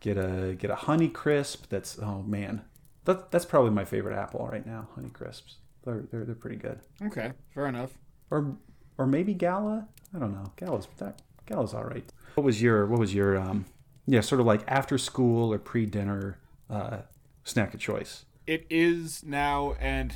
[0.00, 2.62] Get a get a Honey Crisp that's oh man,
[3.08, 4.88] that that's probably my favorite apple right now.
[4.94, 6.78] Honey Crisps, they're they're, they're pretty good.
[7.02, 7.98] Okay, fair enough.
[8.30, 8.56] Or
[8.96, 9.88] or maybe Gala.
[10.14, 10.52] I don't know.
[10.56, 12.04] Gala's that Gala's all right.
[12.34, 13.64] What was your what was your um
[14.06, 16.38] yeah sort of like after school or pre dinner
[16.70, 16.98] uh,
[17.44, 18.24] snack of choice?
[18.46, 20.12] It is now and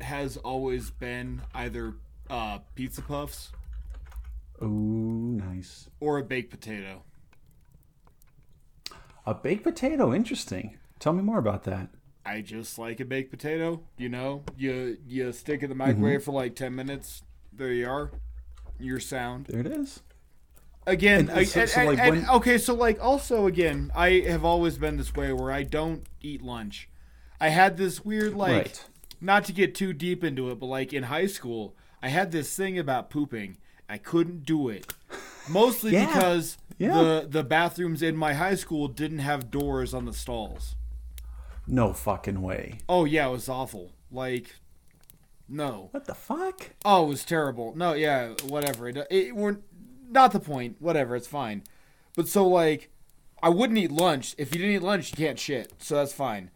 [0.00, 1.94] has always been either
[2.30, 3.52] uh, pizza puffs
[4.62, 5.88] Oh, nice.
[6.00, 7.02] or a baked potato.
[9.26, 10.12] A baked potato.
[10.14, 10.76] Interesting.
[10.98, 11.88] Tell me more about that.
[12.26, 13.82] I just like a baked potato.
[13.98, 16.24] You know, you you stick it in the microwave Mm-hmm.
[16.24, 17.22] for like ten minutes.
[17.52, 18.10] There you are.
[18.78, 19.46] You're sound.
[19.46, 20.00] There it is.
[20.86, 24.44] Again, And I- so- so, like, and- when- okay, so like also again, I have
[24.44, 26.88] always been this way where I don't eat lunch.
[27.40, 28.84] I had this weird like Right.
[29.20, 32.54] not to get too deep into it, but like in high school, I had this
[32.54, 33.56] thing about pooping.
[33.88, 34.92] I couldn't do it.
[35.48, 36.06] Mostly Yeah.
[36.06, 36.92] because Yeah.
[36.94, 40.74] the the bathrooms in my high school didn't have doors on the stalls.
[41.66, 42.78] No fucking way.
[42.88, 43.92] Oh yeah, it was awful.
[44.10, 44.56] Like
[45.48, 45.88] no.
[45.92, 46.70] What the fuck?
[46.84, 47.74] Oh, it was terrible.
[47.76, 48.88] No, yeah, whatever.
[48.88, 49.58] It, it we're
[50.10, 50.76] not the point.
[50.80, 51.62] Whatever, it's fine.
[52.16, 52.90] But so like,
[53.42, 54.34] I wouldn't eat lunch.
[54.38, 55.72] If you didn't eat lunch, you can't shit.
[55.78, 56.50] So that's fine.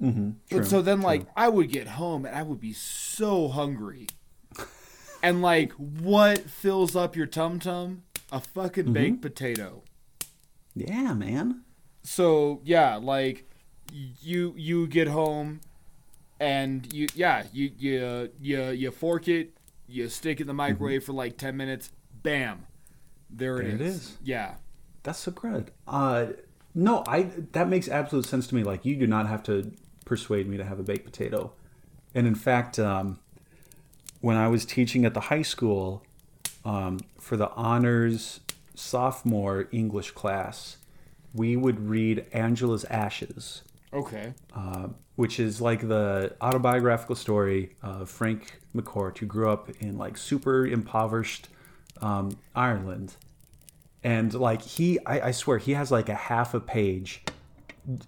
[0.00, 0.30] Mm-hmm.
[0.50, 4.08] But so then like, I would get home and I would be so hungry.
[5.22, 8.02] and like, what fills up your tum tum?
[8.30, 8.92] A fucking Mm-hmm.
[8.92, 9.82] baked potato.
[10.74, 11.62] yeah, man.
[12.02, 13.48] So yeah, like,
[13.92, 15.60] you you get home,
[16.40, 19.50] and you yeah you you you you fork it,
[19.86, 21.90] you stick it in the microwave for like ten minutes,
[22.22, 22.66] bam,
[23.30, 23.80] there it There is.
[23.80, 24.16] it is.
[24.24, 24.54] Yeah.
[25.02, 25.70] That's so good.
[25.86, 26.26] Uh,
[26.74, 27.22] no, I
[27.52, 28.62] that makes absolute sense to me.
[28.62, 29.72] Like you do not have to
[30.04, 31.52] persuade me to have a baked potato.
[32.14, 33.18] And in fact, um,
[34.20, 36.04] when I was teaching at the high school
[36.64, 38.40] um, for the honors
[38.74, 40.76] sophomore English class,
[41.34, 43.62] we would read Angela's Ashes.
[43.92, 44.34] Okay.
[44.54, 50.16] uh, which is like the autobiographical story of Frank McCourt, who grew up in like
[50.16, 51.48] super impoverished
[52.00, 53.16] um, Ireland,
[54.02, 57.22] and like he, I, I swear, he has like a half a page,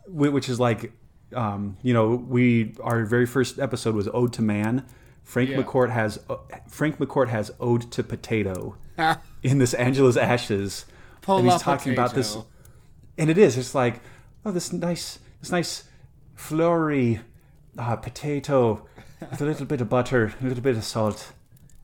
[0.08, 0.92] which is like,
[1.34, 4.84] um, you know, we our very first episode was Ode to Man.
[5.22, 5.62] Frank Yeah.
[5.62, 6.36] McCourt has uh,
[6.68, 8.76] Frank McCourt has Ode to Potato
[9.42, 10.86] in this Angela's Ashes,
[11.22, 12.36] Pull and he's talking about this
[13.16, 13.56] and it is.
[13.56, 14.00] It's like,
[14.44, 15.84] oh, this nice, this nice,
[16.34, 17.20] flurry
[17.78, 18.86] uh, potato
[19.20, 21.32] with a little bit of butter, a little bit of salt,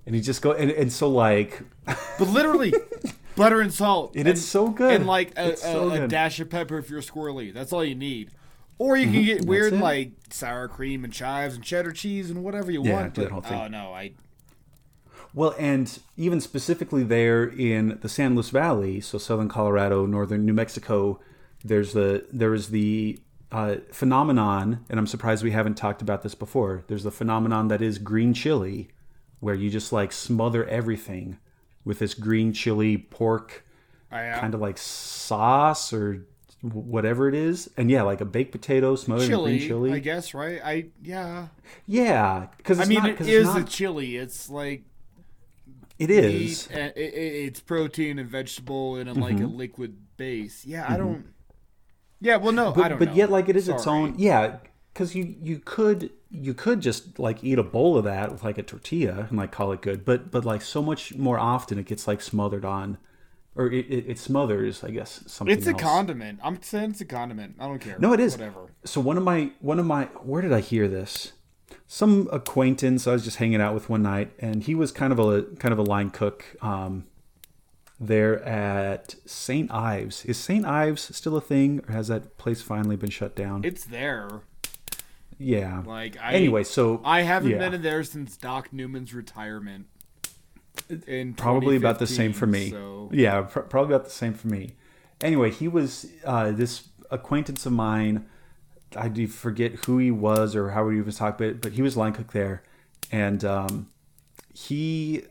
[0.06, 2.72] and you just go and, and so like, But literally,
[3.36, 4.16] butter and salt.
[4.16, 4.94] It and, is so good.
[4.94, 7.52] And like a, It's so a, dash of pepper if you're squirrely.
[7.52, 8.30] That's all you need.
[8.78, 12.70] Or you can get weird like sour cream and chives and cheddar cheese and whatever
[12.70, 13.14] you Yeah, want.
[13.14, 13.60] but- whole thing.
[13.60, 14.12] Oh no, I
[15.34, 20.54] Well, and even specifically there in the San Luis Valley, so southern Colorado, northern New
[20.54, 21.20] Mexico,
[21.62, 23.18] there's the there is the
[23.52, 26.84] uh, phenomenon, and I'm surprised we haven't talked about this before.
[26.86, 28.90] There's the phenomenon that is green chili,
[29.40, 31.38] where you just like smother everything
[31.84, 33.64] with this green chili pork
[34.12, 36.26] uh, kind of like sauce or
[36.62, 39.92] whatever it is, and yeah, like a baked potato smothered in chili, green chili.
[39.92, 40.60] I guess, right?
[40.62, 41.48] I yeah.
[41.86, 44.16] Yeah, because I mean, not, it is it's a chili.
[44.16, 44.84] It's like
[45.98, 46.68] it is.
[46.68, 50.64] meat, it, it, it's protein and vegetable and in like a liquid base.
[50.64, 51.26] Yeah, I don't.
[52.20, 54.56] Yeah, well, no, but, I don't but yet like it is its own yeah
[54.92, 58.58] because you you could you could just like eat a bowl of that with like
[58.58, 61.86] a tortilla and like call it good but but like so much more often it
[61.86, 62.98] gets like smothered on
[63.56, 65.80] or it, it, it smothers i guess something It's a else.
[65.82, 66.38] condiment.
[66.42, 67.56] I'm saying it's a condiment.
[67.58, 67.96] I don't care.
[67.98, 68.70] no it is Whatever.
[68.84, 71.32] so one of my one of my where did i hear this
[71.86, 75.18] some acquaintance i was just hanging out with one night and he was kind of
[75.18, 77.06] a kind of a line cook um
[78.00, 79.70] there at St.
[79.70, 80.24] Ives.
[80.24, 80.64] Is St.
[80.64, 83.62] Ives still a thing, or has that place finally been shut down?
[83.62, 84.40] It's there.
[85.38, 85.82] yeah.
[85.84, 86.32] Like I.
[86.32, 87.58] anyway, so I haven't yeah.
[87.58, 89.86] been in there since Doc Newman's retirement.
[91.06, 92.70] In probably about the same for me.
[92.70, 94.74] So Yeah, pr- probably about the same for me.
[95.20, 98.26] Anyway, he was uh, this acquaintance of mine.
[98.96, 101.96] I do forget who he was or how he was talking, but but he was
[101.96, 102.62] line cook there,
[103.12, 103.88] and um,
[104.54, 105.24] he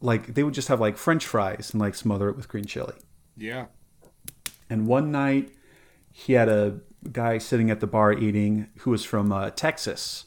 [0.00, 2.94] like they would just have like French fries and like smother it with green chili.
[3.36, 3.66] yeah.
[4.68, 5.50] And one night,
[6.12, 6.78] he had a
[7.10, 10.26] guy sitting at the bar eating who was from uh, Texas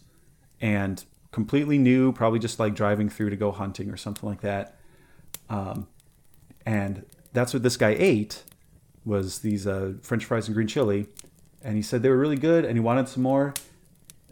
[0.60, 4.78] and completely new, probably just like driving through to go hunting or something like that.
[5.50, 5.88] Um,
[6.66, 8.44] and that's what this guy ate
[9.06, 11.08] was these uh, French fries and green chili.
[11.62, 13.54] And he said they were really good, and he wanted some more.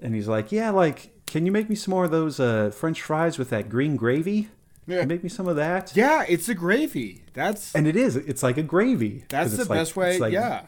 [0.02, 3.02] And he's like, "Yeah, like, can you make me some more of those uh, French
[3.02, 4.50] fries with that green gravy?
[4.92, 5.06] Yeah.
[5.06, 7.24] Make me some of that." Yeah, it's a gravy.
[7.34, 8.16] That's And it is.
[8.16, 9.24] It's like a gravy.
[9.30, 10.20] that's the like- best way.
[10.20, 10.64] like- yeah.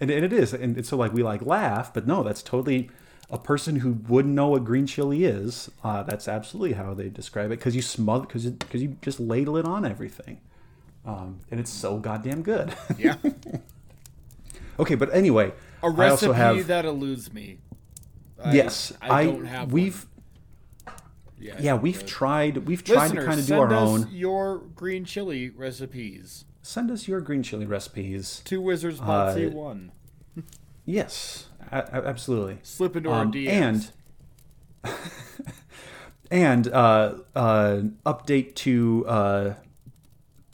[0.00, 2.90] and, and it is and so like we like laugh but no that's totally
[3.30, 7.46] a person who wouldn't know what green chili is uh, that's absolutely how they describe
[7.50, 10.38] it because you smother because because you just ladle it on everything
[11.06, 13.16] um, and it's so goddamn good Yeah.
[14.78, 17.58] okay but anyway a recipe also have that eludes me.
[18.42, 19.72] I- yes I, don't have.
[19.72, 20.15] we've one.
[21.46, 23.98] Yeah, yeah we've tried we've tried Listeners, to kind of do our own.
[24.00, 29.34] send us your green chili recipes send us your green chili recipes to Wizards Uh,
[29.36, 29.90] C1.
[30.84, 33.92] yes a- a- absolutely Slip into our Um, DMs.
[34.84, 34.94] and
[36.30, 39.54] and uh, uh, update to uh,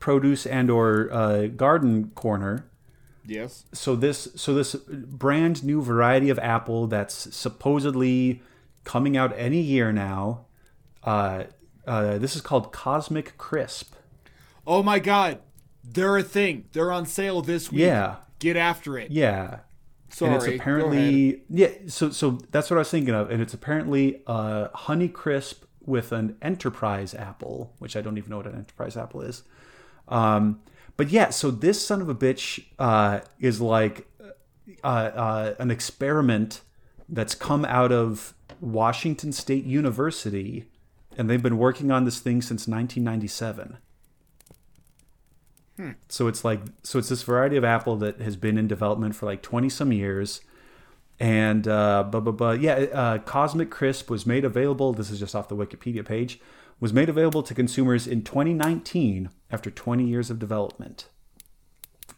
[0.01, 2.67] produce and or uh, garden corner.
[3.27, 8.43] yes, So this so this brand new variety of apple that's supposedly
[8.85, 10.47] coming out any year now.
[11.03, 11.45] Uh,
[11.87, 13.95] uh, this is called Cosmic Crisp.
[14.67, 15.41] Oh my God,
[15.83, 16.67] they're a thing.
[16.73, 17.81] They're on sale this week.
[17.81, 19.11] Yeah, get after it.
[19.11, 19.61] yeah.
[20.09, 21.71] Sorry, and it's apparently yeah.
[21.87, 26.13] So so that's what I was thinking of, and it's apparently uh, Honey Crisp with
[26.13, 29.43] an Enterprise apple, which I don't even know what an Enterprise apple is.
[30.09, 30.61] Um,
[30.99, 34.07] but yeah, so this son of a bitch uh, is like
[34.85, 36.61] uh, uh, an experiment
[37.09, 40.67] that's come out of Washington State University,
[41.17, 43.79] and they've been working on this thing since 1997.
[46.09, 49.27] So it's like so it's this variety of apple that has been in development for
[49.27, 50.41] like 20 some years.
[51.19, 55.35] And uh but, but, but yeah, uh Cosmic Crisp was made available, this is just
[55.35, 56.41] off the Wikipedia page,
[56.81, 61.07] was made available to consumers in 2019 after 20 years of development.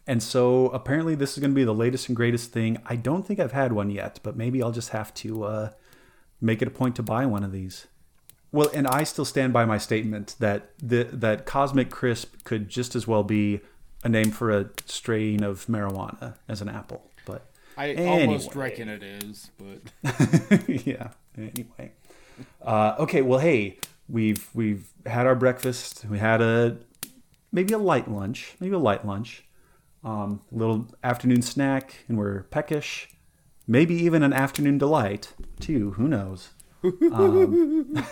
[0.07, 2.77] And so apparently this is going to be the latest and greatest thing.
[2.85, 5.69] I don't think I've had one yet, but maybe I'll just have to uh
[6.41, 7.87] make it a point to buy one of these.
[8.51, 12.95] Well, and I still stand by my statement that the, that Cosmic Crisp could just
[12.95, 13.59] as well be
[14.03, 17.09] a name for a strain of marijuana as an apple.
[17.25, 17.45] But
[17.77, 21.09] I almost reckon it is, but yeah.
[21.37, 21.91] Anyway,
[22.61, 23.21] uh, okay.
[23.21, 26.05] Well, hey, we've we've had our breakfast.
[26.09, 26.77] We had a
[27.51, 29.43] maybe a light lunch, maybe a light lunch,
[30.03, 33.09] um, a little afternoon snack, and we're peckish.
[33.67, 35.91] Maybe even an afternoon delight too.
[35.93, 36.49] Who knows?
[37.11, 38.03] Um,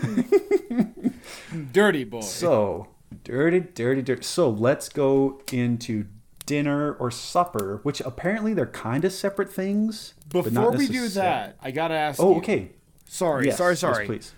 [1.72, 2.22] dirty boy.
[2.22, 2.88] So
[3.24, 4.24] dirty, dirty, dirty.
[4.24, 6.06] So let's go into
[6.46, 10.14] dinner or supper, which apparently they're kind of separate things.
[10.30, 12.20] Before we do that, I gotta ask.
[12.20, 12.72] Oh, you- okay.
[13.08, 14.06] Sorry, Yes, sorry, yes, sorry.
[14.08, 14.34] please.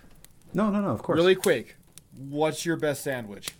[0.52, 0.88] No, no, no.
[0.90, 1.16] Of course.
[1.16, 1.76] Really quick,
[2.14, 3.52] what's your best sandwich?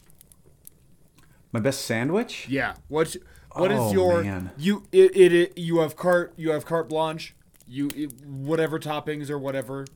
[1.53, 2.47] My best sandwich.
[2.51, 2.75] Yeah.
[2.89, 3.17] What's
[3.55, 4.51] what is Oh, your man.
[4.59, 7.35] you it, it, it you have carte you have carte blanche
[7.67, 9.87] you it, whatever toppings or whatever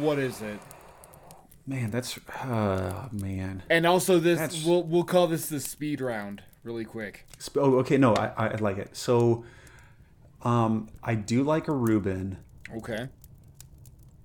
[0.00, 0.60] what is it
[1.66, 3.62] man, that's uh, man.
[3.68, 7.26] And also this That's- we'll we'll call this the speed round really quick.
[7.56, 7.96] Oh, okay.
[7.96, 8.96] No, I, I like it.
[8.96, 9.44] So,
[10.42, 12.38] um, I do like a Reuben.
[12.76, 13.08] Okay.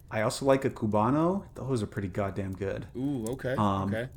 [0.10, 1.46] I also like a Cubano.
[1.56, 2.88] Those are pretty goddamn good.
[2.98, 3.56] Ooh, okay.
[3.58, 4.10] Um, okay.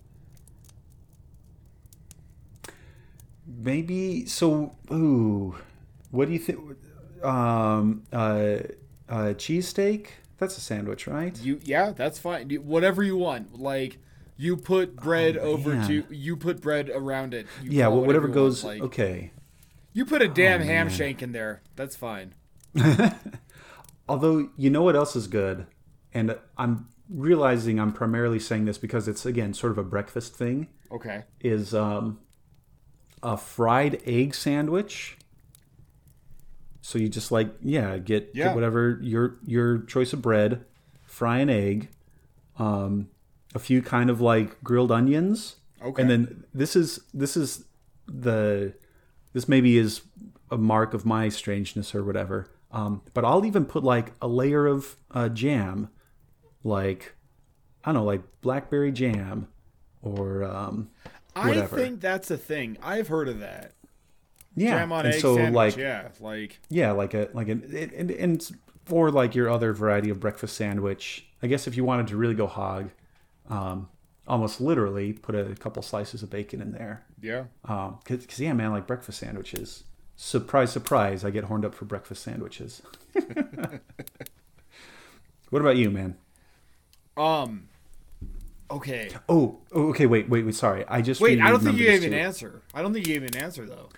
[3.47, 4.75] Maybe so.
[4.91, 5.55] Ooh,
[6.11, 6.59] what do you think?
[7.23, 8.59] Um, uh,
[9.09, 10.07] uh, cheesesteak.
[10.39, 11.39] That's a sandwich, right?
[11.41, 12.49] You yeah, that's fine.
[12.51, 13.59] Whatever you want.
[13.61, 13.99] Like
[14.37, 15.87] you put bread over Oh, man.
[15.89, 17.47] to you put bread around it.
[17.63, 18.65] You yeah, it whatever goes.
[18.65, 19.31] Like, okay.
[19.93, 20.95] You put a damn Oh, ham man.
[20.97, 21.63] shank in there.
[21.77, 22.35] That's fine.
[24.09, 25.67] Although you know what else is good,
[26.13, 30.69] and I'm realizing I'm primarily saying this because it's again sort of a breakfast thing.
[30.93, 31.25] Okay.
[31.41, 32.19] Is um,
[33.23, 35.17] a fried egg sandwich.
[36.87, 38.49] So you just like yeah get, Yeah.
[38.49, 40.67] get whatever your your choice of bread,
[41.07, 41.89] fry an egg,
[42.59, 43.09] um,
[43.55, 46.03] a few kind of like grilled onions, Okay.
[46.03, 47.65] and then this is this is
[48.07, 48.75] the
[49.33, 50.03] this maybe is
[50.51, 52.51] a mark of my strangeness or whatever.
[52.71, 55.89] Um, but I'll even put like a layer of uh, jam,
[56.65, 57.15] like
[57.83, 59.49] I don't know, like blackberry jam,
[60.03, 60.91] or um,
[61.35, 61.77] whatever.
[61.77, 62.77] I think that's a thing.
[62.83, 63.73] I've heard of that.
[64.57, 64.79] Yeah.
[64.79, 65.55] Jam on and egg so sandwich.
[65.55, 67.63] like yeah, like yeah, like a like an
[67.97, 68.51] and, and
[68.85, 71.27] for like your other variety of breakfast sandwich.
[71.43, 72.91] I guess if you wanted to really go hog,
[73.49, 73.89] um,
[74.27, 77.05] almost literally put a couple slices of bacon in there.
[77.21, 77.45] yeah.
[77.65, 79.85] Um, because yeah, man, like breakfast sandwiches.
[80.17, 81.25] Surprise, surprise!
[81.25, 82.83] I get horned up for breakfast sandwiches.
[85.51, 86.17] what about you, man?
[87.17, 87.69] Um.
[88.71, 89.11] Okay.
[89.29, 90.07] Oh, okay.
[90.07, 90.55] Wait, wait, wait.
[90.55, 92.63] Sorry, I just Wait, I don't think you gave an answer.
[92.73, 93.89] I don't think you gave an answer though.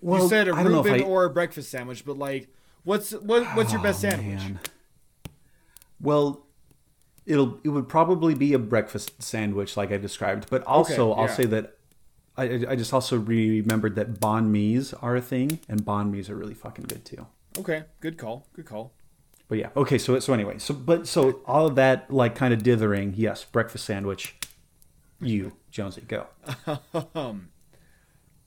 [0.00, 2.48] Well, you said a don't know if Reuben I- or a breakfast sandwich, but like,
[2.84, 4.38] what's what, what's your best Oh, sandwich?
[4.38, 4.58] man.
[6.00, 6.46] Well,
[7.26, 11.28] it'll it would probably be a breakfast sandwich like I described, but also Okay, I'll
[11.28, 11.76] say that
[12.36, 16.36] I, I just also remembered that banh mi's are a thing, and banh mi's are
[16.36, 17.26] really fucking good too.
[17.58, 18.46] Okay, good call.
[18.54, 18.92] Good call.
[19.48, 19.98] But yeah, okay.
[19.98, 23.84] So so anyway, so but so all of that like kind of dithering, yes, breakfast
[23.84, 24.36] sandwich.
[25.20, 26.26] You Jonesy, go.
[27.14, 27.50] Um,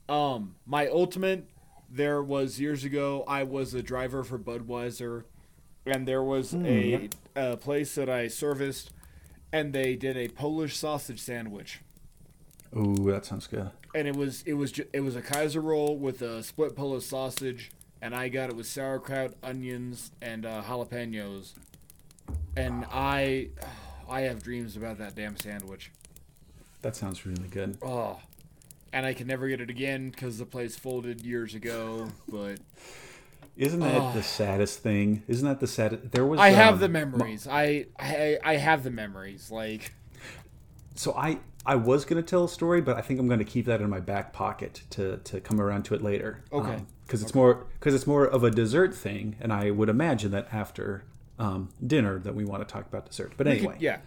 [0.08, 1.48] my ultimate
[1.90, 3.24] there was years ago.
[3.28, 5.24] I was a driver for Budweiser,
[5.86, 8.92] and there was Hmm, a, a place that I serviced,
[9.52, 11.80] and they did a Polish sausage sandwich,
[12.76, 13.70] Ooh, that sounds good.
[13.94, 17.04] and it was it was ju- it was a Kaiser roll with a split Polish
[17.06, 17.70] sausage,
[18.02, 21.52] and I got it with sauerkraut, onions, and uh, jalapenos,
[22.56, 23.48] and I
[24.08, 25.90] I have dreams about that damn sandwich.
[26.82, 27.78] That sounds really good.
[27.82, 28.18] Oh,
[28.94, 32.08] and I can never get it again because the place folded years ago.
[32.28, 32.60] But
[33.56, 35.24] Isn't that the saddest thing?
[35.26, 36.12] Isn't that the saddest?
[36.12, 36.38] There was.
[36.40, 37.46] I have um, the memories.
[37.46, 39.50] I, I I have the memories.
[39.50, 39.92] Like
[40.94, 43.80] So I I was gonna tell a story, but I think I'm gonna keep that
[43.80, 46.44] in my back pocket to to come around to it later.
[46.52, 46.78] Okay.
[47.06, 50.48] Because it's more because it's more of a dessert thing, and I would imagine that
[50.52, 51.04] after
[51.38, 53.32] um, dinner that we want to talk about dessert.
[53.36, 53.98] But we could- anyway, yeah.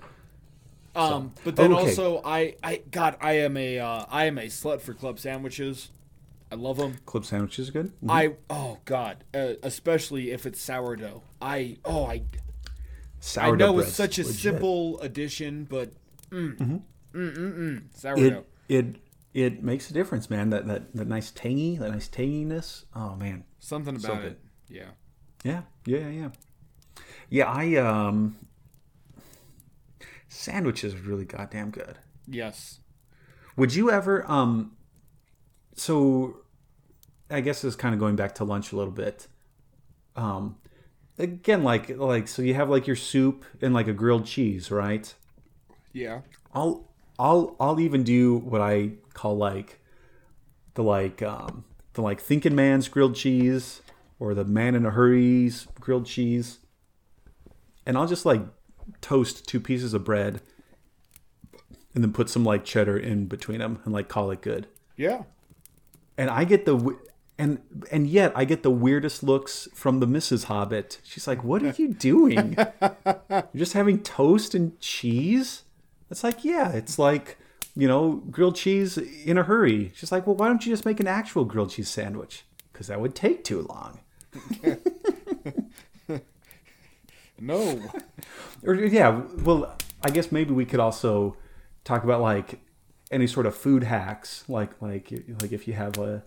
[0.98, 1.89] Um, but then okay.
[1.89, 5.89] also I I God I am a uh, I am a slut for club sandwiches.
[6.52, 6.98] I love them.
[7.06, 7.91] club sandwiches are good.
[8.02, 8.10] Mhm.
[8.10, 11.22] I oh God, uh, especially if it's sourdough.
[11.41, 12.24] I oh I
[13.20, 13.54] sourdough.
[13.54, 14.41] I know bread's it's such a legit.
[14.41, 15.91] simple addition, but
[16.32, 16.82] mm, mm,
[17.14, 18.45] mm, mm, It sourdough.
[18.70, 18.95] it it
[19.34, 20.50] it makes a difference, man.
[20.50, 22.86] That that that nice tangy, that nice tanginess.
[22.95, 24.39] Oh man, Something about it.
[24.70, 24.91] Yeah.
[25.43, 26.30] Yeah, yeah, yeah.
[27.30, 28.36] Yeah, I um
[30.38, 31.97] sandwiches are really goddamn good.
[32.27, 32.80] Yes.
[33.55, 34.77] Would you ever um
[35.73, 36.38] so
[37.30, 39.27] I guess is kind of going back to lunch a little bit.
[40.15, 40.57] Um
[41.18, 45.14] again like like so you have like your soup and like a grilled cheese, right?
[45.91, 46.22] Yeah.
[46.53, 49.81] I'll I'll I'll even do what I call like
[50.76, 53.81] the like um the like thinking man's grilled cheese
[54.19, 56.59] or the man in a hurry's grilled cheese.
[57.88, 58.41] And I'll just like
[59.01, 60.41] toast two pieces of bread
[61.93, 64.68] and then put some like cheddar in between them and like call it good.
[64.95, 65.23] Yeah.
[66.18, 66.95] And I get the
[67.39, 67.59] and
[67.91, 70.45] and yet I get the weirdest looks from the Mrs.
[70.45, 70.99] Hobbit.
[71.03, 72.55] She's like, "What are you doing?
[73.30, 75.64] You're just having toast and cheese?"
[76.09, 77.38] It's like, "Yeah, it's like,
[77.76, 80.99] you know, grilled cheese in a hurry." She's like, "Well, why don't you just make
[80.99, 82.43] an actual grilled cheese sandwich?
[82.73, 83.99] Cuz that would take too long."
[87.39, 87.81] No.
[88.64, 91.38] Or yeah, well, I guess maybe we could also
[91.84, 92.59] talk about like
[93.11, 95.11] any sort of food hacks, like like
[95.41, 96.23] like if you have a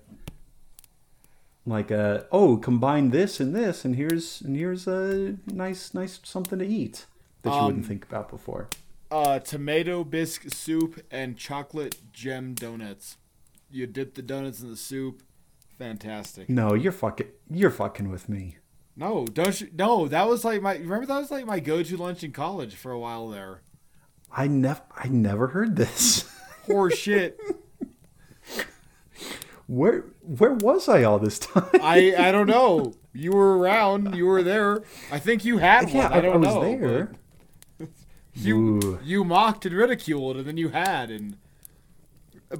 [1.66, 6.58] like a oh combine this and this and here's and here's a nice nice something
[6.58, 7.06] to eat
[7.42, 8.68] that you wouldn't Um, think about before.
[9.10, 13.16] uh, tomato bisque soup and chocolate gem donuts.
[13.70, 15.22] You dip the donuts in the soup.
[15.78, 16.48] Fantastic.
[16.48, 18.56] No, you're fucking you're fucking with me.
[18.96, 19.68] No, don't you?
[19.76, 20.74] No, that was like my.
[20.76, 23.62] Remember that was like my go-to lunch in college for a while there.
[24.32, 26.28] I never I never heard this.
[26.66, 27.38] Horse shit.
[29.66, 31.68] Where where was I all this time?
[31.74, 32.94] I I don't know.
[33.12, 34.14] You were around.
[34.16, 34.82] You were there.
[35.12, 35.94] I think you had one.
[35.94, 36.60] yeah, I don't was know.
[36.60, 37.12] there.
[38.32, 38.98] You Ooh.
[39.02, 41.36] you mocked and ridiculed, and then you had and.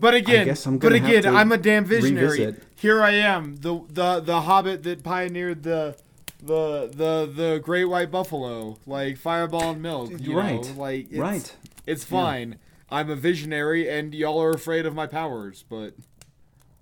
[0.01, 2.41] But again, I'm but again, I'm a damn visionary.
[2.41, 2.65] revisit.
[2.75, 5.97] Here I am, the the the Hobbit that pioneered the
[6.43, 10.13] the the the Great White Buffalo, like Fireball and Milk.
[10.19, 10.63] You Right.
[10.63, 11.57] know, like it's, Right.
[11.87, 12.59] It's fine.
[12.91, 15.65] I'm a visionary, and y'all are afraid of my powers.
[15.69, 15.95] But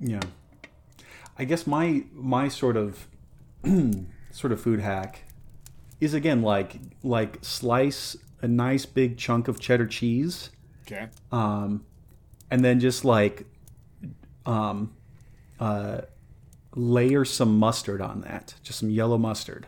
[0.00, 0.20] Yeah.
[1.38, 3.06] I guess my my sort of
[4.30, 5.24] sort of food hack
[6.00, 10.50] is again like like slice a nice big chunk of cheddar cheese
[10.86, 11.84] okay, um
[12.50, 13.46] and then just like
[14.46, 14.92] um
[15.60, 16.00] uh
[16.78, 19.66] layer some mustard on that just some yellow mustard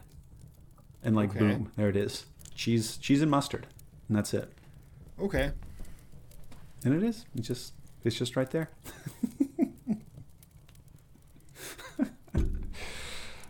[1.03, 1.39] and like Okay.
[1.41, 2.25] boom there it is
[2.55, 3.67] cheese cheese and mustard
[4.09, 4.53] and that's it
[5.19, 5.51] okay.
[6.85, 7.73] and it is it's just
[8.05, 8.71] it's just right there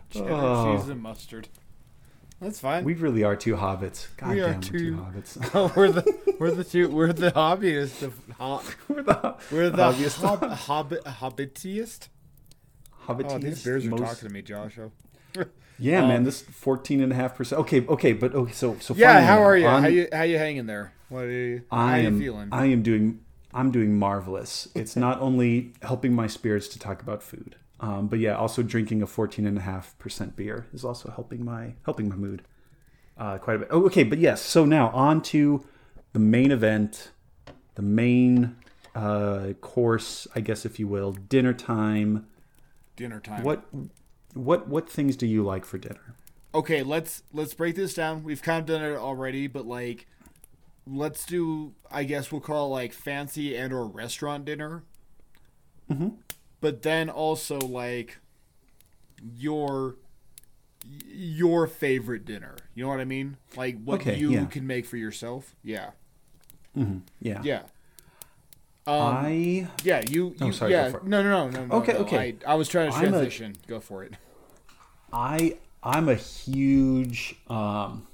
[0.09, 0.77] Cheddar Oh.
[0.77, 1.47] cheese and mustard.
[2.41, 2.83] That's fine.
[2.83, 5.91] we really are two hobbits god We are damn we're two two- hobbits oh, we're
[5.91, 10.21] the we're the two we're the hobbyists of ho- we're the we're the Hobbyist.
[10.23, 12.07] hob, hobbit hobbitiest.
[13.07, 14.77] Hobbitiest Oh, these bears are talking to me, Josh.
[15.79, 18.93] Yeah Um, man this 14 and a half percent okay okay but okay so so
[18.93, 19.67] Yeah, finally how are you?
[19.67, 20.93] on- how you how you hanging there?
[21.09, 21.63] What are you?
[21.71, 22.49] How I you am feeling?
[22.51, 23.19] I am doing
[23.53, 24.67] I'm doing marvelous.
[24.75, 29.01] It's not only helping my spirits to talk about food, um, but yeah, also drinking
[29.01, 32.43] a 14.5% beer is also helping my helping my mood
[33.17, 33.67] uh, quite a bit.
[33.71, 34.41] Oh, okay, but yes.
[34.41, 35.65] So now on to
[36.13, 37.11] the main event,
[37.75, 38.55] the main
[38.95, 42.27] uh, course, I guess if you will, dinner time.
[43.01, 43.43] Dinner time.
[43.43, 43.65] What
[44.35, 46.15] what what things do you like for dinner?
[46.53, 48.23] Okay, let's let's break this down.
[48.23, 50.05] We've kind of done it already, but like,
[50.85, 51.73] let's do.
[51.89, 54.83] I guess we'll call it like fancy and or restaurant dinner.
[55.91, 56.09] Mm-hmm.
[56.59, 58.19] But then also like
[59.35, 59.95] your
[61.07, 62.55] your favorite dinner.
[62.75, 63.37] You know what I mean?
[63.55, 64.45] Like what Okay, you yeah.
[64.45, 65.55] can make for yourself.
[65.63, 65.91] Yeah.
[67.19, 67.41] Yeah.
[67.43, 67.63] Yeah.
[68.87, 70.29] Um, I yeah, you.
[70.29, 71.75] you Oh, sorry, yeah, no, no, no, no, no.
[71.77, 71.99] Okay, no.
[71.99, 72.35] okay.
[72.45, 73.55] I, I was trying to I'm a- transition.
[73.67, 74.13] Go for it.
[75.13, 78.07] I I'm a huge um,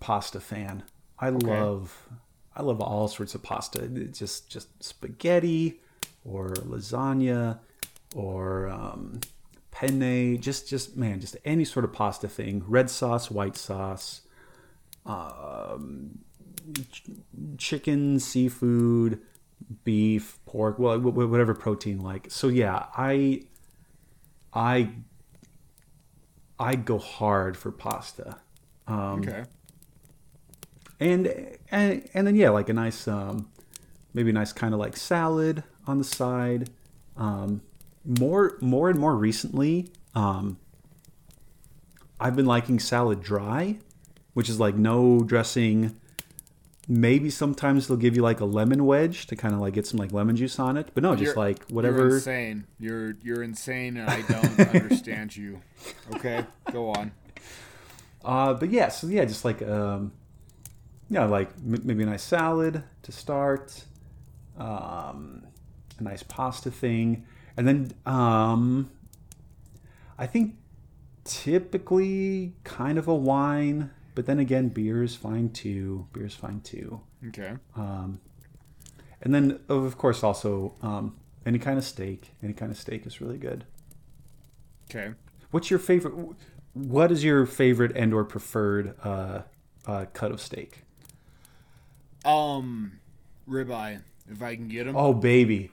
[0.00, 0.82] pasta fan.
[1.18, 2.08] I love
[2.56, 3.84] I love all sorts of pasta.
[3.94, 5.80] It's Just just spaghetti
[6.24, 7.58] or lasagna
[8.14, 9.20] or um,
[9.70, 10.40] penne.
[10.40, 12.64] Just just man, just any sort of pasta thing.
[12.66, 14.22] Red sauce, white sauce,
[15.04, 16.18] um,
[16.90, 17.04] ch-
[17.58, 19.20] chicken, seafood,
[19.84, 22.30] beef, pork, well, wh- wh- whatever protein like.
[22.30, 23.42] So yeah, I
[24.52, 24.90] I
[26.58, 28.36] I go hard for pasta.
[28.86, 29.44] Um, Okay.
[31.00, 33.50] and and and then yeah, like a nice um,
[34.14, 36.70] maybe a nice kind of like salad on the side.
[37.16, 37.62] Um,
[38.04, 40.58] more more and more recently, um,
[42.20, 43.78] I've been liking salad dry,
[44.34, 45.96] which is like no dressing.
[46.88, 49.98] Maybe sometimes they'll give you like a lemon wedge to kind of like get some
[49.98, 52.06] like lemon juice on it, but no, just You're- like whatever.
[52.06, 52.66] You're insane.
[52.78, 55.60] You're you're insane, and I don't understand you.
[56.14, 57.10] Okay, go on.
[58.24, 60.12] Uh, but yeah, so yeah, just like um,
[61.10, 63.84] yeah, like m- maybe a nice salad to start,
[64.56, 65.42] um,
[65.98, 67.24] a nice pasta thing,
[67.56, 68.90] and then um,
[70.18, 70.54] I think
[71.24, 76.08] typically kind of a wine, but then again, beer is fine too.
[76.12, 77.52] Beer is fine too, Okay.
[77.76, 78.18] and
[79.34, 81.14] then of course also um,
[81.46, 82.32] any kind of steak.
[82.42, 83.64] Any kind of steak is really good.
[84.90, 85.12] Okay.
[85.52, 86.14] What's your favorite?
[86.74, 89.42] What is your favorite and or preferred uh,
[89.86, 90.82] uh, cut of steak?
[92.24, 92.98] Um,
[93.48, 94.96] ribeye, if I can get them.
[94.96, 95.70] Oh baby,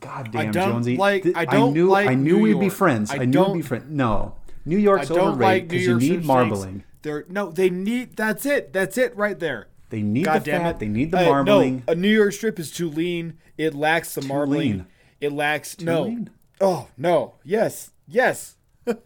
[0.00, 0.96] God damn, don't Jonesy!
[0.96, 3.10] like- I don't knew like I knew New we'd be friends.
[3.10, 3.84] I I, knew don't- we'd be friends.
[3.90, 4.34] No,
[4.64, 6.84] New I York's don't overrated like because you York need marbling.
[7.02, 8.16] They're no, they need.
[8.16, 8.72] That's it.
[8.72, 9.68] That's it right there.
[9.90, 10.76] They need God the damn fat.
[10.76, 10.78] it.
[10.78, 11.82] They need the Uh, marbling.
[11.86, 13.38] No, a New York strip is too lean.
[13.58, 14.58] It lacks the marbling.
[14.60, 14.86] lean.
[15.20, 16.04] It lacks no.
[16.04, 16.30] lean.
[16.60, 17.34] Oh no.
[17.44, 17.90] Yes.
[18.08, 18.56] Yes.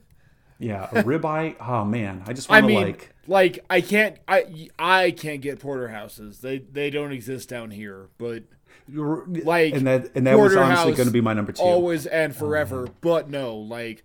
[0.58, 1.54] Yeah, a ribeye.
[1.60, 3.14] Oh man, I just want to mean, like.
[3.26, 4.16] like, I can't.
[4.26, 6.38] I I can't get porterhouses.
[6.38, 8.08] They they don't exist down here.
[8.16, 8.44] But
[8.88, 11.60] like and that and that was honestly going to be my number two.
[11.62, 12.88] always and forever.
[13.02, 14.02] But no, like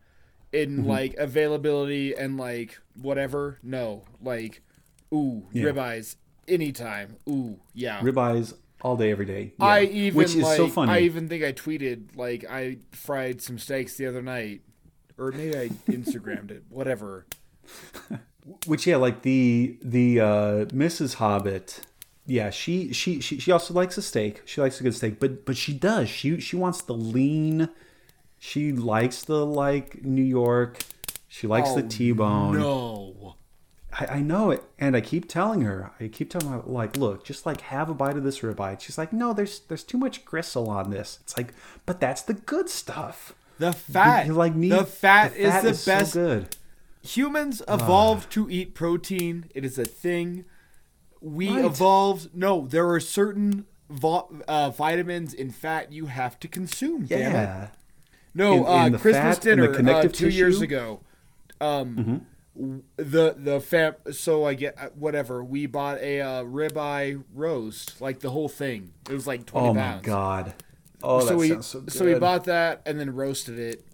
[0.54, 0.88] in Mm-hmm.
[0.90, 3.60] like availability and like whatever.
[3.64, 4.62] No, like
[5.14, 5.66] ooh Yeah.
[5.66, 6.16] ribeyes
[6.48, 7.18] anytime.
[7.30, 8.02] Ooh, yeah.
[8.02, 9.54] Ribeyes all day, every day.
[9.60, 9.66] Yeah.
[9.66, 10.92] I even which is like, so funny.
[10.92, 14.62] I even think I tweeted like I fried some steaks the other night,
[15.18, 16.64] or maybe I Instagrammed it.
[16.70, 17.26] Whatever.
[18.66, 21.16] which yeah, like the the uh, Mrs.
[21.16, 21.82] Hobbit.
[22.26, 24.42] Yeah, she, she she she also likes a steak.
[24.46, 26.08] She likes a good steak, but but she does.
[26.10, 27.70] She she wants the lean.
[28.44, 30.80] She likes the like New York.
[31.28, 32.58] She likes the Oh, T-bone.
[32.58, 33.36] No.
[33.94, 35.92] I, I know it, and I keep telling her.
[36.00, 38.80] I keep telling her, like, look, just like have a bite of this ribeye.
[38.80, 41.20] She's like, no, there's there's too much gristle on this.
[41.22, 41.54] It's like,
[41.86, 43.36] but that's the good stuff.
[43.60, 44.26] The fat.
[44.26, 44.70] You like me?
[44.70, 46.14] The fat, the fat is the best.
[46.14, 46.56] So good.
[47.04, 49.46] Humans evolved to eat protein.
[49.54, 50.46] It is a thing.
[51.22, 51.66] We Right.
[51.66, 52.34] evolved.
[52.34, 57.06] No, there are certain vo- uh, vitamins in fat you have to consume.
[57.08, 57.68] Yeah.
[58.34, 61.02] No, In- uh, in Christmas fat and the dinner uh, two years ago.
[61.60, 62.26] Um,
[62.56, 63.96] w- the the fam.
[64.12, 65.44] So I get uh, whatever.
[65.44, 68.94] We bought a uh, ribeye roast, like the whole thing.
[69.10, 70.06] It was like twenty Oh my pounds.
[70.06, 70.54] god.
[71.04, 71.94] Oh, so that we sounds so good.
[71.94, 73.86] so we bought that and then roasted it.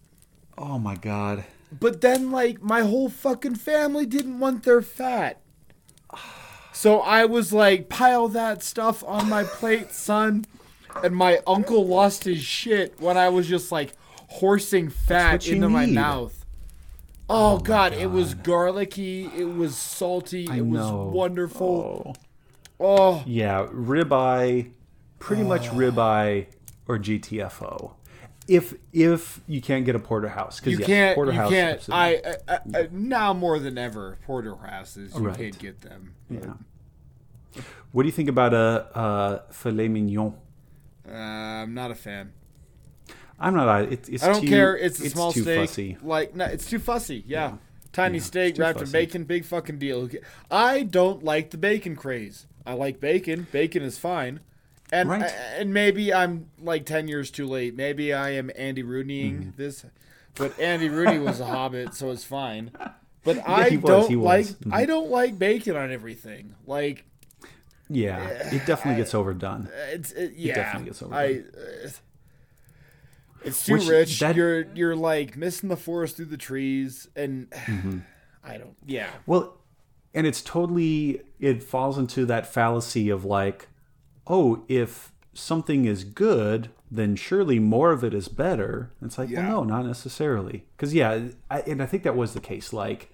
[0.57, 1.45] Oh my god.
[1.77, 5.41] But then, like, my whole fucking family didn't want their fat.
[6.73, 10.45] So I was like, pile that stuff on my plate, son.
[11.03, 13.93] And my uncle lost his shit when I was just like
[14.39, 15.95] horsing fat into my need.
[15.95, 16.45] mouth.
[17.29, 22.15] Oh, god, it was garlicky, it was salty, I it was wonderful.
[22.15, 22.23] Oh.
[22.79, 24.71] Oh, Yeah, ribeye,
[25.19, 26.45] pretty much ribeye
[26.87, 27.93] or GTFO.
[28.47, 31.85] If if you can't get a porterhouse, because you yes, can't, you can't.
[31.91, 35.37] I, I, I now more than ever, porterhouses, you Right.
[35.37, 36.13] can't get them.
[36.29, 36.53] Yeah.
[37.91, 38.87] What do you think about a,
[39.49, 40.35] a filet mignon?
[41.05, 42.31] Uh, I'm not a fan.
[43.39, 43.91] I'm not.
[43.91, 44.75] It's, it's I don't too, care.
[44.75, 45.59] It's a small too steak.
[45.69, 45.97] fussy.
[46.01, 47.23] Like no, it's too fussy.
[47.27, 47.57] Yeah,
[47.93, 49.23] tiny Yeah, steak it's wrapped in bacon.
[49.25, 50.09] Big fucking deal.
[50.49, 52.45] I don't like the bacon craze.
[52.65, 53.47] I like bacon.
[53.51, 54.39] Bacon is fine.
[54.91, 55.31] And Right.
[55.57, 57.75] and maybe I'm like ten years too late.
[57.75, 59.49] Maybe I am Andy Rooneying Mm-hmm.
[59.57, 59.85] this,
[60.35, 62.71] but Andy Rooney was a hobbit, so it's fine.
[63.23, 64.73] But I was, don't like Mhm.
[64.73, 66.55] I don't like bacon on everything.
[66.65, 67.03] Like
[67.89, 69.69] Yeah, it definitely gets overdone.
[69.91, 70.55] it's it, yeah.
[70.55, 71.19] definitely gets overdone.
[71.21, 71.85] I.
[71.85, 71.89] Uh,
[73.47, 74.19] it's too Which- rich.
[74.19, 77.99] that- you're you're like missing the forest through the trees, and Mm-hmm.
[78.43, 78.75] I don't.
[78.85, 79.57] Yeah, Well,
[80.13, 83.67] and it's totally it falls into that fallacy of like,
[84.25, 88.91] oh, if something is good, then surely more of it is better.
[89.01, 89.47] It's like, Yeah.
[89.49, 90.63] well, no, not necessarily.
[90.75, 92.71] Because yeah, I, and I think that was the case.
[92.71, 93.11] Like,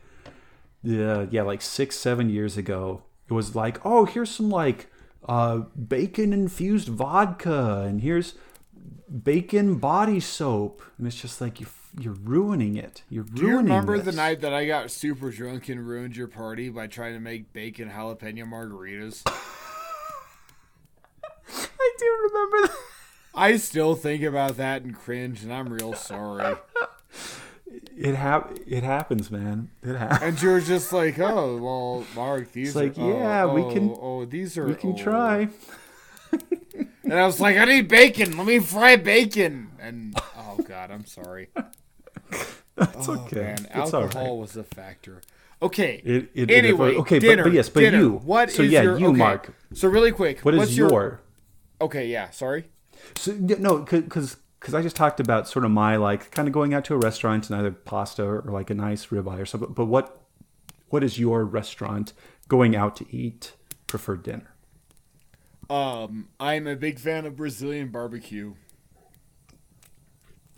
[0.83, 4.87] yeah, yeah, like six, seven years ago, it was like, oh, here's some like
[5.27, 5.57] uh,
[5.87, 8.35] bacon infused vodka, and here's
[9.23, 11.67] bacon body soap, and it's just like you.
[11.99, 13.03] You're ruining it.
[13.07, 13.39] You're ruining.
[13.39, 16.87] Do you remember the night that I got super drunk and ruined your party by
[16.87, 19.21] trying to make bacon jalapeno margaritas?
[21.47, 22.77] I do remember that.
[23.35, 26.55] I still think about that and cringe, and I'm real sorry.
[27.95, 29.69] It hap- It happens, man.
[29.83, 30.21] It happens.
[30.23, 33.89] And you're just like, "Oh, well, Mark, these like, are oh, yeah, we oh, can-
[33.89, 35.49] Oh, oh these are We can oh." try.
[37.13, 38.35] And I was like, "I need bacon.
[38.37, 41.49] Let me fry bacon." And oh god, I'm sorry.
[42.75, 43.41] It's Oh, okay.
[43.41, 44.31] man, it's alcohol right.
[44.41, 45.21] was a factor.
[45.61, 46.01] Okay.
[46.03, 47.99] It, it, anyway, it, okay, dinner, but, but yes, but dinner.
[47.99, 48.13] you.
[48.13, 49.53] What so is yeah, your, you, okay, Mark.
[49.75, 50.89] So really quick, What what's is your?
[50.89, 51.21] your?
[51.81, 52.31] Okay, yeah.
[52.31, 52.63] Sorry.
[53.15, 56.73] So no, because because I just talked about sort of my like kind of going
[56.73, 59.71] out to a restaurant and either pasta or like a nice ribeye or something.
[59.71, 60.19] But what
[60.89, 62.13] what is your restaurant
[62.47, 63.53] going out to eat
[63.85, 64.52] preferred dinner?
[65.69, 68.53] Um, I'm a big fan of Brazilian barbecue.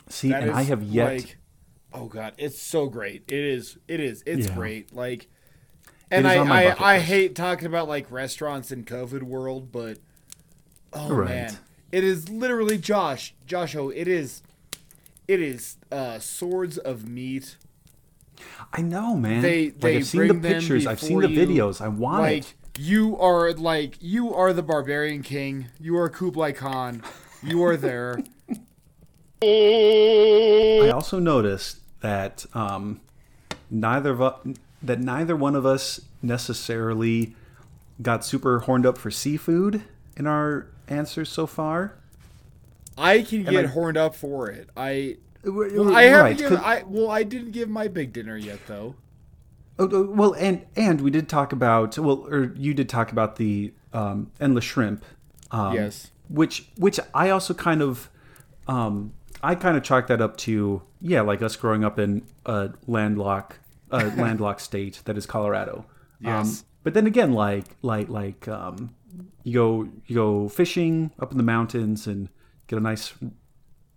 [0.08, 1.06] See, That and I have yet.
[1.14, 1.36] Like,
[1.92, 3.24] oh god, it's so great.
[3.28, 3.78] It is.
[3.88, 4.22] It is.
[4.26, 4.54] It's Yeah.
[4.54, 4.94] great.
[4.94, 5.28] Like,
[6.10, 9.72] and I on my bucket I, I hate talking about like restaurants in COVID world,
[9.72, 9.98] but
[10.92, 11.28] oh Right.
[11.28, 11.58] man,
[11.92, 13.34] it is literally Josh.
[13.46, 14.42] Josho, it is.
[15.26, 17.56] It is uh, swords of meat.
[18.72, 19.42] I know, man.
[19.42, 20.86] They like they I've seen the pictures.
[20.86, 21.80] I've seen the you, videos.
[21.80, 22.54] I want like it.
[22.78, 25.66] You are like you are the barbarian king.
[25.80, 27.02] You are Kublai Khan.
[27.42, 28.18] You are there.
[29.42, 33.00] I also noticed that um,
[33.70, 37.34] neither of u- that neither one of us necessarily
[38.02, 39.82] got super horned up for seafood
[40.16, 41.94] in our answers so far.
[42.98, 44.68] I can get I- horned up for it.
[44.76, 48.60] I Well, I haven't right, given, I well I didn't give my big dinner yet
[48.66, 48.94] though.
[49.78, 53.36] Oh, oh, well, and and we did talk about well, or you did talk about
[53.36, 55.04] the um, endless shrimp.
[55.50, 56.10] Um, Yes.
[56.28, 58.10] Which which I also kind of
[58.66, 59.12] um,
[59.42, 63.58] I kind of chalk that up to yeah, like us growing up in a landlocked
[63.90, 65.86] a landlocked state that is Colorado.
[66.20, 66.60] Yes.
[66.60, 68.94] Um, but then again, like like like um,
[69.44, 72.28] you go you go fishing up in the mountains and
[72.66, 73.14] get a nice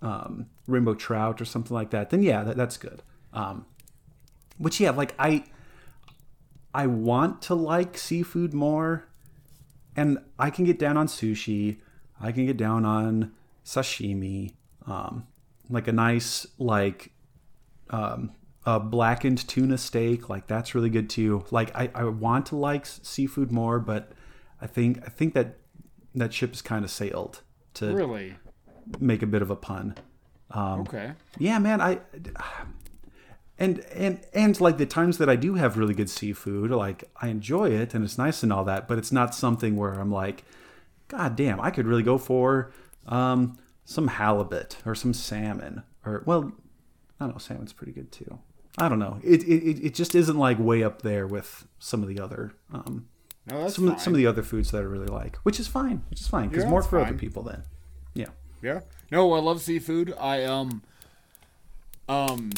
[0.01, 2.10] um, rainbow trout or something like that.
[2.11, 3.01] Then yeah, that, that's good.
[3.34, 3.65] Um,
[4.57, 5.45] which yeah, like I
[6.74, 9.08] I want to like seafood more,
[9.96, 11.80] and I can get down on sushi.
[12.22, 13.32] I can get down on
[13.66, 14.54] sashimi,
[14.86, 15.26] um,
[15.70, 17.12] like a nice like
[17.90, 18.32] um,
[18.66, 20.30] a blackened tuna steak.
[20.30, 21.46] Like that's really good too.
[21.52, 24.12] Like I, I want to like seafood more, but
[24.62, 25.58] I think I think that
[26.16, 27.41] that ship has kind of sailed
[27.76, 28.36] to Really?
[29.00, 29.96] make a bit of a pun.
[30.52, 31.14] Um, Okay.
[31.38, 32.00] Yeah, man, I
[33.60, 37.27] and and and like the times that I do have really good seafood, like I
[37.27, 40.44] enjoy it and it's nice and all that, but it's not something where I'm like,
[41.10, 42.72] God damn, I could really go for
[43.07, 46.53] um, some halibut or some salmon or well,
[47.19, 48.40] I don't know, salmon's pretty good too.
[48.77, 49.19] I don't know.
[49.23, 53.07] It it, it just isn't like way up there with some of the other um,
[53.45, 53.95] No, some fine.
[53.95, 56.27] of, some of the other foods that I really like, which is fine, which is
[56.27, 57.64] fine because Yeah, more for other people then.
[58.14, 58.27] Yeah.
[58.61, 58.81] Yeah.
[59.11, 60.14] No, I love seafood.
[60.19, 60.81] I um
[62.07, 62.52] um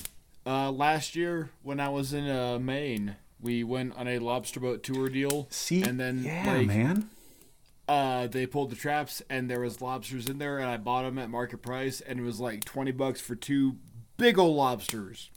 [0.51, 4.83] uh last year when I was in uh Maine, we went on a lobster boat
[4.83, 5.47] tour deal.
[5.49, 7.09] See, and then yeah, like man.
[7.87, 11.17] uh they pulled the traps and there was lobsters in there and I bought them
[11.17, 13.77] at market price and it was like 20 bucks for two
[14.17, 15.29] big old lobsters.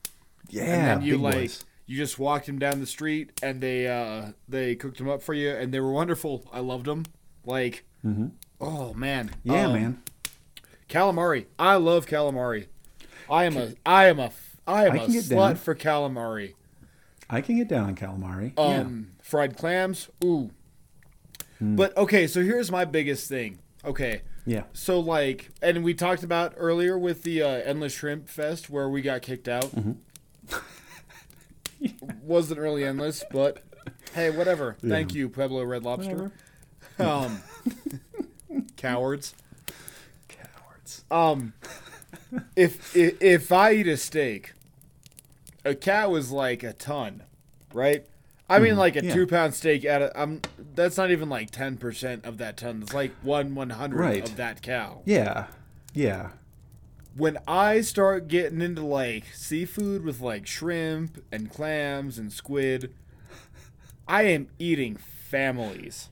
[0.51, 1.65] Yeah, and then you like boys.
[1.87, 5.35] you just walked them down the street and they uh they cooked them up for
[5.35, 6.45] you and they were wonderful.
[6.53, 7.05] I loved them.
[7.47, 7.85] Like
[8.61, 9.31] oh man.
[9.45, 9.53] Mm-hmm.
[9.53, 10.03] Yeah, Um, man.
[10.89, 11.47] Calamari.
[11.59, 12.67] I love calamari.
[13.31, 14.31] I am a I am a
[14.67, 15.57] I am I a can get slut down.
[15.57, 16.55] for calamari.
[17.31, 18.59] I can get down on calamari.
[18.59, 20.09] Um fried clams.
[20.25, 20.51] Ooh.
[21.59, 21.77] Hmm.
[21.77, 23.59] But okay, so here's my biggest thing.
[23.85, 24.23] Okay.
[24.47, 24.57] yeah.
[24.57, 24.63] Yeah.
[24.73, 29.01] So like and we talked about earlier with the uh, endless shrimp fest where we
[29.03, 29.65] got kicked out.
[29.75, 29.93] Mm-hmm.
[32.23, 33.63] Wasn't really endless, but
[34.15, 34.77] hey, whatever.
[34.87, 36.33] Thank you, Pueblo Red Lobster.
[36.99, 37.41] Um
[38.77, 39.35] cowards.
[40.29, 41.05] Cowards.
[41.11, 41.53] Um,
[42.57, 44.53] if, if if I eat a steak,
[45.65, 47.23] a cow is like a ton,
[47.73, 48.07] right?
[48.49, 49.09] I mean, like a Mm-hmm.
[49.09, 49.15] yeah.
[49.15, 50.43] two pound steak at a, I'm
[50.75, 52.83] that's not even like ten percent of that ton.
[52.83, 54.29] It's like one one hundred Right.
[54.29, 55.01] of that cow.
[55.05, 55.47] Yeah.
[55.95, 56.31] Yeah.
[57.17, 62.93] When I start getting into like seafood with like shrimp and clams and squid,
[64.07, 66.09] I am eating families.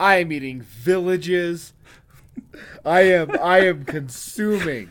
[0.00, 1.72] I am eating villages.
[2.84, 4.90] I am I am consuming.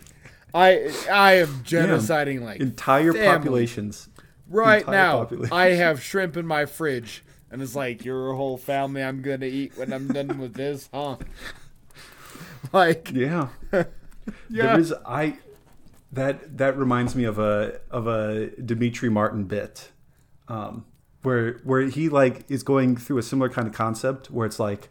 [0.54, 3.38] I I am genociding like Entire family.
[3.38, 4.10] populations.
[4.48, 5.18] right entire now.
[5.20, 5.54] population.
[5.54, 9.04] I have shrimp in my fridge, and it's like you're whole family.
[9.04, 11.18] I'm gonna eat when I'm done with this, huh?
[12.74, 13.50] Like Yeah.
[13.72, 13.84] yeah,
[14.50, 15.38] There is I
[16.12, 19.92] that that reminds me of a of a Demetri Martin bit.
[20.48, 20.86] Um
[21.22, 24.90] where where he like is going through a similar kind of concept where it's like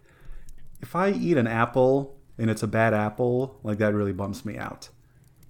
[0.80, 4.56] if I eat an apple and it's a bad apple, like that really bumps me
[4.56, 4.88] out.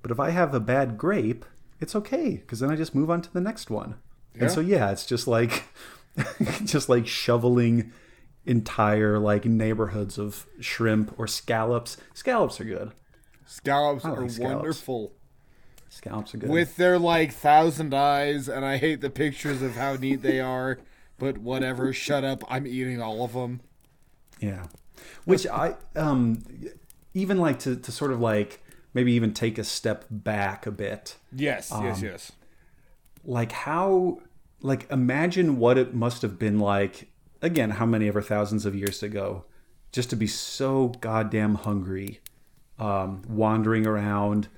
[0.02, 1.44] But if I have a bad grape,
[1.80, 3.96] it's okay because then I just move on to the next one.
[4.34, 4.42] Yeah.
[4.42, 5.64] And so yeah, it's just like
[6.64, 7.92] just like shoveling
[8.46, 11.96] entire like neighborhoods of shrimp or scallops.
[12.12, 12.92] Scallops are good.
[13.46, 14.54] scallops like are scallops.
[14.54, 15.12] wonderful.
[15.88, 16.50] Scallops are good.
[16.50, 20.78] with their like thousand eyes, and I hate the pictures of how neat they are.
[21.18, 22.42] But whatever, shut up.
[22.48, 23.60] I'm eating all of them.
[24.40, 24.66] Yeah.
[25.24, 26.42] Which I um
[27.14, 28.62] even like to, to sort of like
[28.92, 31.16] maybe even take a step back a bit.
[31.32, 32.32] Yes, Um, yes, yes.
[33.24, 34.18] Like how
[34.60, 37.08] like imagine what it must have been like
[37.42, 39.44] again, how many ever thousands of years ago,
[39.92, 42.20] just to be so goddamn hungry,
[42.78, 44.48] um, wandering around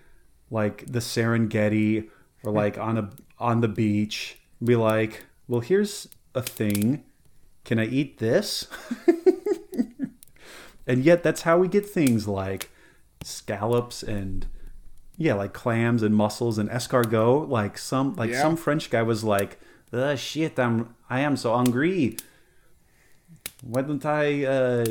[0.51, 2.09] like the Serengeti
[2.45, 7.05] or like on a on the beach, be like, well here's a thing.
[7.65, 8.69] Can I eat this?
[10.87, 12.71] and yet that's how we get things like
[13.23, 14.47] scallops and
[15.17, 17.49] yeah like clams and mussels and escargot.
[17.49, 18.43] Like some like Yeah.
[18.43, 19.59] some french guy was like
[19.91, 22.17] "The shit i'm i am so hungry.
[23.63, 24.85] Why don't i uh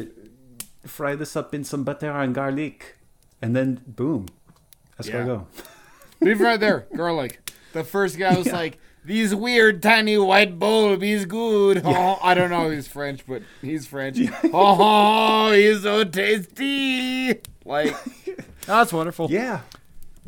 [0.85, 2.97] fry this up in some butter and garlic?
[3.41, 4.27] And then boom
[4.99, 5.45] escargot.
[6.21, 7.51] Leave right there, garlic.
[7.73, 12.69] The first guy was like, "These weird tiny white bulbs, good." Oh, I don't know.
[12.69, 14.17] He's French, but he's French.
[14.53, 17.41] Oh, he's so tasty.
[17.63, 17.95] Like,
[18.65, 19.29] that's wonderful.
[19.31, 19.61] yeah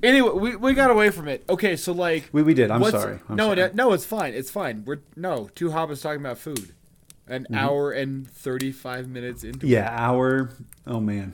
[0.03, 1.43] Anyway, we, we got away from it.
[1.49, 3.73] Okay, so like, we, we did i'm sorry I'm no, sorry.
[3.73, 4.33] no, no, it's fine.
[4.33, 4.83] It's fine.
[4.85, 6.73] We're no two hobbits talking about food.
[7.27, 7.55] An mm-hmm.
[7.55, 9.69] hour and thirty five minutes into it.
[9.69, 10.51] yeah our
[10.85, 11.33] oh man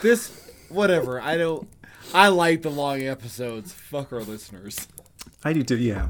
[0.00, 0.50] this.
[0.68, 1.20] Whatever.
[1.20, 1.68] I don't.
[2.14, 3.72] I like the long episodes.
[3.72, 4.88] Fuck our listeners.
[5.44, 5.76] I do too.
[5.76, 6.08] Yeah,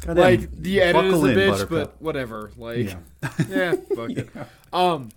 [0.00, 1.70] Goddamn, like the edit is a bitch, Buttercup.
[1.70, 2.50] but whatever.
[2.56, 2.98] Like, Yeah.
[3.48, 4.28] yeah, fuck it.
[4.70, 5.08] Um,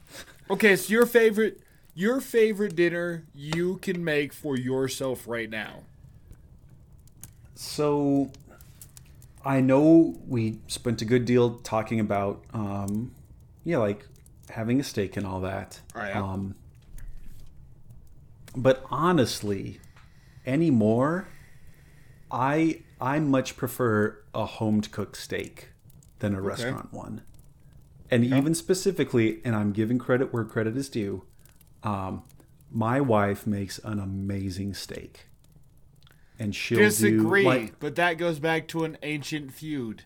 [0.49, 1.60] okay, so your favorite,
[1.94, 5.82] your favorite dinner you can make for yourself right now.
[7.53, 8.32] So,
[9.44, 13.12] I know we spent a good deal talking about, um,
[13.66, 14.06] yeah, like
[14.49, 15.82] having a steak and all that.
[15.95, 16.22] Oh, yeah.
[16.24, 16.56] Um,
[18.56, 19.80] but honestly,
[20.45, 21.28] anymore,
[22.32, 25.69] I I much prefer a home cooked steak
[26.19, 27.23] than a restaurant one.
[28.11, 31.23] And even specifically, and I'm giving credit where credit is due,
[31.82, 32.23] um,
[32.69, 35.28] my wife makes an amazing steak.
[36.38, 40.03] And she'll Disagree, like but that goes back to an ancient feud.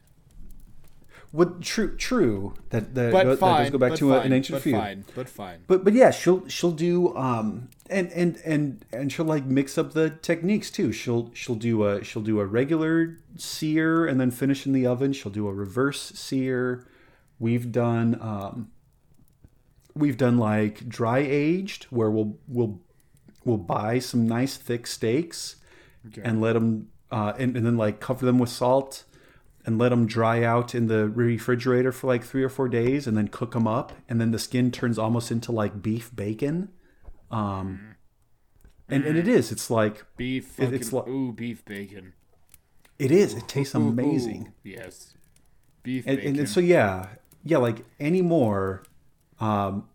[1.36, 4.34] What true true that that, But go- that does go back to a- fine, an
[4.34, 4.76] ancient but feud.
[4.76, 5.60] fine, but fine.
[5.68, 9.94] But but yeah, she'll she'll do um and and and and she'll like mix up
[9.94, 10.91] the techniques too.
[10.91, 15.12] She'll she'll do a she'll do a regular sear and then finish in the oven.
[15.14, 16.86] She'll do a reverse sear.
[17.40, 18.70] We've done um
[19.94, 22.80] we've done like dry aged where we'll we'll
[23.44, 25.57] we'll buy some nice thick steaks
[26.24, 29.03] and let them uh and, and then like cover them with salt
[29.65, 33.17] and let them dry out in the refrigerator for like three or four days and
[33.17, 36.69] then cook them up and then the skin turns almost into like beef bacon.
[37.31, 37.95] Um
[38.87, 39.51] and, and it is.
[39.51, 42.13] It's like Beef, fucking, it's like- ooh, beef bacon.
[42.99, 43.33] it is.
[43.33, 45.15] It tastes amazing Ooh, yes,
[45.81, 46.29] beef and, bacon.
[46.31, 47.07] and, and so yeah.
[47.43, 48.83] Yeah like anymore
[49.39, 49.87] um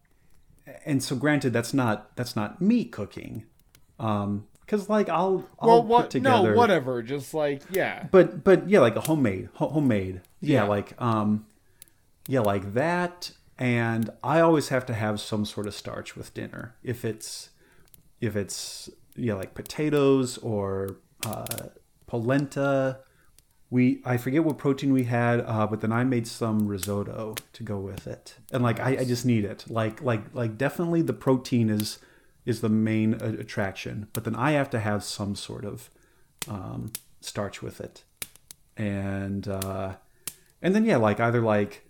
[0.84, 3.44] and so granted that's not that's not me cooking.
[3.98, 6.10] Um because like i'll i'll well, put what?
[6.10, 7.02] together No, whatever.
[7.02, 8.06] Just like yeah.
[8.12, 10.68] but but yeah like a homemade ho- homemade yeah, Yeah.
[10.68, 11.46] like um
[12.28, 16.76] yeah like that and i always have to have some sort of starch with dinner
[16.84, 17.50] if it's
[18.20, 21.44] if it's yeah like potatoes or uh
[22.06, 23.00] polenta
[23.70, 27.62] we i forget what protein we had uh but then i made some risotto to
[27.62, 31.12] go with it and like I, I just need it like like like definitely the
[31.12, 31.98] protein is
[32.44, 35.90] is the main a- attraction but then i have to have some sort of
[36.48, 38.02] um starch with it.
[38.76, 39.94] And uh
[40.62, 41.86] and then yeah like either like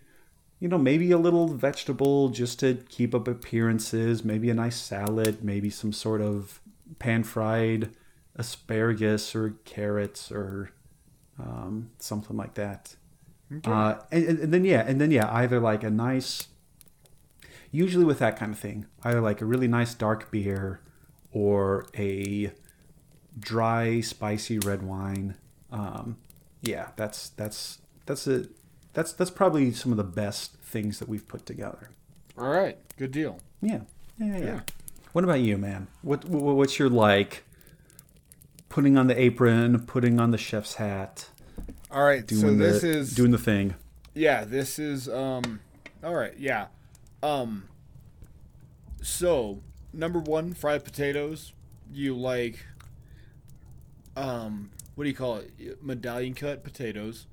[0.58, 5.44] you know maybe a little vegetable just to keep up appearances maybe a nice salad
[5.44, 6.60] maybe some sort of
[6.98, 7.90] pan fried
[8.36, 10.72] asparagus or carrots or
[11.38, 12.96] um, something like that.
[13.64, 16.48] Uh, and, and and then yeah and then yeah either like a nice
[17.70, 20.80] usually with that kind of thing either like a really nice dark beer
[21.32, 22.50] or a
[23.38, 25.36] dry spicy red wine
[25.70, 26.16] um,
[26.62, 28.46] yeah that's that's that's a
[28.92, 31.90] that's that's probably some of the best things that we've put together
[32.36, 33.38] All right, good deal.
[33.62, 33.80] yeah
[34.18, 34.44] yeah yeah, yeah.
[34.44, 34.60] Yeah.
[35.12, 37.44] what about you man what, what what's your like
[38.68, 41.28] putting on the apron putting on the chef's hat
[41.90, 43.74] All right, doing so the this is doing the thing
[44.12, 45.60] yeah, this is um.
[46.02, 46.66] All right, yeah,
[47.22, 47.64] um.
[49.02, 51.52] So number one, fried potatoes.
[51.92, 52.64] You like
[54.16, 55.82] um, what do you call it?
[55.82, 57.26] Medallion cut potatoes.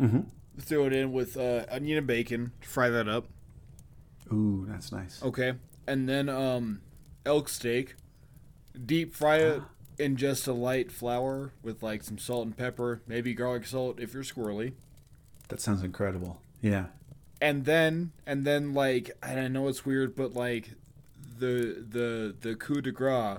[0.00, 0.20] mm-hmm.
[0.58, 2.52] Throw it in with uh, onion and bacon.
[2.60, 3.26] Fry that up.
[4.32, 5.54] ooh that's nice Okay,
[5.86, 6.80] and then um,
[7.26, 7.96] elk steak.
[8.86, 9.62] Deep fry it
[9.98, 14.14] in just a light flour with like some salt and pepper, maybe garlic salt if
[14.14, 14.72] you're squirrely.
[15.48, 16.86] that sounds incredible yeah
[17.40, 20.70] and then and then like and I know it's weird, but like
[21.38, 23.38] the the the coup de grace,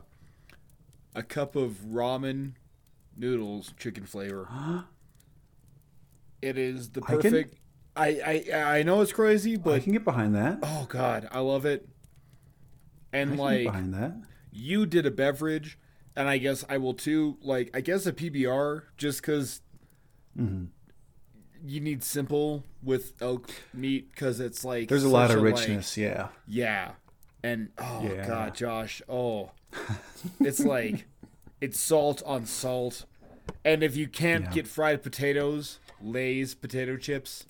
[1.16, 2.54] a cup of ramen
[3.18, 4.48] noodles, chicken flavor.
[6.42, 7.56] It is the I can- perfect.
[7.98, 11.40] I, I I know it's crazy, but i can get behind that oh god, I
[11.40, 11.88] love it.
[13.14, 14.16] And like behind that
[14.52, 15.80] you did a beverage,
[16.16, 17.38] and I guess I will too.
[17.42, 19.62] Like I guess a PBR, just because
[20.38, 20.68] Mhm.
[21.66, 25.98] You need simple with elk meat, because it's like there's a lot of like- richness
[25.98, 26.92] yeah yeah.
[27.44, 28.28] And oh Yeah.
[28.28, 29.52] god, Josh, oh.
[30.40, 31.06] It's like
[31.62, 33.06] it's salt on salt.
[33.64, 34.52] And if you can't Yeah.
[34.52, 37.46] get fried potatoes, Lay's potato chips,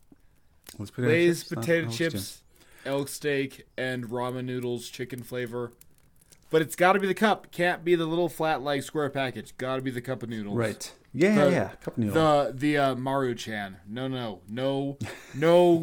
[0.78, 1.50] Let's put it in Lay's chips.
[1.54, 2.44] Potato not chips,
[2.86, 5.72] elk steak, and ramen noodles, chicken flavor.
[6.50, 7.52] But it's got to be the cup.
[7.52, 9.56] Can't be the little flat like square package.
[9.58, 10.58] Got to be the cup of noodles.
[10.58, 13.76] right yeah The- yeah cup noodle The the uh, Maruchan.
[13.88, 14.98] No, no, no,
[15.34, 15.82] no.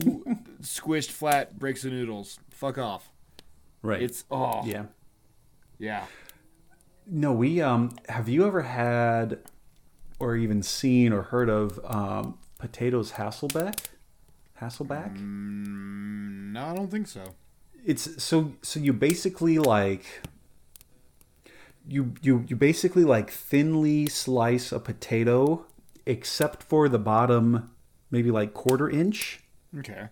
[0.61, 2.39] squished flat breaks of noodles.
[2.51, 3.11] Fuck off.
[3.83, 4.85] right It's oh yeah
[5.79, 6.05] yeah.
[7.07, 9.39] No, we um have you ever had
[10.21, 13.87] or even seen or heard of um potatoes Hasselbeck?
[14.61, 15.17] Hasselback?
[15.19, 17.25] Mm, no, I don't think so.
[17.85, 20.05] It's so so you basically like
[21.87, 25.67] you you you basically like thinly slice a potato
[26.07, 27.71] except for the bottom
[28.11, 29.41] maybe like quarter inch.
[29.79, 30.09] Okay.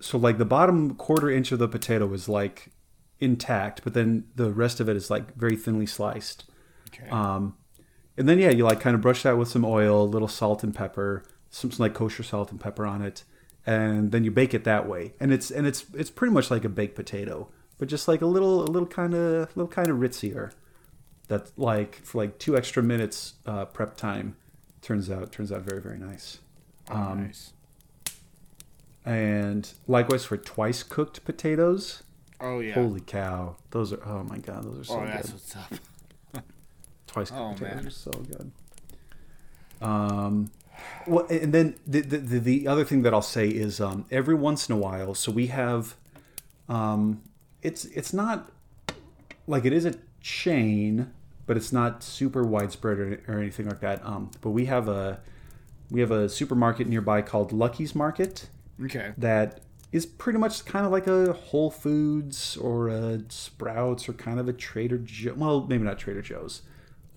[0.00, 2.70] So like the bottom quarter inch of the potato is like
[3.18, 6.44] intact, but then the rest of it is like very thinly sliced.
[6.88, 7.08] Okay.
[7.10, 7.56] Um,
[8.16, 10.62] and then yeah, you like kind of brush that with some oil, a little salt
[10.62, 13.24] and pepper, some, some like kosher salt and pepper on it,
[13.66, 15.14] and then you bake it that way.
[15.20, 18.26] And it's and it's it's pretty much like a baked potato, but just like a
[18.26, 20.52] little a little kind of a little kind of ritzier.
[21.30, 24.34] That like for like two extra minutes uh, prep time
[24.82, 26.38] turns out turns out very very nice.
[26.90, 27.52] Oh, um, nice.
[29.04, 32.02] And likewise for twice cooked potatoes.
[32.40, 32.74] Oh yeah.
[32.74, 35.08] Holy cow, those are oh my god, those are so oh, good.
[35.08, 35.72] that's what's up.
[37.06, 37.86] Twice cooked Oh, potatoes man.
[37.86, 38.50] are so good.
[39.80, 40.50] Um,
[41.06, 44.34] well, and then the, the the the other thing that I'll say is um, every
[44.34, 45.94] once in a while, so we have,
[46.68, 47.22] um,
[47.62, 48.50] it's it's not
[49.46, 51.12] like it is a chain,
[51.50, 54.00] but it's not super widespread or, or anything like that.
[54.06, 55.18] Um, but we have a
[55.90, 58.48] we have a supermarket nearby called Lucky's Market
[58.84, 59.10] Okay.
[59.18, 59.58] that
[59.90, 64.46] is pretty much kind of like a Whole Foods or a Sprouts or kind of
[64.46, 65.34] a Trader Joe.
[65.36, 66.62] Well, maybe not Trader Joe's,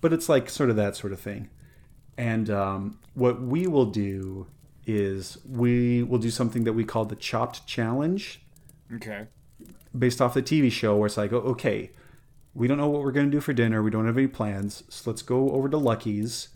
[0.00, 1.48] but it's like sort of that sort of thing.
[2.18, 4.48] And um, what we will do
[4.84, 8.40] is we will do something that we call the Chopped Challenge,
[8.96, 9.28] Okay.
[9.96, 11.92] based off the TV show, where it's like, okay,
[12.54, 13.82] we don't know what we're going to do for dinner.
[13.82, 14.84] We don't have any plans.
[14.88, 16.48] So let's go over to Lucky's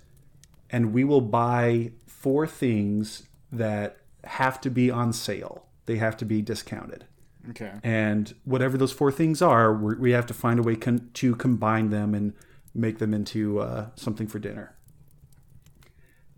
[0.70, 5.66] and we will buy four things that have to be on sale.
[5.86, 7.06] They have to be discounted.
[7.50, 7.72] Okay.
[7.82, 11.34] And whatever those four things are, we we have to find a way con- to
[11.34, 12.34] combine them and
[12.74, 14.76] make them into uh, something for dinner.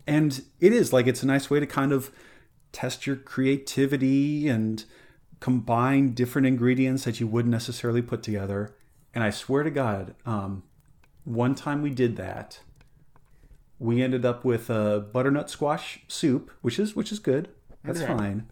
[0.06, 2.12] And it is like it's a nice way to kind of
[2.72, 4.84] test your creativity and
[5.40, 8.76] combine different ingredients that you wouldn't necessarily put together.
[9.14, 10.62] And I swear to God, um,
[11.24, 12.60] one time we did that,
[13.78, 17.48] we ended up with a butternut squash soup, which is which is good.
[17.82, 18.12] That's Okay.
[18.12, 18.50] fine.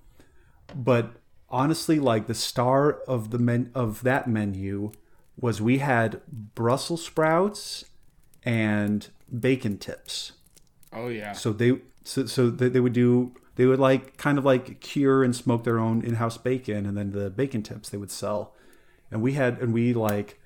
[0.74, 1.12] But
[1.48, 4.92] honestly, like the star of the men of that menu
[5.40, 6.20] was we had
[6.54, 7.84] Brussels sprouts
[8.42, 9.08] and
[9.38, 10.32] bacon tips.
[10.92, 11.32] Oh yeah.
[11.32, 15.22] So they so, so they, they would do they would like kind of like cure
[15.22, 18.54] and smoke their own in-house bacon and then the bacon tips they would sell.
[19.10, 20.40] And we had and we like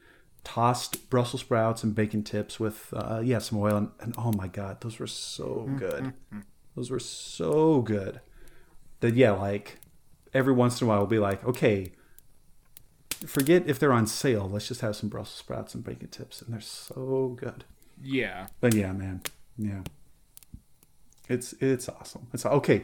[0.45, 4.49] tossed Brussels sprouts and bacon tips with uh, yeah some oil and, and oh my
[4.49, 6.13] god those were so good.
[6.75, 8.21] Those were so good.
[9.01, 9.79] That yeah like
[10.35, 11.93] every once in a while we'll be like okay
[13.27, 16.53] forget if they're on sale let's just have some Brussels sprouts and bacon tips and
[16.53, 17.65] they're so good.
[18.03, 18.47] yeah.
[18.61, 19.23] But yeah, man,
[19.59, 19.83] yeah,
[21.29, 22.27] it's it's awesome.
[22.33, 22.83] It's okay,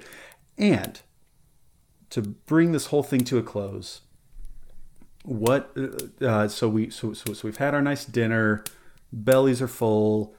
[0.56, 1.00] and
[2.10, 4.02] to bring this whole thing to a close,
[5.28, 5.76] what?
[6.20, 8.64] Uh, so we so, so so we've had our nice dinner,
[9.12, 10.34] bellies are full.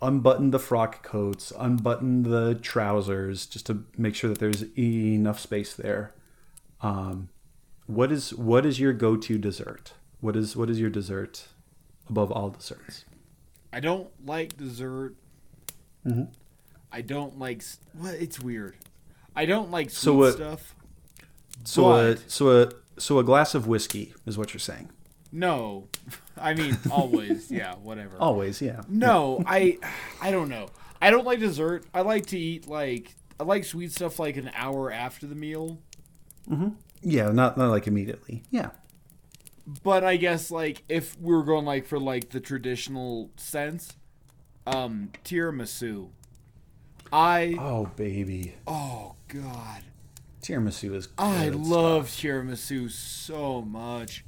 [0.00, 5.74] Unbutton the frock coats, unbutton the trousers, just to make sure that there's enough space
[5.74, 6.12] there.
[6.80, 7.28] Um,
[7.86, 9.92] what is what is your go-to dessert?
[10.20, 11.44] What is what is your dessert
[12.08, 13.04] above all desserts?
[13.72, 15.14] I don't like dessert.
[16.04, 16.24] Mm-hmm.
[16.90, 17.62] I don't like
[17.92, 18.14] what?
[18.14, 18.76] It's weird.
[19.36, 20.74] I don't like sweet So, uh, stuff.
[21.64, 24.90] So a so a so a glass of whiskey is what you're saying.
[25.30, 25.88] No,
[26.36, 27.50] I mean always.
[27.50, 28.16] yeah, whatever.
[28.18, 28.82] Always, yeah.
[28.88, 29.78] No, I
[30.20, 30.68] I don't know.
[31.00, 31.84] I don't like dessert.
[31.92, 35.78] I like to eat like I like sweet stuff like an hour after the meal.
[36.48, 36.68] Mm-hmm.
[37.02, 38.44] Yeah, not not like immediately.
[38.50, 38.70] Yeah.
[39.82, 43.94] But I guess like if we were going like for like the traditional sense,
[44.66, 46.10] um tiramisu.
[47.12, 49.82] I Oh baby, oh god.
[50.42, 51.08] Tiramisu is.
[51.16, 52.22] I love stuff.
[52.24, 54.24] tiramisu so much.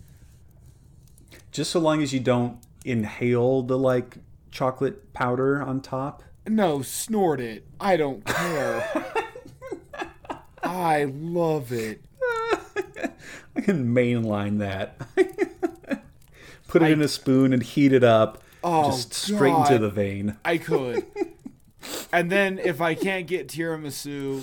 [1.52, 4.18] Just so long as you don't inhale the like
[4.50, 6.22] chocolate powder on top.
[6.46, 7.66] No, snort it.
[7.80, 9.04] I don't care.
[10.62, 12.02] I love it.
[13.56, 14.98] I can mainline that.
[16.68, 18.42] Put it I- in a spoon and heat it up.
[18.66, 20.38] Oh, just straight into the vein.
[20.42, 21.04] I could.
[22.12, 24.42] and then if I can't get tiramisu,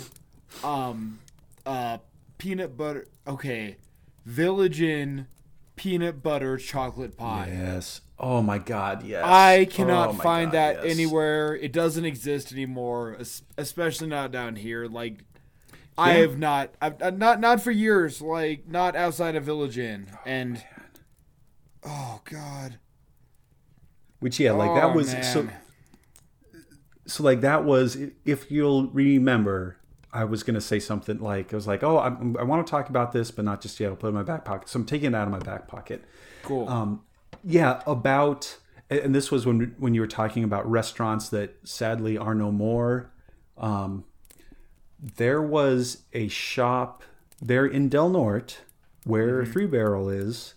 [0.64, 1.18] um,
[1.66, 2.00] uh,
[2.38, 3.08] peanut butter.
[3.28, 3.78] Okay,
[4.26, 5.28] Village Inn
[5.76, 7.50] peanut butter chocolate pie.
[7.52, 8.02] Yes.
[8.20, 9.04] Oh my God.
[9.04, 9.24] Yes.
[9.26, 10.94] I cannot Oh find God, that yes.
[10.94, 11.56] anywhere.
[11.56, 13.18] It doesn't exist anymore,
[13.58, 14.86] especially not down here.
[14.86, 15.24] Like,
[15.98, 18.22] I have not, I've uh, not, not for years.
[18.22, 20.64] Like, not outside of Village Inn, and
[21.84, 22.78] oh god,
[24.20, 25.48] Which yeah, like that Oh, was so.
[27.08, 29.78] so like that was if you'll remember
[30.14, 32.70] i was going to say something like i was like oh I, I want to
[32.70, 34.80] talk about this but not just yet i'll put it in my back pocket so
[34.80, 36.04] i'm taking it out of my back pocket
[36.44, 36.68] cool.
[36.70, 37.02] um,
[37.44, 38.58] yeah about
[38.90, 43.12] and this was when when you were talking about restaurants that sadly are no more
[43.58, 44.06] um,
[45.02, 47.04] there was a shop
[47.42, 48.62] there in Del Norte
[49.04, 49.52] where Mm-hmm.
[49.52, 50.54] Three Barrel is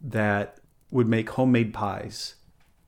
[0.00, 0.58] that
[0.90, 2.34] would make homemade pies.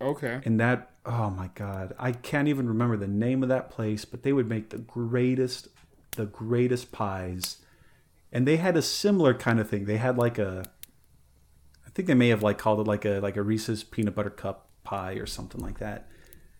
[0.01, 0.41] Okay.
[0.45, 4.23] And that, oh my God, I can't even remember the name of that place, but
[4.23, 5.69] they would make the greatest,
[6.13, 7.59] the greatest pies.
[8.33, 9.87] And they had a similar kind of thing.
[9.87, 10.65] They had like a,
[11.87, 14.31] I think they may have like called it like a like a Reese's peanut butter
[14.31, 16.09] cup pie or something like that.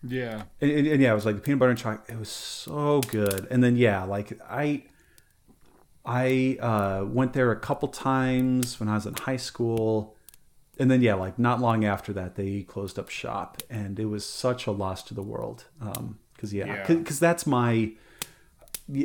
[0.03, 0.43] Yeah.
[0.59, 2.09] And, and, and yeah, it was like the peanut butter and chocolate.
[2.09, 3.47] It was so good.
[3.49, 4.83] And then yeah, like I,
[6.05, 10.15] I uh, went there a couple times when I was in high school,
[10.79, 14.25] and then yeah, like not long after that, they closed up shop, and it was
[14.25, 15.65] such a loss to the world.
[15.79, 16.87] Um, because yeah, Yeah.
[16.87, 17.91] because that's my,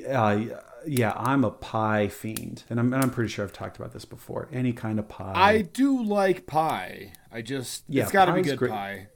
[0.09, 0.45] uh,
[0.87, 4.05] yeah, I'm a pie fiend, and I'm and I'm pretty sure I've talked about this
[4.05, 4.49] before.
[4.53, 7.13] Any kind of pie, I do like pie.
[7.33, 8.71] I just Yeah, it's got to be good great.
[8.71, 9.09] pie.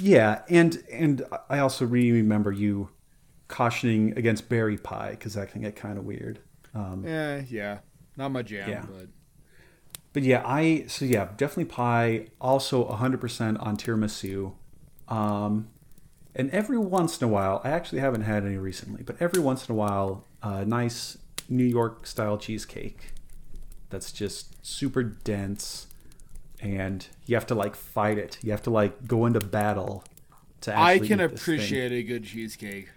[0.00, 2.90] Yeah, and and I also really remember you
[3.48, 6.40] cautioning against berry pie because that can get kind of weird.
[6.74, 7.78] Um, Eh, yeah.
[8.16, 8.84] Not my jam, Yeah.
[8.90, 9.08] but
[10.12, 12.28] but yeah, I so yeah, definitely pie.
[12.40, 14.54] Also, 100% on tiramisu.
[15.08, 15.68] Um,
[16.34, 19.68] and every once in a while, I actually haven't had any recently, but every once
[19.68, 21.16] in a while, a nice
[21.48, 23.12] New York style cheesecake
[23.90, 25.86] that's just super dense,
[26.60, 28.38] and you have to like fight it.
[28.42, 30.04] You have to like go into battle.
[30.62, 31.54] To I can this thing.
[31.54, 32.88] appreciate a good cheesecake.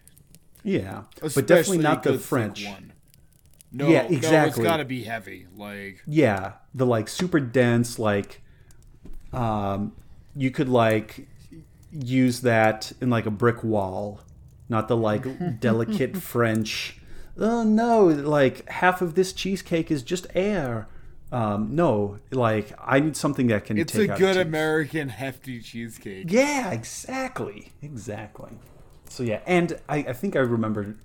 [0.64, 2.66] Yeah, but definitely not the French.
[2.66, 2.94] one.
[3.72, 5.46] No, Yeah, No, it's got to be heavy.
[5.56, 8.42] Like Yeah, the like super dense, like,
[9.34, 9.94] um,
[10.36, 11.28] you could like
[11.92, 14.22] use that in like a brick wall,
[14.70, 16.98] not the like delicate French.
[17.40, 18.06] Oh no!
[18.06, 20.88] Like half of this cheesecake is just air.
[21.32, 23.78] Um, no, like I need something that can.
[23.78, 24.46] it's take a out good tooth.
[24.46, 26.32] American hefty cheesecake.
[26.32, 28.52] Yeah, exactly, exactly.
[29.10, 30.96] So yeah, and I, I think I remember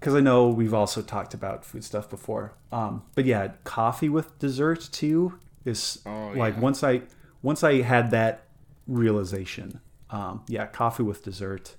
[0.00, 2.54] because I know we've also talked about food stuff before.
[2.72, 6.60] Um, but yeah, coffee with dessert too is Oh, like yeah.
[6.60, 7.02] once I
[7.42, 8.44] once I had that
[8.88, 9.80] realization.
[10.10, 11.76] Um, yeah, coffee with dessert.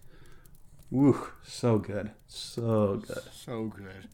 [0.92, 4.08] Woo, so good, so good So good.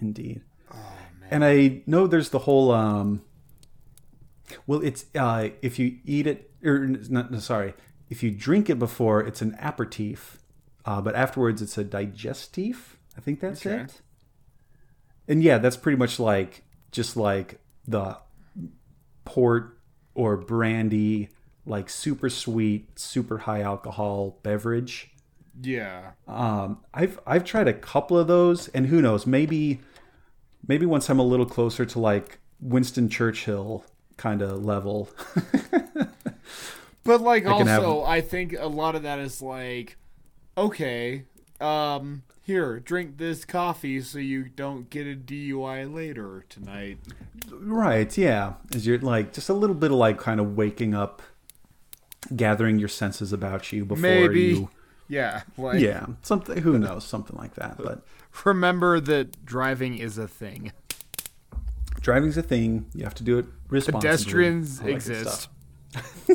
[0.00, 0.42] indeed.
[0.72, 0.76] Oh
[1.20, 1.28] man.
[1.30, 3.22] And I know there's the whole um
[4.66, 7.72] well it's uh if you eat it or not no, sorry,
[8.10, 10.38] if you drink it before it's an aperitif,
[10.84, 12.96] uh, but afterwards it's a digestif.
[13.16, 13.82] I think that's Okay.
[13.84, 14.00] it.
[15.28, 16.62] And yeah, that's pretty much like
[16.92, 17.58] just like
[17.88, 18.18] the
[19.24, 19.78] port
[20.14, 21.30] or brandy,
[21.66, 25.10] like super sweet, super high alcohol beverage.
[25.62, 26.12] Yeah.
[26.26, 29.80] Um, I've I've tried a couple of those, and who knows, maybe
[30.66, 33.84] maybe once I'm a little closer to like Winston Churchill
[34.16, 35.08] kind of level.
[37.04, 39.98] But like I can have- also, I think a lot of that is like,
[40.56, 41.24] okay,
[41.60, 46.98] um, here, drink this coffee so you don't get a DUI later tonight.
[47.52, 48.16] right?
[48.16, 51.20] Yeah, as you're like just a little bit of like kind of waking up,
[52.34, 54.40] gathering your senses about you before Maybe.
[54.40, 54.70] you.
[55.08, 55.42] Yeah.
[55.58, 56.58] Like, Yeah, something.
[56.62, 57.04] Who knows?
[57.04, 57.76] Something like that.
[57.78, 58.02] But
[58.44, 60.72] remember that driving is a thing.
[62.00, 62.86] driving's a thing.
[62.94, 64.08] You have to do it responsibly.
[64.08, 65.48] Pedestrians exist.
[65.92, 66.28] stuff.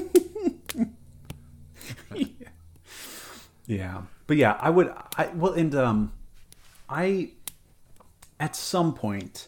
[3.66, 4.91] Yeah, but yeah, I would.
[5.16, 6.11] I well, and um,
[6.90, 7.34] I
[8.40, 9.48] at some point,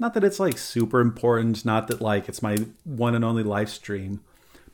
[0.00, 3.70] not that it's like super important, not that like it's my one and only live
[3.70, 4.20] stream,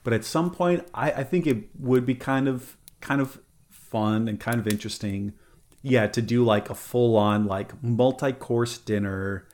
[0.05, 4.29] but at some point, I I think it would be kind of kind of fun
[4.29, 5.35] and kind of interesting,
[5.83, 9.47] yeah, to do like a full on like multi course dinner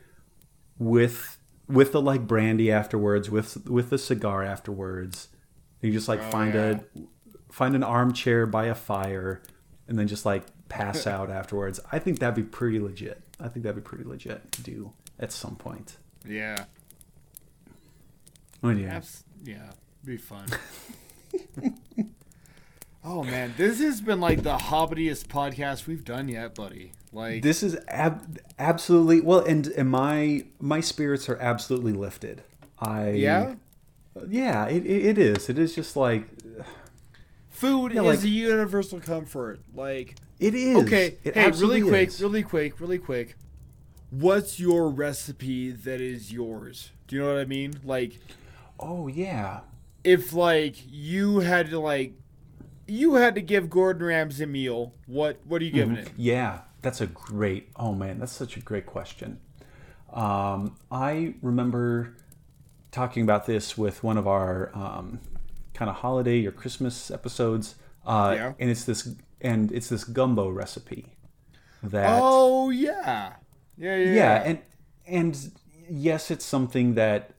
[0.79, 1.39] with
[1.69, 5.29] with the like brandy afterwards, with with the cigar afterwards.
[5.81, 6.79] You just like oh, find yeah.
[6.97, 9.43] a find an armchair by a fire
[9.87, 11.81] and then just like pass out afterwards.
[11.91, 13.23] I think that'd be pretty legit.
[13.41, 15.97] I think that'd be pretty legit to do at some point.
[16.27, 16.65] Yeah.
[18.63, 19.01] Oh yeah.
[19.45, 19.71] Yeah.
[20.09, 20.47] Be fun.
[23.05, 26.93] oh man, this has been like the hobbitiest podcast we've done yet, buddy.
[27.13, 32.43] Like This is ab- absolutely well and, and my my spirits are absolutely lifted.
[32.79, 33.57] I Yeah?
[34.27, 35.51] Yeah, it, it, it is.
[35.51, 36.27] It is just like
[37.51, 39.61] food Yeah, is like- a universal comfort.
[39.75, 40.85] Like it is.
[40.87, 42.23] Okay, It hey, really quick, is.
[42.23, 43.37] really quick, really quick.
[44.09, 46.93] What's your recipe that is yours?
[47.09, 47.75] Do you know what I mean?
[47.85, 48.21] Like,
[48.81, 49.61] Oh yeah.
[50.05, 52.13] If like you had to like,
[52.87, 56.11] you had to give Gordon Ramsay a meal, what what are you giving it?
[56.17, 57.71] Yeah, that's a great.
[57.77, 59.41] Oh man, that's such a great question.
[60.13, 62.17] Um, I remember
[62.91, 65.21] talking about this with one of our um,
[65.75, 67.75] kind of holiday or Christmas episodes,
[68.07, 68.53] uh, Yeah.
[68.59, 71.13] and it's this and it's this gumbo recipe.
[71.83, 73.35] that Oh yeah,
[73.77, 74.15] yeah, yeah.
[74.15, 74.59] yeah and
[75.07, 75.51] and
[75.91, 77.31] yes it's something that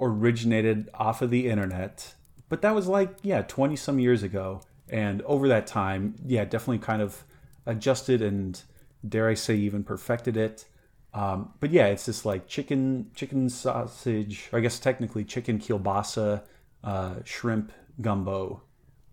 [0.00, 2.14] originated off of the internet
[2.50, 4.60] but that was like yeah 20 some years ago.
[4.90, 7.24] And over that time yeah definitely kind of
[7.64, 8.60] adjusted and
[9.08, 10.66] dare i say even perfected it.
[11.14, 16.42] Um, but yeah it's just like chicken chicken sausage i guess technically chicken kielbasa
[16.84, 18.62] uh, shrimp gumbo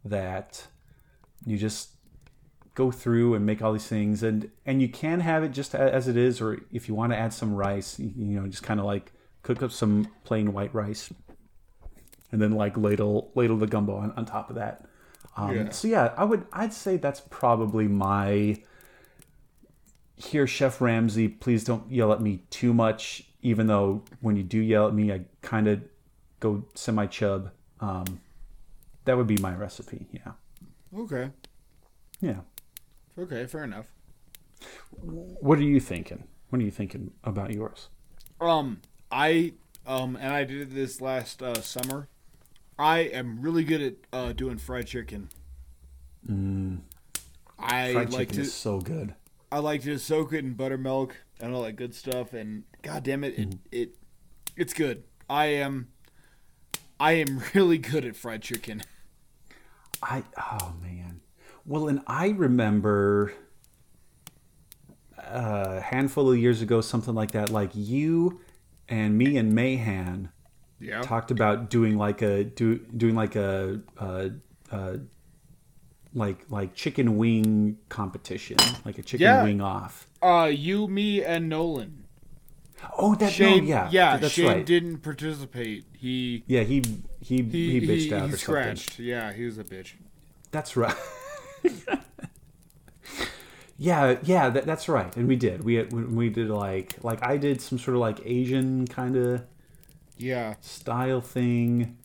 [0.05, 0.67] that
[1.45, 1.89] you just
[2.75, 4.21] go through and make all these things.
[4.21, 7.17] And and you can have it just as it is or if you want to
[7.17, 9.11] add some rice you know just kind of like
[9.47, 11.09] cook up some plain white rice
[12.33, 14.85] and then like ladle ladle the gumbo on, on top of that
[15.37, 15.69] um, Yeah.
[15.69, 18.57] so yeah i would i'd say that's probably my
[20.17, 24.59] here chef ramsay please don't yell at me too much even though when you do
[24.59, 25.81] yell at me i kind of
[26.41, 28.19] go semi chub um,
[29.05, 30.31] that would be my recipe yeah
[30.97, 31.29] Okay,
[32.21, 32.39] yeah
[33.19, 33.85] okay, fair enough.
[35.01, 36.23] What are you thinking?
[36.49, 37.89] What are you thinking about yours?
[38.39, 38.79] Um,
[39.11, 39.53] I
[39.85, 42.09] um, and I did this last uh, summer.
[42.77, 45.29] I am really good at uh, doing fried chicken.
[46.29, 46.81] Mm.
[47.57, 49.15] I Fried like chicken to is so good.
[49.51, 52.33] I like to soak it in buttermilk and all that good stuff.
[52.33, 53.95] And god damn it, it, it
[54.55, 55.03] it's good.
[55.29, 55.87] I am
[56.99, 58.81] I am really good at fried chicken.
[60.03, 61.21] I oh man.
[61.65, 63.33] Well, and I remember
[65.17, 67.49] a handful of years ago, something like that.
[67.49, 68.39] Like you
[68.89, 70.29] and me and Mayhan
[70.79, 71.01] Yeah.
[71.01, 74.29] talked about doing like a do doing like a uh,
[74.71, 74.97] uh,
[76.13, 79.43] like like chicken wing competition, like a chicken Yeah.
[79.43, 80.07] wing off.
[80.21, 82.05] Uh, you, me, and Nolan.
[82.97, 84.65] Oh, that Shane, no, yeah, yeah, that's Shane right.
[84.65, 85.85] didn't participate.
[85.97, 86.81] He yeah, he
[87.19, 88.75] he he he, bitched he, out he or something.
[88.75, 88.99] scratched.
[88.99, 89.93] Yeah, he was a bitch.
[90.51, 90.95] That's right.
[93.77, 95.15] yeah, yeah, that, that's right.
[95.15, 95.63] And we did.
[95.63, 99.43] We we we did like like I did some sort of like Asian kind of
[100.17, 100.55] Yeah.
[100.61, 101.97] style thing.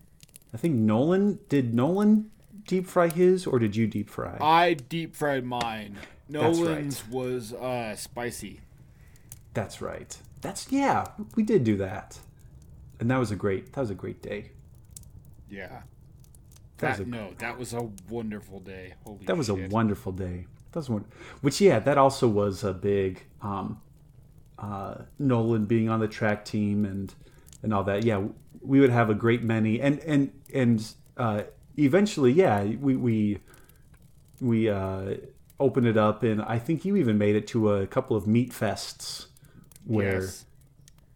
[0.53, 2.31] I think Nolan did Nolan
[2.67, 4.37] deep fry his or did you deep fry?
[4.41, 5.97] I deep fried mine.
[6.29, 6.69] That's right.
[6.69, 8.61] Nolan's was uh spicy.
[9.55, 10.17] That's right.
[10.43, 12.19] That's yeah, we did do that.
[13.01, 14.51] And that was a great that was a great day.
[15.49, 15.83] Yeah.
[16.83, 18.95] That That, a- no, that was a wonderful day.
[19.05, 20.47] Holy That was a wonderful day.
[20.73, 21.05] That was one,
[21.41, 23.81] which yeah, that also was a big um,
[24.59, 27.15] uh, Nolan being on the track team and
[27.63, 28.05] and all that.
[28.05, 28.25] Yeah,
[28.61, 31.43] we would have a great many, and and and uh,
[31.77, 33.39] eventually, yeah, we we
[34.41, 35.15] we uh,
[35.61, 38.51] opened it up, and I think you even made it to a couple of meat
[38.51, 39.27] fests
[39.85, 40.45] where Yes.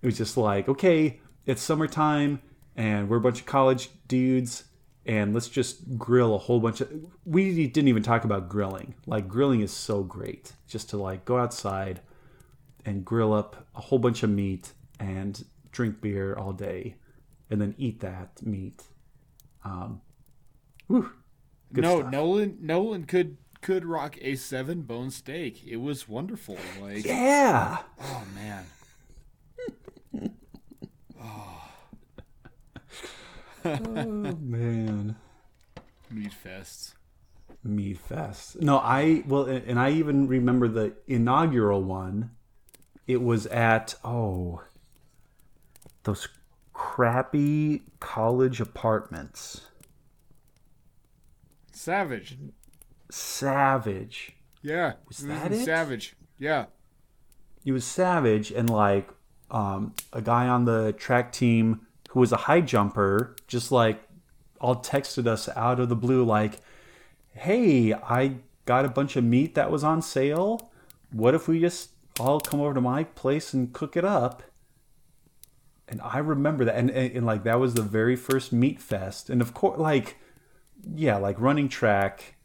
[0.03, 2.41] it was just like, okay, it's summertime
[2.77, 4.65] and we're a bunch of college dudes
[5.07, 6.93] and let's just grill a whole bunch of
[7.25, 8.95] we didn't even talk about grilling.
[9.07, 10.53] Like grilling is so great.
[10.67, 12.01] Just to like go outside
[12.85, 16.97] and grill up a whole bunch of meat and drink beer all day
[17.51, 18.83] and then eat that meat.
[19.65, 20.01] Um
[20.89, 21.13] whew,
[21.71, 22.13] no, stuff.
[22.13, 25.65] Nolan Nolan could could rock a seven bone steak.
[25.67, 26.59] It was wonderful.
[26.81, 27.79] Like Yeah.
[28.03, 28.67] oh man.
[31.23, 31.66] Oh
[34.41, 35.17] man.
[36.11, 36.95] Meat fests.
[37.65, 38.61] Meat Fest.
[38.63, 42.31] No, I well, and I even remember the inaugural one.
[43.07, 44.63] It was at oh,
[46.05, 46.29] those
[46.73, 49.63] crappy college apartments.
[51.73, 52.39] Savage.
[53.11, 54.37] Savage.
[54.63, 54.95] Yeah.
[55.09, 55.65] Was it that it?
[55.65, 56.17] Savage.
[56.39, 56.67] Yeah.
[57.65, 59.09] He was savage, and like
[59.51, 61.86] um, a guy on the track team
[62.17, 64.01] who was a high jumper, just like
[64.59, 66.61] all texted us out of the blue, like,
[67.35, 70.73] "Hey, I got a bunch of meat that was on sale.
[71.13, 74.43] What if we just all come over to my place and cook it up?"
[75.89, 79.29] And I remember that, and, and, and like that was the very first meat fest,
[79.29, 80.17] and of course, like,
[80.95, 82.37] yeah, like running track,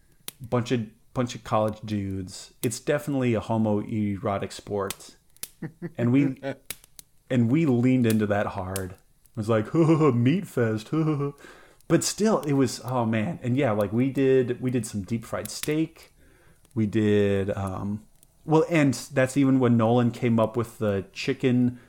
[0.41, 2.53] bunch of bunch of college dudes.
[2.61, 5.15] It's definitely a homoerotic sport,
[5.97, 6.41] and we
[7.29, 8.95] and we leaned into that hard.
[9.31, 10.89] It was like meat fest,
[11.87, 15.25] but still, it was oh man, and yeah, like we did we did some deep
[15.25, 16.13] fried steak.
[16.75, 18.03] We did um,
[18.45, 21.79] well, and that's even when Nolan came up with the chicken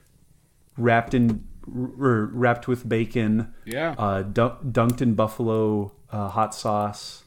[0.77, 3.95] wrapped in wrapped with bacon Yeah.
[3.97, 7.22] uh, dun- dunked in buffalo uh, hot sauce.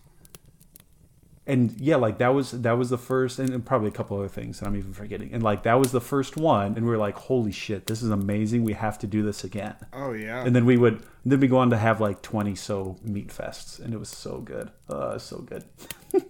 [1.48, 4.28] And yeah, like that was that was the first, and, and probably a couple other
[4.28, 5.32] things that I'm even forgetting.
[5.32, 8.10] And like that was the first one, and we were like, "Holy shit, this is
[8.10, 8.64] amazing!
[8.64, 10.44] We have to do this again." oh yeah.
[10.44, 13.80] And then we would then we go on to have like 20 so meat fests,
[13.80, 15.64] and it was so good, uh, so good.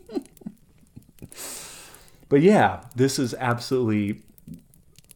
[2.30, 4.22] but yeah, this is absolutely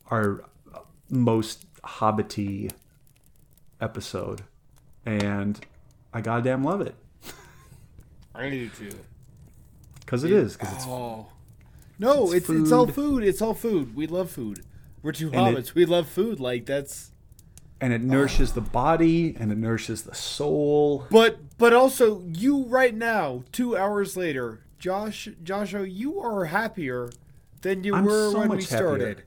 [0.09, 0.45] our
[1.09, 2.71] most hobbity
[3.81, 4.43] episode,
[5.05, 5.59] and
[6.13, 6.95] I goddamn love it
[8.39, 8.91] I do too.
[10.10, 10.57] Because it is.
[10.57, 11.27] Because it's Oh.
[11.99, 13.23] No, It's it's it's, all food.
[13.23, 13.95] It's all food.
[13.95, 14.61] We love food.
[15.03, 15.76] We're two And it- hobbits.
[15.76, 16.40] we love food.
[16.40, 17.11] Like that's
[17.81, 21.06] and it nourishes the body and it nourishes the soul.
[21.11, 27.11] But but also you right now, two hours later, Josh Joshua, you are happier
[27.61, 28.77] than you I'm were so when we much happier.
[28.88, 29.23] started.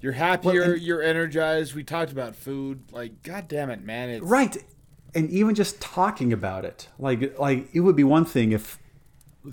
[0.00, 1.74] You're happier, and- you're energized.
[1.74, 2.82] We talked about food.
[2.90, 4.10] Like, god damn it, man.
[4.10, 4.56] It's Right.
[5.14, 6.88] And even just talking about it.
[6.98, 8.78] Like like it would be one thing if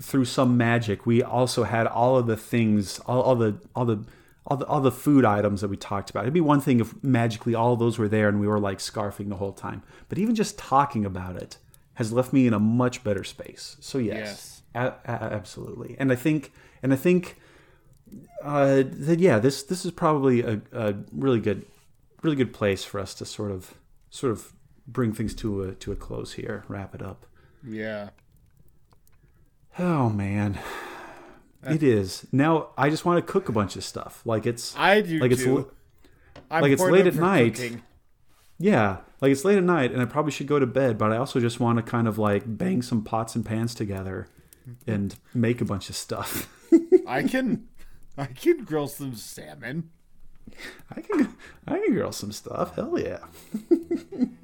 [0.00, 4.02] through some magic we also had all of the things all, all the all the
[4.46, 6.24] all the all the food items that we talked about.
[6.24, 8.78] It'd be one thing if magically all of those were there and we were like
[8.78, 9.82] scarfing the whole time.
[10.08, 11.58] But even just talking about it
[11.94, 13.76] has left me in a much better space.
[13.80, 14.62] So yes, Yes.
[14.74, 15.94] A- a- absolutely.
[15.98, 16.52] And I think
[16.82, 17.36] and I think
[18.42, 21.64] uh, that yeah, this this is probably a, a really good
[22.22, 23.74] really good place for us to sort of
[24.10, 24.52] sort of
[24.86, 27.26] bring things to a to a close here, wrap it up.
[27.66, 28.10] Yeah.
[29.78, 30.58] Oh man.
[31.64, 32.26] It is.
[32.32, 34.20] Now I just want to cook a bunch of stuff.
[34.24, 35.58] Like it's I do like it's too.
[35.58, 35.70] l-
[36.50, 37.54] I'm like it's late at night.
[37.54, 37.82] cooking.
[38.58, 41.16] yeah, like it's late at night and I probably should go to bed, but I
[41.16, 44.28] also just want to kind of like bang some pots and pans together
[44.86, 46.48] and make a bunch of stuff.
[47.06, 47.68] I can
[48.18, 49.90] I can grill some salmon.
[50.94, 51.34] I can
[51.66, 52.74] I can grill some stuff.
[52.74, 53.20] Hell yeah.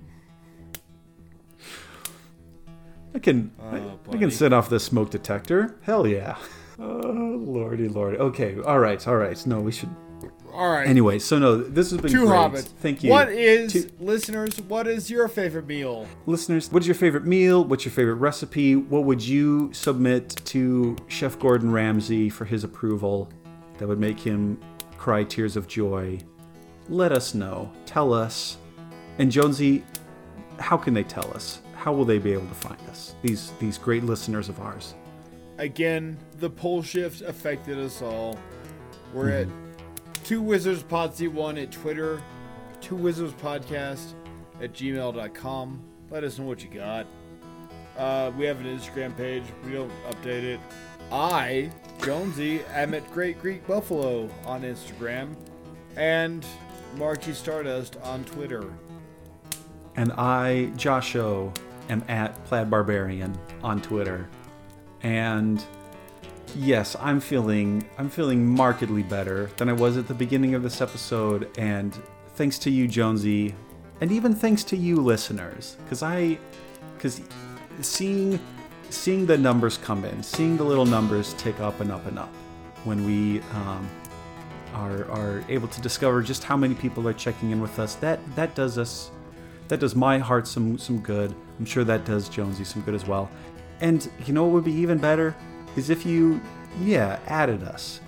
[3.14, 5.76] I can oh, I, I can set off the smoke detector.
[5.82, 6.36] Hell yeah.
[6.80, 8.18] Oh lordy lordy.
[8.18, 9.44] Okay, all right, all right.
[9.46, 9.88] No, we should.
[10.52, 10.86] All right.
[10.86, 12.38] Anyway, so no, this has been Two great.
[12.38, 12.68] hobbits.
[12.68, 13.10] Thank you.
[13.10, 16.06] What is Two- listeners, what is your favorite meal?
[16.26, 16.70] listeners?
[16.70, 17.64] What's your favorite meal?
[17.64, 18.76] What's your favorite recipe?
[18.76, 23.28] What would you submit to Chef Gordon Ramsay for his approval
[23.78, 24.60] that would make him
[24.96, 26.20] cry tears of joy?
[26.88, 27.72] Let us know.
[27.86, 28.56] Tell us.
[29.18, 29.84] And Jonesy,
[30.60, 31.60] how can they tell us?
[31.78, 33.14] How will they be able to find us?
[33.22, 34.94] These these great listeners of ours.
[35.58, 38.36] Again, the pole shift affected us all.
[39.14, 39.48] We're at
[40.24, 42.20] two wizards pod c1 at Twitter,
[42.80, 44.14] two wizards podcast
[44.60, 45.80] at gmail.com.
[46.10, 47.06] Let us know what you got.
[47.96, 49.44] Uh, we have an Instagram page.
[49.64, 50.60] We don't update it.
[51.12, 51.70] I,
[52.02, 55.36] Jonesy, am at Great Greek Buffalo on Instagram
[55.96, 56.44] and
[56.96, 58.64] Marky Stardust on Twitter.
[59.96, 61.56] And I, Josho,
[61.88, 64.28] am at Plaid Barbarian on Twitter.
[65.02, 65.64] And
[66.56, 70.80] yes, I'm feeling I'm feeling markedly better than I was at the beginning of this
[70.80, 71.50] episode.
[71.58, 71.96] And
[72.34, 73.54] thanks to you, Jonesy,
[74.00, 76.38] and even thanks to you, listeners, because I,
[76.96, 77.20] because
[77.80, 78.38] seeing
[78.90, 82.32] seeing the numbers come in, seeing the little numbers tick up and up and up,
[82.84, 83.88] when we um,
[84.74, 88.20] are are able to discover just how many people are checking in with us, that
[88.36, 89.10] that does us
[89.68, 91.34] that does my heart some some good.
[91.58, 93.30] I'm sure that does Jonesy some good as well.
[93.80, 95.34] And you know what would be even better
[95.76, 96.40] is if you
[96.80, 98.00] yeah added us.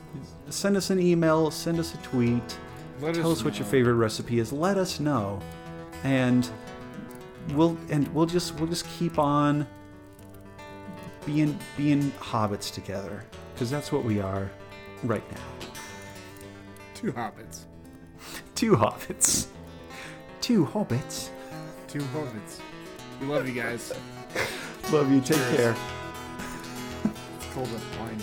[0.49, 2.59] Send us an email, send us a tweet,
[3.01, 4.53] Let tell us what your favorite recipe is.
[4.53, 5.41] Let us know,
[6.03, 6.49] and
[7.55, 9.67] we'll and we'll just we'll just keep on
[11.25, 13.25] being being hobbits together
[13.55, 14.51] because that's what we are
[15.05, 15.69] right now.
[16.95, 17.65] Two hobbits.
[18.55, 19.47] Two hobbits.
[20.41, 21.31] Two hobbits.
[21.87, 22.61] Two hobbits.
[23.21, 23.93] We love you guys.
[24.91, 25.21] Love you.
[25.21, 25.57] Take Cheers.
[25.57, 25.77] care.
[27.37, 28.23] It's called a blind.